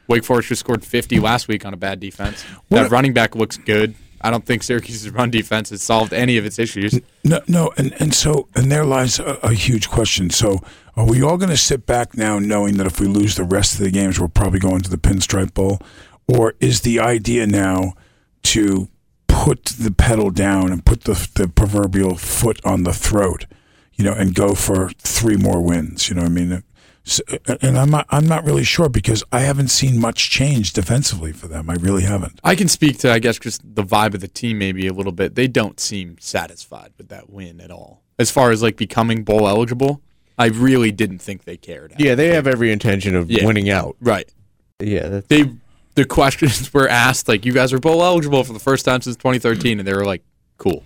Wake 0.07 0.23
Forest 0.23 0.49
just 0.49 0.59
scored 0.59 0.83
50 0.83 1.19
last 1.19 1.47
week 1.47 1.65
on 1.65 1.73
a 1.73 1.77
bad 1.77 1.99
defense. 1.99 2.43
What- 2.67 2.83
that 2.83 2.91
running 2.91 3.13
back 3.13 3.35
looks 3.35 3.57
good. 3.57 3.95
I 4.25 4.31
don't 4.31 4.45
think 4.45 4.63
Syracuse's 4.63 5.09
run 5.09 5.31
defense 5.31 5.69
has 5.71 5.81
solved 5.81 6.13
any 6.13 6.37
of 6.37 6.45
its 6.45 6.57
issues. 6.57 6.97
No, 7.25 7.41
no, 7.49 7.73
and, 7.75 7.93
and 7.99 8.13
so 8.13 8.47
and 8.55 8.71
there 8.71 8.85
lies 8.85 9.19
a, 9.19 9.37
a 9.43 9.53
huge 9.53 9.89
question. 9.89 10.29
So, 10.29 10.59
are 10.95 11.05
we 11.05 11.21
all 11.21 11.35
going 11.35 11.49
to 11.49 11.57
sit 11.57 11.85
back 11.85 12.15
now, 12.15 12.39
knowing 12.39 12.77
that 12.77 12.87
if 12.87 13.01
we 13.01 13.07
lose 13.07 13.35
the 13.35 13.43
rest 13.43 13.73
of 13.73 13.81
the 13.81 13.91
games, 13.91 14.21
we're 14.21 14.29
probably 14.29 14.59
going 14.59 14.79
to 14.79 14.89
the 14.89 14.97
Pinstripe 14.97 15.53
Bowl, 15.53 15.79
or 16.25 16.53
is 16.61 16.81
the 16.81 17.01
idea 17.01 17.45
now 17.45 17.95
to 18.43 18.87
put 19.27 19.65
the 19.65 19.91
pedal 19.91 20.29
down 20.29 20.71
and 20.71 20.85
put 20.85 21.01
the 21.03 21.29
the 21.35 21.49
proverbial 21.49 22.15
foot 22.15 22.61
on 22.63 22.83
the 22.83 22.93
throat, 22.93 23.45
you 24.03 24.09
know, 24.09 24.15
and 24.15 24.35
go 24.35 24.53
for 24.53 24.89
three 24.99 25.37
more 25.37 25.61
wins? 25.61 26.09
You 26.09 26.15
know, 26.15 26.21
what 26.23 26.31
I 26.31 26.33
mean. 26.33 26.63
So, 27.05 27.21
and 27.61 27.77
I'm 27.77 27.89
not, 27.89 28.05
I'm 28.09 28.27
not 28.27 28.45
really 28.45 28.63
sure 28.63 28.87
because 28.87 29.23
I 29.31 29.39
haven't 29.41 29.67
seen 29.69 29.99
much 29.99 30.29
change 30.29 30.71
defensively 30.73 31.33
for 31.33 31.47
them. 31.49 31.69
I 31.69 31.73
really 31.75 32.03
haven't. 32.03 32.39
I 32.43 32.55
can 32.55 32.69
speak 32.69 32.97
to, 32.99 33.11
I 33.11 33.19
guess, 33.19 33.37
just 33.39 33.61
the 33.75 33.83
vibe 33.83 34.13
of 34.13 34.21
the 34.21 34.27
team 34.29 34.57
maybe 34.57 34.87
a 34.87 34.93
little 34.93 35.11
bit. 35.11 35.35
They 35.35 35.47
don't 35.47 35.79
seem 35.79 36.17
satisfied 36.19 36.91
with 36.97 37.09
that 37.09 37.29
win 37.29 37.59
at 37.59 37.71
all. 37.71 38.01
As 38.19 38.31
far 38.31 38.51
as 38.51 38.61
like 38.63 38.77
becoming 38.77 39.23
bowl 39.23 39.47
eligible, 39.49 40.01
I 40.37 40.45
really 40.47 40.91
didn't 40.91 41.19
think 41.19 41.43
they 41.43 41.57
cared. 41.57 41.93
Yeah, 41.97 42.15
they 42.15 42.27
have 42.35 42.47
every 42.47 42.71
intention 42.71 43.15
of 43.15 43.29
Yeah. 43.29 43.45
winning 43.45 43.69
out. 43.69 43.97
Right. 43.99 44.31
Yeah, 44.79 45.09
that's, 45.09 45.27
They 45.27 45.51
the 45.95 46.05
questions 46.05 46.73
were 46.73 46.87
asked 46.87 47.27
like, 47.27 47.45
"You 47.45 47.51
guys 47.53 47.73
are 47.73 47.79
bowl 47.79 48.01
eligible 48.03 48.43
for 48.45 48.53
the 48.53 48.59
first 48.59 48.85
time 48.85 49.01
since 49.01 49.15
2013," 49.17 49.77
and 49.79 49.87
they 49.87 49.93
were 49.93 50.05
like, 50.05 50.23
"Cool." 50.57 50.83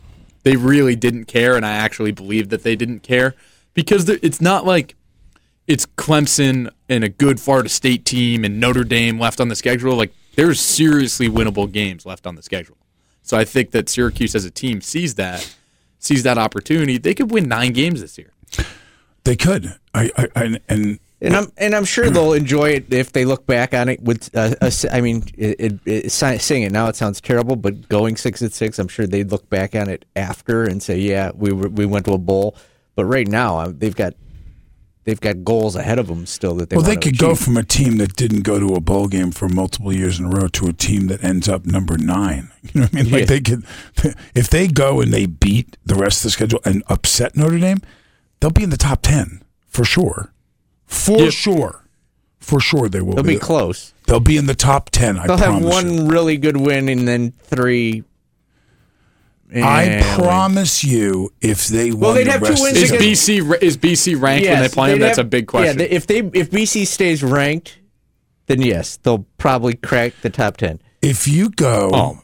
They 0.48 0.56
really 0.56 0.96
didn't 0.96 1.26
care, 1.26 1.58
and 1.58 1.66
I 1.66 1.74
actually 1.74 2.14
believe 2.14 2.48
that 2.52 2.64
they 2.64 2.78
didn't 2.78 3.02
care 3.02 3.36
because 3.74 4.08
it's 4.08 4.40
not 4.40 4.66
like 4.66 4.96
it's 5.68 5.86
Clemson 5.86 6.72
and 6.88 7.04
a 7.04 7.10
good 7.10 7.42
Florida 7.42 7.68
State 7.68 8.06
team 8.06 8.46
and 8.46 8.58
Notre 8.58 8.86
Dame 8.86 9.20
left 9.20 9.42
on 9.42 9.50
the 9.50 9.58
schedule. 9.58 9.98
Like 9.98 10.14
there's 10.38 10.62
seriously 10.62 11.28
winnable 11.28 11.70
games 11.70 12.06
left 12.06 12.26
on 12.26 12.36
the 12.36 12.42
schedule. 12.42 12.78
So 13.24 13.36
I 13.36 13.44
think 13.44 13.72
that 13.72 13.90
Syracuse 13.90 14.36
as 14.36 14.46
a 14.46 14.50
team 14.50 14.80
sees 14.80 15.16
that, 15.16 15.54
sees 16.00 16.24
that 16.24 16.38
opportunity. 16.38 16.98
They 16.98 17.14
could 17.14 17.30
win 17.30 17.50
nine 17.50 17.74
games 17.74 18.00
this 18.00 18.18
year. 18.18 18.32
They 19.26 19.36
could. 19.36 19.78
I, 19.94 20.12
I, 20.16 20.30
I 20.34 20.60
and 20.70 21.00
and 21.22 21.36
I'm 21.36 21.52
and 21.58 21.76
I'm 21.76 21.86
sure 21.86 22.10
they'll 22.10 22.34
enjoy 22.34 22.70
it 22.70 22.94
if 22.94 23.12
they 23.12 23.26
look 23.26 23.46
back 23.46 23.74
on 23.74 23.90
it 23.90 24.02
with. 24.02 24.30
Uh, 24.36 24.56
a 24.62 24.72
I 24.92 25.02
mean, 25.02 25.24
it, 25.38 25.60
it, 25.60 25.80
it, 25.86 26.12
saying 26.12 26.64
it 26.64 26.72
now 26.72 26.88
it 26.88 26.96
sounds 26.96 27.22
terrible, 27.22 27.56
but 27.56 27.90
going 27.90 28.18
six 28.18 28.42
at 28.42 28.54
six, 28.54 28.78
I'm 28.80 28.88
sure 28.88 29.08
they'd 29.08 29.32
look 29.32 29.50
back 29.50 29.76
on 29.76 29.90
it 29.90 30.06
after 30.16 30.64
and 30.64 30.82
say, 30.82 31.00
"Yeah, 31.00 31.32
we 31.36 31.52
were, 31.52 31.70
we 31.70 31.86
went 31.86 32.06
to 32.06 32.14
a 32.14 32.18
bowl." 32.18 32.56
But 32.96 33.06
right 33.06 33.28
now, 33.28 33.58
uh, 33.58 33.72
they've 33.76 33.96
got 33.96 34.14
they've 35.06 35.22
got 35.22 35.44
goals 35.44 35.76
ahead 35.76 35.98
of 35.98 36.08
them 36.08 36.26
still 36.26 36.54
that 36.56 36.70
they. 36.70 36.76
well, 36.76 36.86
they 36.86 36.98
could 36.98 37.18
go 37.18 37.34
from 37.34 37.58
a 37.58 37.64
team 37.64 37.98
that 37.98 38.16
didn't 38.16 38.42
go 38.42 38.60
to 38.60 38.76
a 38.76 38.80
bowl 38.82 39.08
game 39.08 39.32
for 39.32 39.48
multiple 39.48 39.94
years 39.94 40.20
in 40.20 40.26
a 40.26 40.30
row 40.30 40.48
to 40.50 40.68
a 40.68 40.74
team 40.74 41.08
that 41.08 41.24
ends 41.24 41.48
up 41.50 41.66
number 41.66 41.98
nine. 41.98 42.52
You 42.74 42.82
know 42.82 42.88
what 42.88 42.96
I 42.96 43.02
mean? 43.04 43.12
Like 43.14 43.20
Yeah. 43.22 43.26
they 43.28 43.40
could, 43.40 43.66
if 44.36 44.50
they 44.50 44.68
go 44.68 45.00
and 45.00 45.14
they 45.14 45.26
beat 45.26 45.78
the 45.86 45.96
rest 45.96 46.20
of 46.20 46.24
the 46.24 46.30
schedule 46.32 46.60
and 46.66 46.84
upset 46.90 47.38
Notre 47.38 47.58
Dame, 47.60 47.78
they'll 48.42 48.52
be 48.52 48.64
in 48.64 48.72
the 48.72 48.78
top 48.78 49.02
ten 49.02 49.42
for 49.68 49.86
sure, 49.86 50.34
for 50.88 51.20
Yep. 51.26 51.34
sure, 51.34 51.86
for 52.40 52.60
sure 52.60 52.90
they 52.90 53.02
will. 53.02 53.14
They'll 53.16 53.24
be 53.24 53.38
close. 53.38 53.94
They'll 54.08 54.20
be 54.20 54.38
in 54.38 54.46
the 54.48 54.56
top 54.56 54.90
ten. 54.90 55.18
I 55.20 55.26
promise. 55.26 55.42
They'll 55.42 55.54
have 55.54 55.64
one 55.64 55.94
you. 55.94 56.08
really 56.08 56.38
good 56.38 56.58
win 56.58 56.90
and 56.90 57.08
then 57.08 57.34
three. 57.44 58.04
I 59.56 59.86
eh, 59.86 60.16
promise 60.18 60.84
you, 60.84 61.32
if 61.42 61.68
they 61.68 61.92
Well, 61.92 62.10
won 62.10 62.16
they'd 62.16 62.28
the 62.28 62.32
have 62.32 62.42
two 62.42 62.48
rest 62.50 62.60
of 62.60 62.64
wins 62.64 62.78
Is 62.78 62.92
against- 62.92 63.28
BC 63.28 63.42
ra- 63.50 63.58
is 63.62 63.78
BC 63.78 64.16
ranked 64.22 64.46
when 64.48 64.62
they 64.62 64.68
play 64.68 64.90
them? 64.92 65.00
they'd 65.00 65.06
That's 65.08 65.18
a 65.20 65.24
big 65.24 65.48
question. 65.48 65.80
Yeah, 65.80 65.86
if 65.86 66.06
they 66.08 66.18
if 66.34 66.52
BC 66.52 66.86
stays 66.86 67.24
ranked, 67.24 67.80
then 68.48 68.62
yes, 68.62 68.98
they'll 69.04 69.26
probably 69.38 69.76
crack 69.76 70.14
the 70.22 70.30
top 70.30 70.58
ten. 70.58 70.80
If 71.02 71.28
you 71.30 71.50
go, 71.50 71.92
Oh 71.94 72.22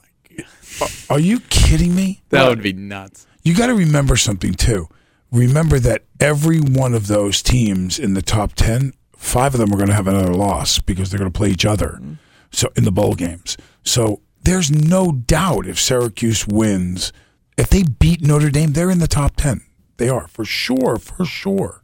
are- 0.82 0.88
are 1.16 1.20
you 1.20 1.40
kidding 1.50 1.96
me? 1.96 2.22
that 2.30 2.48
would 2.50 2.62
be 2.62 2.74
nuts. 2.74 3.26
You 3.44 3.54
got 3.56 3.68
to 3.68 3.74
remember 3.76 4.16
something 4.18 4.54
too. 4.54 4.88
Remember 5.34 5.80
that 5.80 6.04
every 6.20 6.60
one 6.60 6.94
of 6.94 7.08
those 7.08 7.42
teams 7.42 7.98
in 7.98 8.14
the 8.14 8.22
top 8.22 8.54
10, 8.54 8.94
five 9.18 9.56
of 9.56 9.60
them 9.60 9.74
are 9.74 9.78
going 9.78 9.90
to 9.90 9.96
have 9.96 10.08
another 10.08 10.34
loss 10.34 10.78
because 10.78 11.10
they're 11.10 11.20
going 11.20 11.32
to 11.32 11.38
play 11.38 11.50
each 11.50 11.66
other. 11.66 12.00
Mm. 12.02 12.20
So 12.52 12.72
in 12.76 12.84
the 12.84 12.92
bowl 12.92 13.16
games. 13.16 13.58
So 13.84 14.22
there's 14.44 14.70
no 14.70 15.12
doubt 15.12 15.66
if 15.66 15.80
Syracuse 15.80 16.48
wins, 16.48 17.12
if 17.58 17.68
they 17.68 17.82
beat 17.82 18.22
Notre 18.22 18.52
Dame, 18.52 18.74
they're 18.74 18.92
in 18.92 19.00
the 19.00 19.08
top 19.08 19.36
10. 19.38 19.62
They 19.98 20.08
are 20.08 20.28
for 20.28 20.46
sure, 20.46 20.98
for 20.98 21.26
sure. 21.26 21.84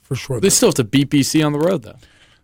For 0.00 0.14
sure. 0.14 0.40
They 0.40 0.48
still 0.48 0.68
have 0.68 0.76
to 0.76 0.84
beat 0.84 1.10
BC 1.10 1.44
on 1.44 1.52
the 1.52 1.58
road 1.58 1.82
though. 1.82 1.96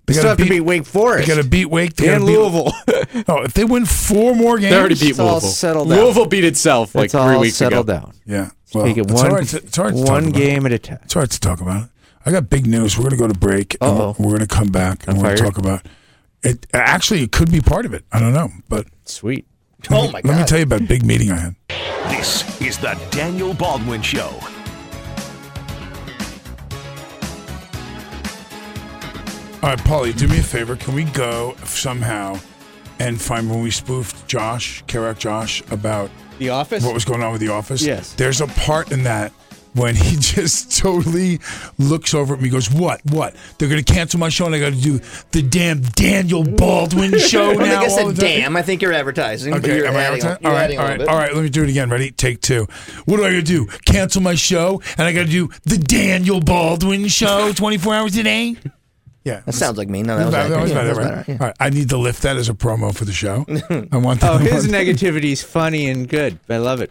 They 0.07 0.12
still 0.14 0.24
gotta 0.24 0.44
to 0.44 0.48
beat 0.50 0.61
Wake 0.61 0.84
Forest. 0.84 1.26
They 1.28 1.34
got 1.34 1.42
to 1.42 1.48
beat 1.48 1.66
Wake. 1.66 1.94
They 1.96 2.09
and 2.14 2.20
gotta 2.22 2.30
beat, 2.30 2.38
Louisville. 2.38 2.72
No, 3.14 3.24
oh, 3.38 3.42
if 3.42 3.55
they 3.55 3.64
win 3.64 3.86
four 3.86 4.34
more 4.34 4.59
games, 4.59 4.70
They 4.72 4.78
already 4.78 4.94
beat 4.96 5.11
It's 5.11 5.18
all 5.18 5.40
settled 5.40 5.88
down. 5.88 5.98
Louisville 5.98 6.26
beat 6.26 6.44
itself 6.44 6.94
like 6.94 7.07
it's 7.07 7.14
three 7.14 7.36
weeks 7.38 7.57
settled 7.57 7.88
ago. 7.88 8.00
down. 8.00 8.12
Yeah. 8.26 8.50
Well, 8.74 8.84
Take 8.84 8.96
it 8.98 9.00
it's 9.11 9.12
one, 9.12 9.26
all 9.30 9.36
right 9.36 9.46
to- 9.48 9.57
it's 9.59 9.78
all 9.78 9.84
right 9.86 9.94
to 9.94 10.00
talk 10.00 10.09
one 10.11 10.24
about. 10.28 10.34
game 10.34 10.66
at 10.66 10.72
a 10.72 10.78
time. 10.78 10.98
It's 11.05 11.16
all 11.16 11.22
right 11.22 11.30
to 11.30 11.40
talk 11.40 11.61
about 11.61 11.84
it. 11.84 11.90
I 12.26 12.30
got 12.32 12.50
big 12.50 12.66
news. 12.66 12.96
We're 12.98 13.02
going 13.05 13.12
to 13.12 13.16
go 13.18 13.28
to 13.28 13.38
break. 13.38 13.76
and 13.80 13.90
Uh-oh. 13.98 14.16
We're 14.18 14.30
going 14.36 14.40
to 14.40 14.46
come 14.46 14.68
back 14.68 15.07
and 15.07 15.16
On 15.16 15.22
we're 15.22 15.28
going 15.34 15.36
to 15.36 15.42
talk 15.44 15.59
about 15.59 15.86
it. 16.42 16.66
Actually, 16.74 17.22
it 17.22 17.32
could 17.32 17.50
be 17.52 17.61
part 17.61 17.86
of 17.86 17.94
it. 17.94 18.05
I 18.12 18.18
don't 18.20 18.32
know. 18.34 18.50
But 18.68 18.86
Sweet. 19.05 19.46
Oh 19.90 20.11
my 20.11 20.22
god! 20.22 20.28
let 20.30 20.38
me 20.40 20.44
tell 20.46 20.59
you 20.59 20.64
about 20.64 20.80
a 20.80 20.84
big 20.84 21.05
meeting 21.05 21.30
I 21.30 21.36
had. 21.36 21.57
This 22.09 22.61
is 22.61 22.78
the 22.78 22.98
Daniel 23.11 23.52
Baldwin 23.55 24.00
Show. 24.02 24.30
All 29.65 29.71
right, 29.71 29.79
Paulie, 29.79 30.15
do 30.15 30.29
me 30.29 30.41
a 30.41 30.43
favor. 30.43 30.77
Can 30.77 30.95
we 30.95 31.05
go 31.05 31.57
somehow 31.65 32.39
and 32.99 33.19
find 33.19 33.49
when 33.49 33.62
we 33.62 33.71
spoofed 33.71 34.29
Josh, 34.29 34.85
Kerouac 34.85 35.17
Josh, 35.19 35.62
about 35.71 36.11
The 36.39 36.51
Office. 36.51 36.85
what 36.85 36.93
was 36.93 37.07
going 37.07 37.23
on 37.23 37.33
with 37.33 37.41
The 37.41 37.49
Office? 37.49 37.81
Yes. 37.81 38.12
There's 38.12 38.43
a 38.43 38.47
part 38.47 38.93
in 38.93 39.05
that 39.05 39.33
when 39.73 39.97
he 39.97 40.17
just 40.21 40.77
totally 40.77 41.41
looks 41.79 42.12
over 42.12 42.35
at 42.35 42.43
me, 42.43 42.51
goes, 42.51 42.71
"What? 42.71 43.01
What? 43.07 43.35
They're 43.57 43.71
going 43.71 43.83
to 43.83 43.91
cancel 43.91 44.21
my 44.21 44.29
show, 44.29 44.45
and 44.45 44.55
I 44.55 44.61
got 44.61 44.75
to 44.75 44.81
do 44.81 45.01
the 45.31 45.41
damn 45.41 45.81
Daniel 45.81 46.45
Baldwin 46.45 47.19
show 47.19 47.53
I 47.53 47.55
don't 47.55 47.59
now." 47.61 47.65
think 47.65 47.75
I 47.81 47.85
all 47.85 47.91
said 47.91 48.07
the 48.17 48.21
time?" 48.21 48.41
damn. 48.41 48.57
I 48.59 48.62
think 48.62 48.83
you're 48.83 48.93
advertising. 48.93 49.55
but 49.55 49.65
Okay, 49.65 49.77
you're 49.79 49.87
am 49.87 49.97
I 49.97 50.03
adding, 50.03 50.21
you're 50.21 50.31
all 50.45 50.53
right, 50.53 50.65
adding 50.65 50.77
a 50.77 50.81
all 50.83 50.89
little 50.89 50.89
right, 50.89 50.99
bit. 50.99 51.09
all 51.09 51.17
right. 51.17 51.35
Let 51.35 51.43
me 51.43 51.49
do 51.49 51.62
it 51.62 51.71
again. 51.71 51.89
Ready? 51.89 52.11
Take 52.11 52.43
two. 52.43 52.67
What 53.07 53.17
do 53.17 53.25
I 53.25 53.31
got 53.31 53.37
to 53.37 53.43
do? 53.43 53.65
Cancel 53.87 54.21
my 54.21 54.35
show, 54.35 54.83
and 54.99 55.07
I 55.07 55.12
got 55.15 55.25
to 55.25 55.31
do 55.33 55.49
the 55.62 55.79
Daniel 55.79 56.41
Baldwin 56.41 57.09
show 57.09 57.51
24 57.55 57.95
hours 57.95 58.17
a 58.19 58.23
day. 58.25 58.57
Yeah, 59.25 59.41
That 59.47 59.53
sounds 59.55 59.79
like 59.79 59.89
me. 59.89 60.03
No, 60.03 60.18
that 60.18 60.25
was, 60.27 60.33
that, 60.35 60.41
accurate. 60.45 60.61
was 60.62 60.70
Yeah, 60.70 60.77
better, 60.77 60.95
that 60.95 60.97
was 60.97 61.16
right? 61.16 61.29
yeah. 61.29 61.35
All 61.41 61.47
right, 61.47 61.57
I 61.59 61.70
need 61.70 61.89
to 61.89 61.97
lift 61.97 62.22
that 62.22 62.37
as 62.37 62.51
a 62.51 62.55
promo 62.55 62.95
for 62.95 63.07
the 63.07 63.12
show. 63.12 63.47
I 63.91 63.97
want 63.97 64.20
that. 64.20 64.33
Oh, 64.35 64.37
his 64.37 64.68
negativity 64.68 65.33
is 65.33 65.43
funny 65.43 65.89
and 65.89 66.07
good. 66.09 66.39
I 66.51 66.59
love 66.59 66.83
it. 66.83 66.91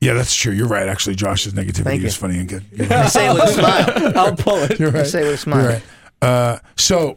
Yeah, 0.00 0.12
that's 0.12 0.34
true. 0.34 0.52
You're 0.52 0.68
right. 0.68 0.88
Actually, 0.88 1.16
Josh's 1.16 1.54
negativity 1.54 2.04
is 2.04 2.14
funny 2.16 2.38
and 2.38 2.48
good. 2.48 2.64
You're 2.72 2.92
I 2.92 3.00
right. 3.02 3.10
say 3.10 3.30
it 3.30 3.34
with 3.34 3.44
a 3.44 3.48
smile. 3.48 4.12
I'll 4.18 4.36
pull 4.36 4.56
it. 4.58 4.78
You're 4.78 4.90
I 4.90 5.00
right. 5.00 5.06
say 5.06 5.22
it 5.22 5.24
with 5.24 5.34
a 5.34 5.38
smile. 5.38 5.62
You're 5.62 5.70
right. 5.72 5.82
Uh, 6.20 6.58
so 6.76 7.16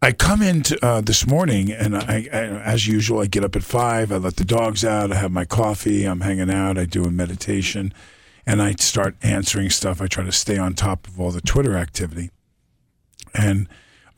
I 0.00 0.12
come 0.12 0.40
in 0.40 0.62
to, 0.62 0.86
uh, 0.86 1.00
this 1.00 1.26
morning, 1.26 1.72
and 1.72 1.96
I, 1.96 2.28
I, 2.32 2.36
as 2.62 2.86
usual, 2.86 3.20
I 3.20 3.26
get 3.26 3.44
up 3.44 3.56
at 3.56 3.64
five. 3.64 4.12
I 4.12 4.16
let 4.18 4.36
the 4.36 4.44
dogs 4.44 4.84
out. 4.84 5.10
I 5.10 5.16
have 5.16 5.32
my 5.32 5.44
coffee. 5.44 6.04
I'm 6.04 6.20
hanging 6.20 6.50
out. 6.50 6.78
I 6.78 6.84
do 6.84 7.04
a 7.04 7.10
meditation, 7.10 7.92
and 8.46 8.62
I 8.62 8.74
start 8.78 9.16
answering 9.22 9.68
stuff. 9.70 10.00
I 10.00 10.06
try 10.06 10.22
to 10.24 10.32
stay 10.32 10.56
on 10.58 10.74
top 10.74 11.08
of 11.08 11.20
all 11.20 11.32
the 11.32 11.40
Twitter 11.40 11.76
activity, 11.76 12.30
and 13.34 13.68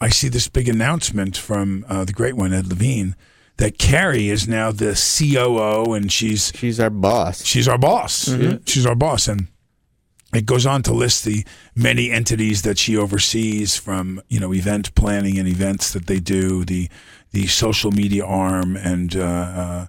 I 0.00 0.08
see 0.08 0.28
this 0.28 0.48
big 0.48 0.68
announcement 0.68 1.36
from 1.36 1.84
uh, 1.88 2.04
the 2.04 2.12
great 2.12 2.34
one, 2.34 2.52
Ed 2.52 2.66
Levine, 2.66 3.16
that 3.56 3.78
Carrie 3.78 4.28
is 4.28 4.48
now 4.48 4.72
the 4.72 4.94
COO, 4.94 5.92
and 5.94 6.10
she's 6.12 6.52
She's 6.56 6.80
our 6.80 6.90
boss. 6.90 7.44
she's 7.44 7.68
our 7.68 7.78
boss. 7.78 8.28
She's 8.66 8.84
our 8.86 8.96
boss, 8.96 9.28
and 9.28 9.48
it 10.34 10.46
goes 10.46 10.66
on 10.66 10.82
to 10.82 10.92
list 10.92 11.24
the 11.24 11.44
many 11.76 12.10
entities 12.10 12.62
that 12.62 12.76
she 12.78 12.96
oversees, 12.96 13.76
from 13.76 14.20
you 14.28 14.40
know 14.40 14.52
event 14.52 14.94
planning 14.94 15.38
and 15.38 15.46
events 15.48 15.92
that 15.92 16.06
they 16.06 16.18
do, 16.20 16.64
the 16.64 16.88
the 17.30 17.46
social 17.46 17.92
media 17.92 18.24
arm, 18.24 18.76
and 18.76 19.16
uh, 19.16 19.22
uh, 19.22 19.86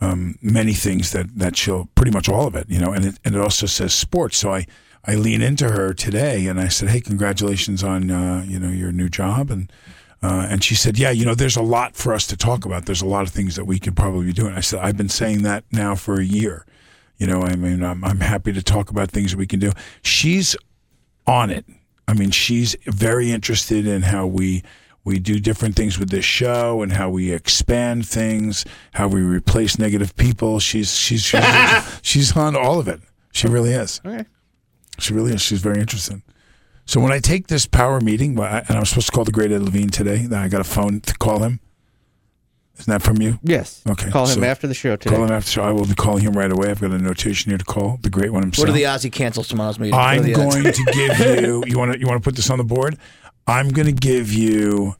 um, 0.00 0.38
many 0.42 0.74
things 0.74 1.12
that 1.12 1.38
that 1.38 1.56
she'll 1.56 1.86
pretty 1.94 2.10
much 2.10 2.28
all 2.28 2.46
of 2.46 2.54
it, 2.54 2.66
you 2.68 2.78
know, 2.78 2.92
and 2.92 3.06
it 3.06 3.18
and 3.24 3.34
it 3.34 3.40
also 3.40 3.66
says 3.66 3.94
sports. 3.94 4.36
So 4.36 4.52
I 4.52 4.66
I 5.04 5.14
lean 5.14 5.42
into 5.42 5.70
her 5.70 5.94
today, 5.94 6.46
and 6.46 6.60
I 6.60 6.68
said, 6.68 6.90
hey, 6.90 7.00
congratulations 7.00 7.82
on 7.82 8.10
uh, 8.10 8.44
you 8.46 8.58
know 8.58 8.70
your 8.70 8.92
new 8.92 9.08
job, 9.08 9.50
and. 9.50 9.72
Uh, 10.20 10.48
and 10.50 10.64
she 10.64 10.74
said, 10.74 10.98
"Yeah, 10.98 11.12
you 11.12 11.24
know, 11.24 11.36
there's 11.36 11.56
a 11.56 11.62
lot 11.62 11.94
for 11.94 12.12
us 12.12 12.26
to 12.26 12.36
talk 12.36 12.64
about. 12.64 12.86
There's 12.86 13.02
a 13.02 13.06
lot 13.06 13.22
of 13.22 13.28
things 13.32 13.54
that 13.54 13.66
we 13.66 13.78
could 13.78 13.94
probably 13.94 14.26
be 14.26 14.32
doing." 14.32 14.52
I 14.52 14.58
said, 14.58 14.80
"I've 14.80 14.96
been 14.96 15.08
saying 15.08 15.42
that 15.42 15.62
now 15.70 15.94
for 15.94 16.18
a 16.18 16.24
year. 16.24 16.66
You 17.18 17.28
know, 17.28 17.42
I 17.42 17.54
mean, 17.54 17.84
I'm, 17.84 18.02
I'm 18.02 18.18
happy 18.18 18.52
to 18.52 18.60
talk 18.60 18.90
about 18.90 19.12
things 19.12 19.36
we 19.36 19.46
can 19.46 19.60
do." 19.60 19.70
She's 20.02 20.56
on 21.24 21.50
it. 21.50 21.66
I 22.08 22.14
mean, 22.14 22.32
she's 22.32 22.74
very 22.86 23.30
interested 23.30 23.86
in 23.86 24.02
how 24.02 24.26
we 24.26 24.64
we 25.04 25.18
do 25.20 25.38
different 25.38 25.76
things 25.76 25.98
with 25.98 26.10
this 26.10 26.24
show 26.24 26.82
and 26.82 26.92
how 26.92 27.10
we 27.10 27.32
expand 27.32 28.06
things, 28.08 28.64
how 28.92 29.06
we 29.06 29.20
replace 29.22 29.78
negative 29.78 30.16
people. 30.16 30.58
She's 30.58 30.96
she's 30.96 31.22
she's, 31.22 32.00
she's 32.02 32.36
on 32.36 32.56
all 32.56 32.80
of 32.80 32.88
it. 32.88 33.00
She 33.32 33.46
really 33.46 33.70
is. 33.70 34.00
Okay. 34.04 34.24
She 34.98 35.14
really 35.14 35.32
is. 35.32 35.40
She's 35.42 35.60
very 35.60 35.80
interested. 35.80 36.22
So 36.86 37.00
when 37.00 37.12
I 37.12 37.18
take 37.18 37.48
this 37.48 37.66
power 37.66 38.00
meeting, 38.00 38.38
and 38.38 38.70
I'm 38.70 38.84
supposed 38.86 39.06
to 39.08 39.12
call 39.12 39.24
the 39.24 39.32
great 39.32 39.52
Ed 39.52 39.62
Levine 39.62 39.90
today, 39.90 40.18
then 40.26 40.38
I 40.40 40.48
got 40.48 40.60
a 40.60 40.64
phone 40.64 41.00
to 41.02 41.14
call 41.18 41.42
him. 41.42 41.60
Isn't 42.78 42.90
that 42.92 43.02
from 43.02 43.20
you? 43.20 43.40
Yes. 43.42 43.82
Okay, 43.88 44.08
Call 44.10 44.26
him 44.28 44.40
so- 44.40 44.44
after 44.44 44.66
the 44.68 44.74
show 44.74 44.94
today. 44.96 45.14
Call 45.14 45.24
him 45.24 45.32
after 45.32 45.46
the 45.46 45.50
show. 45.52 45.62
I 45.64 45.72
will 45.72 45.84
be 45.84 45.94
calling 45.94 46.22
him 46.22 46.32
right 46.34 46.50
away. 46.50 46.70
I've 46.70 46.80
got 46.80 46.92
a 46.92 46.98
notation 46.98 47.50
here 47.50 47.58
to 47.58 47.64
call 47.64 47.98
the 48.02 48.08
great 48.08 48.32
one 48.32 48.42
himself. 48.42 48.66
What 48.68 48.70
are 48.70 48.76
the 48.76 48.86
odds 48.86 49.02
he 49.02 49.10
cancels 49.10 49.48
tomorrow's 49.48 49.78
meeting? 49.80 49.94
I'm 49.94 50.32
going 50.32 50.62
to 50.62 50.84
give 50.92 51.18
you. 51.42 51.64
You 51.66 51.76
want 51.78 51.92
to 51.94 51.98
you 51.98 52.06
want 52.06 52.22
to 52.22 52.24
put 52.24 52.36
this 52.36 52.48
on 52.50 52.58
the 52.58 52.64
board? 52.64 52.96
I'm 53.48 53.68
going 53.70 53.86
to 53.86 53.92
give 53.92 54.32
you. 54.32 54.94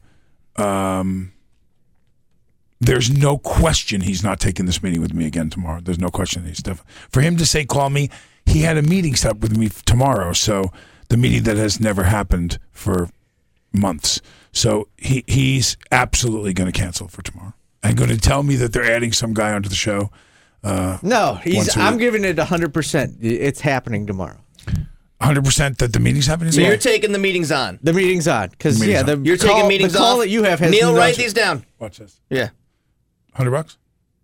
Um, 0.57 1.31
there's 2.81 3.09
no 3.09 3.37
question 3.37 4.01
he's 4.01 4.23
not 4.23 4.39
taking 4.39 4.65
this 4.65 4.81
meeting 4.83 5.01
with 5.01 5.13
me 5.13 5.25
again 5.25 5.49
tomorrow. 5.49 5.79
There's 5.81 5.99
no 5.99 6.09
question 6.09 6.45
he's 6.45 6.61
def- 6.61 6.83
for 7.09 7.21
him 7.21 7.37
to 7.37 7.45
say 7.45 7.65
call 7.65 7.89
me. 7.89 8.09
He 8.49 8.61
had 8.61 8.77
a 8.77 8.81
meeting 8.81 9.15
set 9.15 9.31
up 9.31 9.39
with 9.39 9.55
me 9.57 9.69
tomorrow, 9.85 10.33
so 10.33 10.71
the 11.09 11.17
meeting 11.17 11.43
that 11.43 11.57
has 11.57 11.79
never 11.79 12.03
happened 12.03 12.59
for 12.71 13.09
months. 13.73 14.21
So 14.51 14.87
he 14.97 15.23
he's 15.27 15.77
absolutely 15.91 16.53
going 16.53 16.71
to 16.71 16.77
cancel 16.77 17.07
for 17.07 17.21
tomorrow 17.21 17.53
and 17.83 17.95
going 17.95 18.09
to 18.09 18.17
tell 18.17 18.43
me 18.43 18.55
that 18.57 18.73
they're 18.73 18.91
adding 18.91 19.11
some 19.13 19.33
guy 19.33 19.53
onto 19.53 19.69
the 19.69 19.75
show. 19.75 20.09
Uh, 20.63 20.97
No, 21.01 21.33
Once 21.33 21.43
he's. 21.45 21.77
a 21.77 21.79
I'm 21.79 21.93
week. 21.93 21.99
giving 22.01 22.25
it 22.25 22.37
100. 22.37 22.73
percent 22.73 23.17
It's 23.21 23.61
happening 23.61 24.05
tomorrow. 24.07 24.39
100 25.19 25.43
percent 25.45 25.77
that 25.79 25.93
the 25.93 25.99
meeting's 25.99 26.25
happening. 26.27 26.51
So 26.51 26.61
you're 26.61 26.77
taking 26.77 27.11
the 27.11 27.19
meetings 27.19 27.51
on. 27.51 27.77
The 27.83 27.93
meeting's 27.93 28.27
on 28.27 28.49
because 28.49 28.85
yeah, 28.85 29.03
the. 29.03 29.17
You're 29.17 29.37
call, 29.37 29.53
taking 29.55 29.67
meetings 29.67 29.93
the 29.93 29.99
call 29.99 30.13
off. 30.15 30.19
that 30.19 30.29
you 30.29 30.43
have 30.43 30.59
has 30.59 30.71
Neil, 30.71 30.95
write 30.95 31.15
these 31.15 31.33
down. 31.33 31.65
Watch 31.77 31.97
this. 31.99 32.19
Yeah. 32.29 32.49
100 33.33 33.51
bucks. 33.51 33.77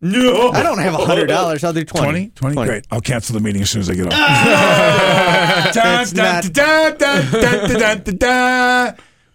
No. 0.05 0.51
I 0.51 0.61
don't 0.61 0.77
have 0.77 0.93
hundred 0.93 1.25
dollars. 1.27 1.63
I'll 1.63 1.73
do 1.73 1.83
20. 1.83 2.29
20? 2.29 2.55
20? 2.55 2.67
Great. 2.67 2.85
I'll 2.91 3.01
cancel 3.01 3.33
the 3.33 3.39
meeting 3.39 3.61
as 3.63 3.69
soon 3.71 3.81
as 3.81 3.89
I 3.89 3.95
get 3.95 4.07
off. 4.13 4.13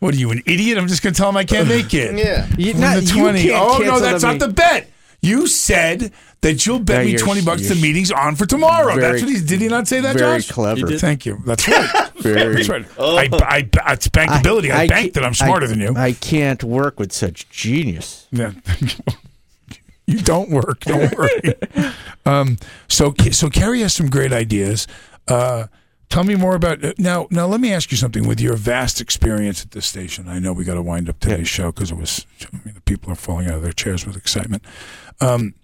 What 0.00 0.14
are 0.14 0.16
you, 0.16 0.30
an 0.30 0.42
idiot? 0.46 0.78
I'm 0.78 0.86
just 0.88 1.02
going 1.02 1.12
to 1.12 1.18
tell 1.18 1.28
him 1.28 1.36
I 1.36 1.44
can't 1.44 1.68
make 1.68 1.92
it. 1.92 2.14
Yeah. 2.20 2.46
You- 2.56 2.74
not- 2.74 2.96
the 3.02 3.02
you 3.14 3.20
20. 3.20 3.42
can't 3.42 3.54
oh, 3.62 3.78
no, 3.78 4.00
that's 4.00 4.22
the 4.22 4.28
not 4.30 4.38
the 4.40 4.48
bet. 4.48 4.88
You 5.22 5.46
said 5.46 6.12
that 6.40 6.64
you'll 6.64 6.78
bet 6.78 7.04
Yeah, 7.06 7.12
me 7.12 7.18
20 7.18 7.42
bucks 7.42 7.68
the 7.68 7.74
meeting's 7.74 8.10
on 8.10 8.36
for 8.36 8.46
tomorrow. 8.46 8.94
very- 8.94 9.00
that's 9.00 9.22
what 9.22 9.30
he 9.30 9.40
did. 9.44 9.60
he 9.60 9.68
not 9.68 9.86
say 9.88 10.00
that, 10.00 10.16
very 10.16 10.38
Josh? 10.38 10.50
clever. 10.50 10.88
He. 10.88 10.98
Thank 10.98 11.26
you. 11.26 11.42
That's 11.44 11.66
right. 11.68 12.10
Very- 12.20 12.54
That's 12.56 12.68
right. 12.68 12.84
I, 12.98 13.28
I, 13.82 13.92
it's 13.92 14.08
bankability. 14.08 14.70
I, 14.70 14.86
banked 14.86 15.14
that 15.14 15.24
I'm 15.24 15.34
smarter 15.34 15.66
I- 15.66 15.68
than 15.70 15.80
you. 15.80 15.94
I 15.96 16.12
can't 16.12 16.62
work 16.62 16.98
with 16.98 17.12
such 17.12 17.48
genius. 17.50 18.26
Yeah. 18.30 18.52
you 20.18 20.18
don't 20.18 20.50
work. 20.50 20.80
Don't 20.80 21.16
worry. 21.16 21.54
um, 22.26 22.58
so, 22.88 23.14
so 23.32 23.48
Carrie 23.48 23.80
has 23.80 23.94
some 23.94 24.08
great 24.08 24.32
ideas. 24.32 24.86
Uh, 25.28 25.66
Tell 26.10 26.24
me 26.24 26.34
more 26.34 26.56
about 26.56 26.84
uh, 26.84 26.92
now. 26.98 27.28
Now, 27.30 27.46
let 27.46 27.60
me 27.60 27.72
ask 27.72 27.92
you 27.92 27.96
something. 27.96 28.26
With 28.26 28.40
your 28.40 28.56
vast 28.56 29.00
experience 29.00 29.62
at 29.62 29.70
this 29.70 29.86
station, 29.86 30.28
I 30.28 30.40
know 30.40 30.52
we 30.52 30.64
got 30.64 30.74
to 30.74 30.82
wind 30.82 31.08
up 31.08 31.20
today's 31.20 31.48
show 31.48 31.70
because 31.70 31.92
it 31.92 31.96
was. 31.96 32.26
I 32.52 32.56
mean, 32.64 32.74
the 32.74 32.80
people 32.80 33.12
are 33.12 33.16
falling 33.16 33.46
out 33.46 33.54
of 33.54 33.62
their 33.62 33.72
chairs 33.72 34.04
with 34.04 34.16
excitement. 34.16 34.64
Um, 35.20 35.54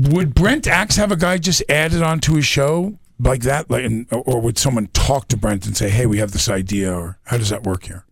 would 0.00 0.32
Brent 0.32 0.68
Axe 0.68 0.94
have 0.94 1.10
a 1.10 1.16
guy 1.16 1.38
just 1.38 1.62
added 1.68 2.02
onto 2.02 2.34
his 2.34 2.46
show 2.46 2.96
like 3.18 3.42
that, 3.42 3.68
like, 3.68 3.84
and, 3.84 4.06
or 4.12 4.40
would 4.40 4.58
someone 4.58 4.86
talk 4.92 5.26
to 5.28 5.36
Brent 5.36 5.66
and 5.66 5.76
say, 5.76 5.90
"Hey, 5.90 6.06
we 6.06 6.18
have 6.18 6.30
this 6.30 6.48
idea," 6.48 6.94
or 6.94 7.18
how 7.24 7.36
does 7.36 7.48
that 7.50 7.64
work 7.64 7.82
here? 7.84 8.04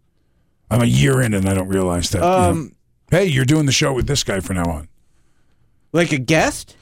I'm 0.68 0.82
a 0.82 0.86
year 0.86 1.20
in 1.20 1.32
and 1.32 1.48
I 1.48 1.54
don't 1.54 1.68
realize 1.68 2.10
that. 2.10 2.18
you 2.18 2.24
know. 2.24 2.70
Hey, 3.12 3.26
you're 3.26 3.44
doing 3.44 3.66
the 3.66 3.72
show 3.72 3.92
with 3.92 4.06
this 4.06 4.24
guy 4.24 4.40
from 4.40 4.56
now 4.56 4.70
on. 4.70 4.88
Like 5.92 6.12
a 6.12 6.18
guest? 6.18 6.76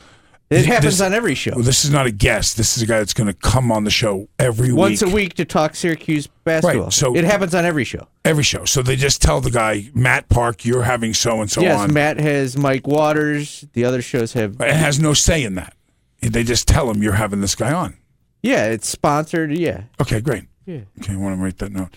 It 0.49 0.59
This- 0.59 0.67
happens 0.67 1.01
on 1.01 1.13
every 1.13 1.35
show. 1.35 1.51
Well, 1.57 1.65
this 1.65 1.85
is 1.85 1.91
not 1.91 2.07
a 2.07 2.13
guest. 2.13 2.57
This 2.57 2.77
is 2.77 2.85
a 2.85 2.87
guy 2.87 2.99
that's 2.99 3.13
going 3.15 3.27
to 3.27 3.33
come 3.35 3.73
on 3.73 3.83
the 3.83 3.91
show 3.91 4.29
every 4.39 4.73
Once 4.73 5.03
week. 5.03 5.11
a 5.11 5.15
week 5.15 5.35
to 5.35 5.45
talk 5.45 5.75
Syracuse 5.75 6.29
basketball. 6.45 6.85
Right, 6.85 6.93
so- 6.93 7.17
it 7.17 7.25
happens 7.25 7.53
on 7.53 7.65
every 7.65 7.83
show. 7.83 8.07
Every 8.25 8.45
show. 8.45 8.65
So 8.65 8.81
they 8.81 8.95
just 8.95 9.21
tell 9.21 9.41
the 9.41 9.51
guy, 9.51 9.91
Matt 9.93 10.29
Park, 10.29 10.65
you're 10.65 10.85
having 10.85 11.15
so 11.15 11.41
and 11.41 11.51
so 11.51 11.63
yes, 11.63 11.81
on. 11.81 11.93
Matt 11.93 12.21
has 12.21 12.57
Mike 12.57 12.87
Waters. 12.87 13.65
The 13.73 13.85
other 13.85 14.01
shows 14.01 14.33
have. 14.35 14.61
It 14.61 14.73
has 14.77 15.01
no 15.01 15.15
say 15.15 15.43
in 15.43 15.57
that. 15.57 15.75
They 16.21 16.45
just 16.45 16.69
tell 16.69 16.89
him 16.93 17.03
you're 17.03 17.15
having 17.15 17.41
this 17.41 17.57
guy 17.57 17.73
on. 17.73 17.97
Yeah, 18.41 18.67
it's 18.67 18.89
sponsored. 18.89 19.51
Yeah. 19.59 19.83
Okay, 20.01 20.21
great. 20.21 20.45
Yeah. 20.65 20.83
Okay, 21.01 21.15
I 21.15 21.17
want 21.17 21.37
to 21.37 21.43
write 21.43 21.59
that 21.59 21.73
note. 21.73 21.89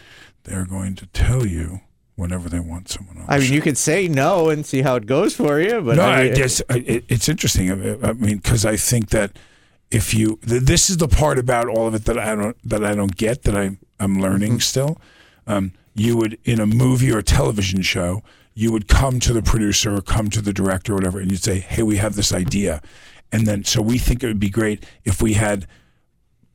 They're 0.45 0.65
going 0.65 0.95
to 0.95 1.05
tell 1.07 1.45
you 1.45 1.81
whenever 2.16 2.49
they 2.49 2.59
want 2.59 2.89
someone 2.89 3.18
on. 3.18 3.26
I 3.28 3.39
mean, 3.39 3.53
you 3.53 3.61
could 3.61 3.78
say 3.78 4.07
no 4.07 4.49
and 4.49 4.66
see 4.66 4.82
how 4.82 4.95
it 4.95 5.05
goes 5.05 5.36
for 5.36 5.59
you, 5.59 5.82
but 5.82 5.97
no, 5.97 6.03
I 6.03 6.20
I 6.20 6.24
mean, 6.24 6.34
I, 6.70 6.78
it, 6.78 7.05
it's 7.07 7.28
interesting. 7.28 7.72
I, 7.72 8.14
mean, 8.14 8.38
because 8.38 8.66
I 8.66 8.76
think 8.78 9.09
that 9.09 9.38
if 9.91 10.14
you 10.14 10.39
th- 10.47 10.64
this 10.64 10.89
is 10.89 10.97
the 10.97 11.07
part 11.07 11.39
about 11.39 11.68
all 11.68 11.88
of 11.88 11.93
it 11.93 12.05
that 12.05 12.18
I 12.18 12.36
don't 12.36 12.57
that 12.68 12.84
I 12.84 12.95
don't 12.95 13.16
get 13.16 13.43
that 13.43 13.55
I 13.55 13.78
I'm 13.99 14.20
learning 14.20 14.59
still. 14.59 14.99
Um, 15.47 15.74
you 15.95 16.18
would 16.18 16.38
in 16.43 16.59
a 16.59 16.66
movie 16.66 17.11
or 17.11 17.20
a 17.20 17.24
television 17.24 17.82
show, 17.82 18.24
you 18.53 18.72
would 18.72 18.88
come 18.88 19.20
to 19.20 19.34
the 19.34 19.41
producer 19.41 19.95
or 19.95 20.01
come 20.01 20.30
to 20.32 20.41
the 20.41 20.53
director 20.53 20.93
or 20.93 20.95
whatever, 20.95 21.20
and 21.20 21.32
you'd 21.32 21.43
say, 21.43 21.59
"Hey, 21.59 21.84
we 21.84 21.97
have 21.97 22.16
this 22.16 22.34
idea," 22.34 22.82
and 23.32 23.45
then 23.45 23.64
so 23.64 23.82
we 23.82 23.97
think 23.97 24.24
it 24.24 24.28
would 24.28 24.39
be 24.39 24.49
great 24.49 24.86
if 25.05 25.22
we 25.22 25.34
had 25.34 25.68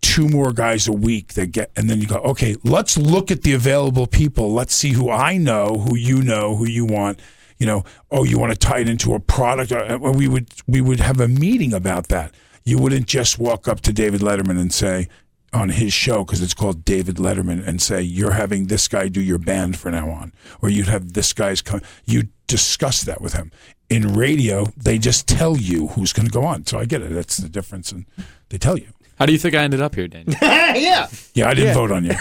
two 0.00 0.28
more 0.28 0.52
guys 0.52 0.86
a 0.86 0.92
week 0.92 1.34
that 1.34 1.46
get 1.52 1.70
and 1.76 1.90
then 1.90 2.00
you 2.00 2.06
go 2.06 2.16
okay 2.16 2.56
let's 2.64 2.96
look 2.96 3.30
at 3.30 3.42
the 3.42 3.52
available 3.52 4.06
people. 4.06 4.52
Let's 4.52 4.74
see 4.74 4.90
who 4.92 5.10
i 5.10 5.36
know 5.36 5.84
who 5.86 5.96
you 5.96 6.22
know 6.22 6.56
who 6.56 6.66
you 6.66 6.84
want. 6.84 7.20
You 7.58 7.66
know 7.66 7.84
oh 8.10 8.24
you 8.24 8.38
want 8.38 8.52
to 8.52 8.58
tie 8.58 8.78
it 8.78 8.88
into 8.88 9.14
a 9.14 9.20
product? 9.20 9.72
Uh, 9.72 9.98
we 10.00 10.28
would 10.28 10.48
we 10.66 10.80
would 10.80 11.00
have 11.00 11.20
a 11.20 11.28
meeting 11.28 11.72
about 11.72 12.08
that. 12.08 12.32
You 12.64 12.78
wouldn't 12.78 13.06
just 13.06 13.38
walk 13.38 13.66
up 13.66 13.80
to 13.82 13.92
david 13.92 14.20
letterman 14.20 14.60
and 14.60 14.72
say 14.72 15.08
on 15.52 15.70
his 15.70 15.92
show 15.92 16.24
because 16.24 16.42
it's 16.42 16.54
called 16.54 16.84
david 16.84 17.16
letterman 17.16 17.66
and 17.66 17.80
say 17.80 18.02
you're 18.02 18.32
having 18.32 18.66
this 18.66 18.86
guy 18.86 19.08
do 19.08 19.20
your 19.20 19.38
band 19.38 19.78
for 19.78 19.90
now 19.90 20.10
on 20.10 20.32
or 20.60 20.68
you'd 20.68 20.88
have 20.88 21.14
this 21.14 21.32
guy's 21.32 21.62
come 21.62 21.80
you 22.04 22.24
discuss 22.46 23.02
that 23.02 23.20
with 23.20 23.34
him. 23.34 23.50
In 23.90 24.14
radio 24.14 24.66
they 24.76 24.98
just 24.98 25.26
tell 25.26 25.56
you 25.56 25.88
who's 25.88 26.12
going 26.12 26.26
to 26.26 26.32
go 26.32 26.44
on. 26.44 26.66
So 26.66 26.78
i 26.78 26.84
get 26.84 27.02
it. 27.02 27.10
That's 27.10 27.38
the 27.38 27.48
difference 27.48 27.90
and 27.90 28.06
they 28.50 28.58
tell 28.58 28.78
you 28.78 28.88
How 29.18 29.26
do 29.26 29.32
you 29.32 29.38
think 29.38 29.54
I 29.54 29.62
ended 29.64 29.80
up 29.82 29.94
here, 29.94 30.06
Daniel? 30.08 30.36
yeah. 30.42 31.08
yeah, 31.34 31.48
I 31.48 31.54
didn't 31.54 31.68
Yeah. 31.68 31.74
vote 31.74 31.90
on 31.90 32.04
you. 32.04 32.10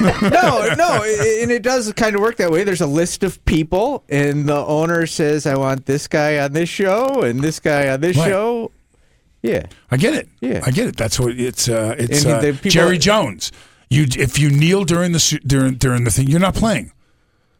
no, 0.00 0.74
no, 0.76 1.00
i- 1.02 1.38
and 1.42 1.50
it 1.50 1.62
does 1.62 1.92
kind 1.92 2.14
of 2.16 2.20
work 2.20 2.36
that 2.36 2.50
way. 2.50 2.64
There's 2.64 2.80
a 2.80 2.86
list 2.86 3.22
of 3.22 3.42
people, 3.44 4.04
and 4.08 4.48
the 4.48 4.56
owner 4.56 5.06
says, 5.06 5.46
"I 5.46 5.56
want 5.56 5.86
this 5.86 6.08
guy 6.08 6.38
on 6.38 6.52
this 6.52 6.68
show 6.68 7.22
and 7.22 7.40
this 7.40 7.60
guy 7.60 7.88
on 7.88 8.00
this 8.00 8.16
Right. 8.16 8.28
show." 8.28 8.72
Yeah, 9.42 9.66
I 9.90 9.96
get 9.96 10.14
it. 10.14 10.28
Yeah. 10.40 10.60
I 10.66 10.70
get 10.70 10.88
it. 10.88 10.96
That's 10.96 11.18
what 11.20 11.38
it's. 11.38 11.68
Uh, 11.68 11.94
it's 11.98 12.24
And 12.24 12.32
uh, 12.34 12.40
the 12.40 12.52
people- 12.52 12.70
Jerry 12.70 12.98
Jones. 12.98 13.52
You 13.88 14.06
if 14.16 14.38
you 14.38 14.50
kneel 14.50 14.84
during 14.84 15.12
the 15.12 15.20
su- 15.20 15.40
during 15.46 15.74
during 15.74 16.04
the 16.04 16.10
thing, 16.10 16.28
you're 16.28 16.40
not 16.40 16.54
playing. 16.54 16.92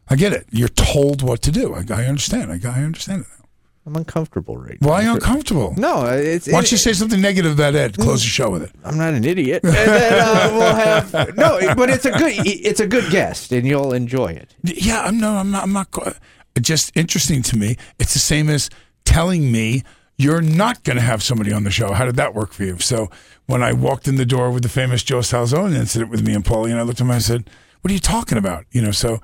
I 0.09 0.15
get 0.15 0.33
it. 0.33 0.45
You're 0.51 0.67
told 0.69 1.21
what 1.21 1.41
to 1.43 1.51
do. 1.51 1.73
I, 1.73 1.83
I 1.89 2.05
understand. 2.05 2.51
I, 2.51 2.59
I 2.69 2.83
understand 2.83 3.21
it. 3.21 3.40
I'm 3.85 3.95
uncomfortable 3.95 4.57
right 4.57 4.77
now. 4.79 4.89
Why 4.89 5.01
uncomfortable? 5.03 5.73
No, 5.75 6.05
it's. 6.05 6.45
Why 6.45 6.53
don't 6.53 6.71
you 6.71 6.77
say 6.77 6.93
something 6.93 7.19
negative 7.19 7.53
about 7.53 7.73
Ed? 7.73 7.97
Close 7.97 8.21
the 8.21 8.27
show 8.29 8.51
with 8.51 8.61
it. 8.63 8.71
I'm 8.83 8.97
not 8.97 9.13
an 9.13 9.23
idiot. 9.23 9.63
And 9.71 9.73
then 9.73 10.13
uh, 10.13 10.49
we'll 10.53 10.75
have 10.75 11.35
no, 11.35 11.59
but 11.75 11.89
it's 11.89 12.05
a 12.05 12.11
good. 12.11 12.33
It's 12.45 12.79
a 12.79 12.85
good 12.87 13.09
guest, 13.11 13.51
and 13.51 13.65
you'll 13.67 13.93
enjoy 13.93 14.27
it. 14.27 14.53
Yeah, 14.63 15.01
I'm 15.01 15.19
no, 15.19 15.35
I'm 15.35 15.49
not. 15.49 15.63
I'm 15.63 15.73
not. 15.73 15.89
qu- 15.91 16.11
just 16.59 16.95
interesting 16.95 17.41
to 17.43 17.57
me. 17.57 17.77
It's 17.97 18.13
the 18.13 18.19
same 18.19 18.49
as 18.49 18.69
telling 19.05 19.51
me 19.51 19.83
you're 20.17 20.41
not 20.41 20.83
going 20.83 20.97
to 20.97 21.01
have 21.03 21.23
somebody 21.23 21.51
on 21.51 21.63
the 21.63 21.71
show. 21.71 21.93
How 21.93 22.05
did 22.05 22.17
that 22.17 22.35
work 22.35 22.53
for 22.53 22.63
you? 22.63 22.77
So 22.77 23.09
when 23.47 23.63
I 23.63 23.73
walked 23.73 24.07
in 24.07 24.17
the 24.17 24.25
door 24.25 24.51
with 24.51 24.61
the 24.61 24.69
famous 24.69 25.01
Joe 25.01 25.19
Salzone 25.19 25.73
incident 25.73 26.11
with 26.11 26.21
me 26.23 26.35
and 26.35 26.45
Paulie, 26.45 26.69
and 26.69 26.79
I 26.79 26.83
looked 26.83 27.01
at 27.01 27.05
him, 27.05 27.11
I 27.11 27.17
said, 27.17 27.49
"What 27.81 27.89
are 27.89 27.93
you 27.95 27.99
talking 27.99 28.37
about?" 28.37 28.65
You 28.71 28.83
know, 28.83 28.91
so. 28.91 29.21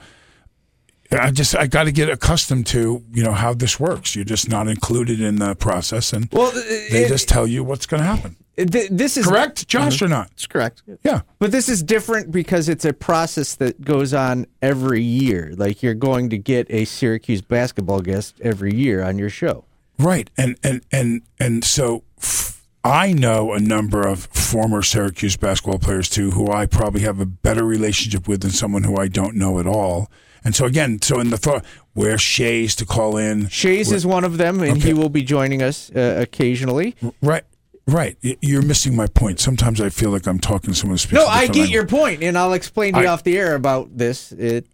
I 1.11 1.31
just 1.31 1.55
I 1.55 1.67
got 1.67 1.83
to 1.85 1.91
get 1.91 2.09
accustomed 2.09 2.67
to 2.67 3.03
you 3.13 3.23
know 3.23 3.31
how 3.33 3.53
this 3.53 3.79
works. 3.79 4.15
You're 4.15 4.25
just 4.25 4.49
not 4.49 4.67
included 4.67 5.21
in 5.21 5.37
the 5.37 5.55
process, 5.55 6.11
and 6.13 6.27
Well, 6.31 6.51
they 6.51 7.03
it- 7.05 7.07
just 7.07 7.27
tell 7.29 7.47
you 7.47 7.63
what's 7.63 7.85
going 7.85 8.01
to 8.01 8.07
happen. 8.07 8.35
Th- 8.57 8.89
This 8.89 9.17
is 9.17 9.27
Correct, 9.27 9.67
Josh, 9.67 9.97
mm-hmm. 9.97 10.05
or 10.05 10.07
not? 10.07 10.31
It's 10.31 10.47
correct. 10.47 10.81
Yeah. 11.03 11.21
But 11.37 11.51
this 11.51 11.69
is 11.69 11.83
different 11.83 12.31
because 12.31 12.67
it's 12.67 12.85
a 12.85 12.91
process 12.93 13.53
that 13.55 13.81
goes 13.85 14.15
on 14.15 14.47
every 14.63 15.03
year. 15.03 15.53
Like 15.55 15.83
you're 15.83 15.93
going 15.93 16.31
to 16.31 16.39
get 16.39 16.65
a 16.71 16.85
Syracuse 16.85 17.41
basketball 17.43 17.99
guest 18.01 18.41
every 18.41 18.73
year 18.73 19.03
on 19.03 19.19
your 19.19 19.29
show. 19.29 19.65
Right, 19.99 20.29
and 20.37 20.57
and 20.63 20.81
and 20.91 21.21
and 21.39 21.63
so 21.63 22.03
f- 22.19 22.65
I 22.83 23.13
know 23.13 23.53
a 23.53 23.59
number 23.59 24.07
of 24.07 24.25
former 24.25 24.81
Syracuse 24.81 25.37
basketball 25.37 25.77
players 25.79 26.09
too, 26.09 26.31
who 26.31 26.51
I 26.51 26.65
probably 26.65 27.01
have 27.01 27.19
a 27.19 27.25
better 27.27 27.63
relationship 27.63 28.27
with 28.27 28.41
than 28.41 28.51
someone 28.51 28.83
who 28.83 28.97
I 28.97 29.07
don't 29.07 29.35
know 29.35 29.59
at 29.59 29.67
all. 29.67 30.09
And 30.47 30.55
so 30.55 30.63
again, 30.65 31.01
so 31.01 31.19
in 31.19 31.29
the 31.29 31.35
thought, 31.37 31.65
where 31.91 32.17
Shays 32.17 32.73
to 32.77 32.85
call 32.85 33.17
in, 33.17 33.49
Shays 33.49 33.91
is 33.91 34.05
one 34.05 34.23
of 34.23 34.37
them, 34.37 34.61
and 34.61 34.81
he 34.81 34.93
will 34.93 35.09
be 35.09 35.21
joining 35.21 35.61
us 35.61 35.91
uh, 35.93 36.19
occasionally. 36.21 36.95
right, 37.21 37.43
right. 37.85 38.15
You're 38.21 38.61
missing 38.61 38.95
my 38.95 39.07
point. 39.07 39.41
Sometimes 39.41 39.81
I 39.81 39.89
feel 39.89 40.09
like 40.11 40.25
I'm 40.25 40.39
talking 40.39 40.71
to 40.71 40.73
someone. 40.73 40.97
No, 41.11 41.25
I 41.25 41.47
get 41.47 41.55
language. 41.55 41.69
your 41.71 41.85
point, 41.85 42.23
and 42.23 42.37
I'll 42.37 42.53
explain 42.53 42.93
to 42.93 43.01
you 43.01 43.07
I- 43.07 43.11
off 43.11 43.23
the 43.23 43.37
air 43.37 43.55
about 43.55 43.97
this. 43.97 44.31
It's 44.31 44.69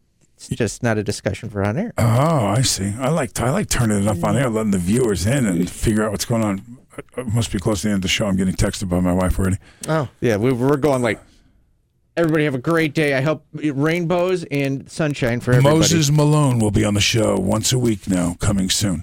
just 0.47 0.83
not 0.83 0.99
a 0.99 1.03
discussion 1.03 1.49
for 1.49 1.63
on 1.63 1.75
air. 1.75 1.91
Oh, 1.97 2.03
I 2.45 2.61
see. 2.61 2.93
I 2.99 3.09
like 3.09 3.39
I 3.39 3.49
like 3.49 3.67
turning 3.67 4.03
it 4.03 4.07
up 4.07 4.23
on 4.23 4.37
air, 4.37 4.51
letting 4.51 4.69
the 4.69 4.77
viewers 4.77 5.25
in 5.25 5.47
and 5.47 5.67
figure 5.67 6.03
out 6.03 6.11
what's 6.11 6.25
going 6.25 6.43
on. 6.43 6.77
It 7.17 7.33
must 7.33 7.51
be 7.51 7.57
close 7.57 7.81
to 7.81 7.87
the 7.87 7.93
end 7.93 7.97
of 7.97 8.01
the 8.03 8.07
show. 8.09 8.27
I'm 8.27 8.35
getting 8.35 8.53
texted 8.53 8.89
by 8.89 8.99
my 8.99 9.13
wife 9.13 9.39
already. 9.39 9.57
Oh, 9.87 10.07
yeah, 10.21 10.37
we, 10.37 10.53
we're 10.53 10.77
going 10.77 11.01
like. 11.01 11.19
Everybody 12.15 12.43
have 12.45 12.53
a 12.53 12.59
great 12.59 12.93
day. 12.93 13.15
I 13.15 13.21
hope 13.21 13.43
rainbows 13.53 14.43
and 14.51 14.89
sunshine 14.89 15.39
for 15.39 15.51
everybody. 15.51 15.79
Moses 15.79 16.11
Malone 16.11 16.59
will 16.59 16.69
be 16.69 16.85
on 16.85 16.93
the 16.93 17.01
show 17.01 17.37
once 17.39 17.73
a 17.73 17.79
week 17.79 18.07
now, 18.07 18.35
coming 18.39 18.69
soon. 18.69 19.01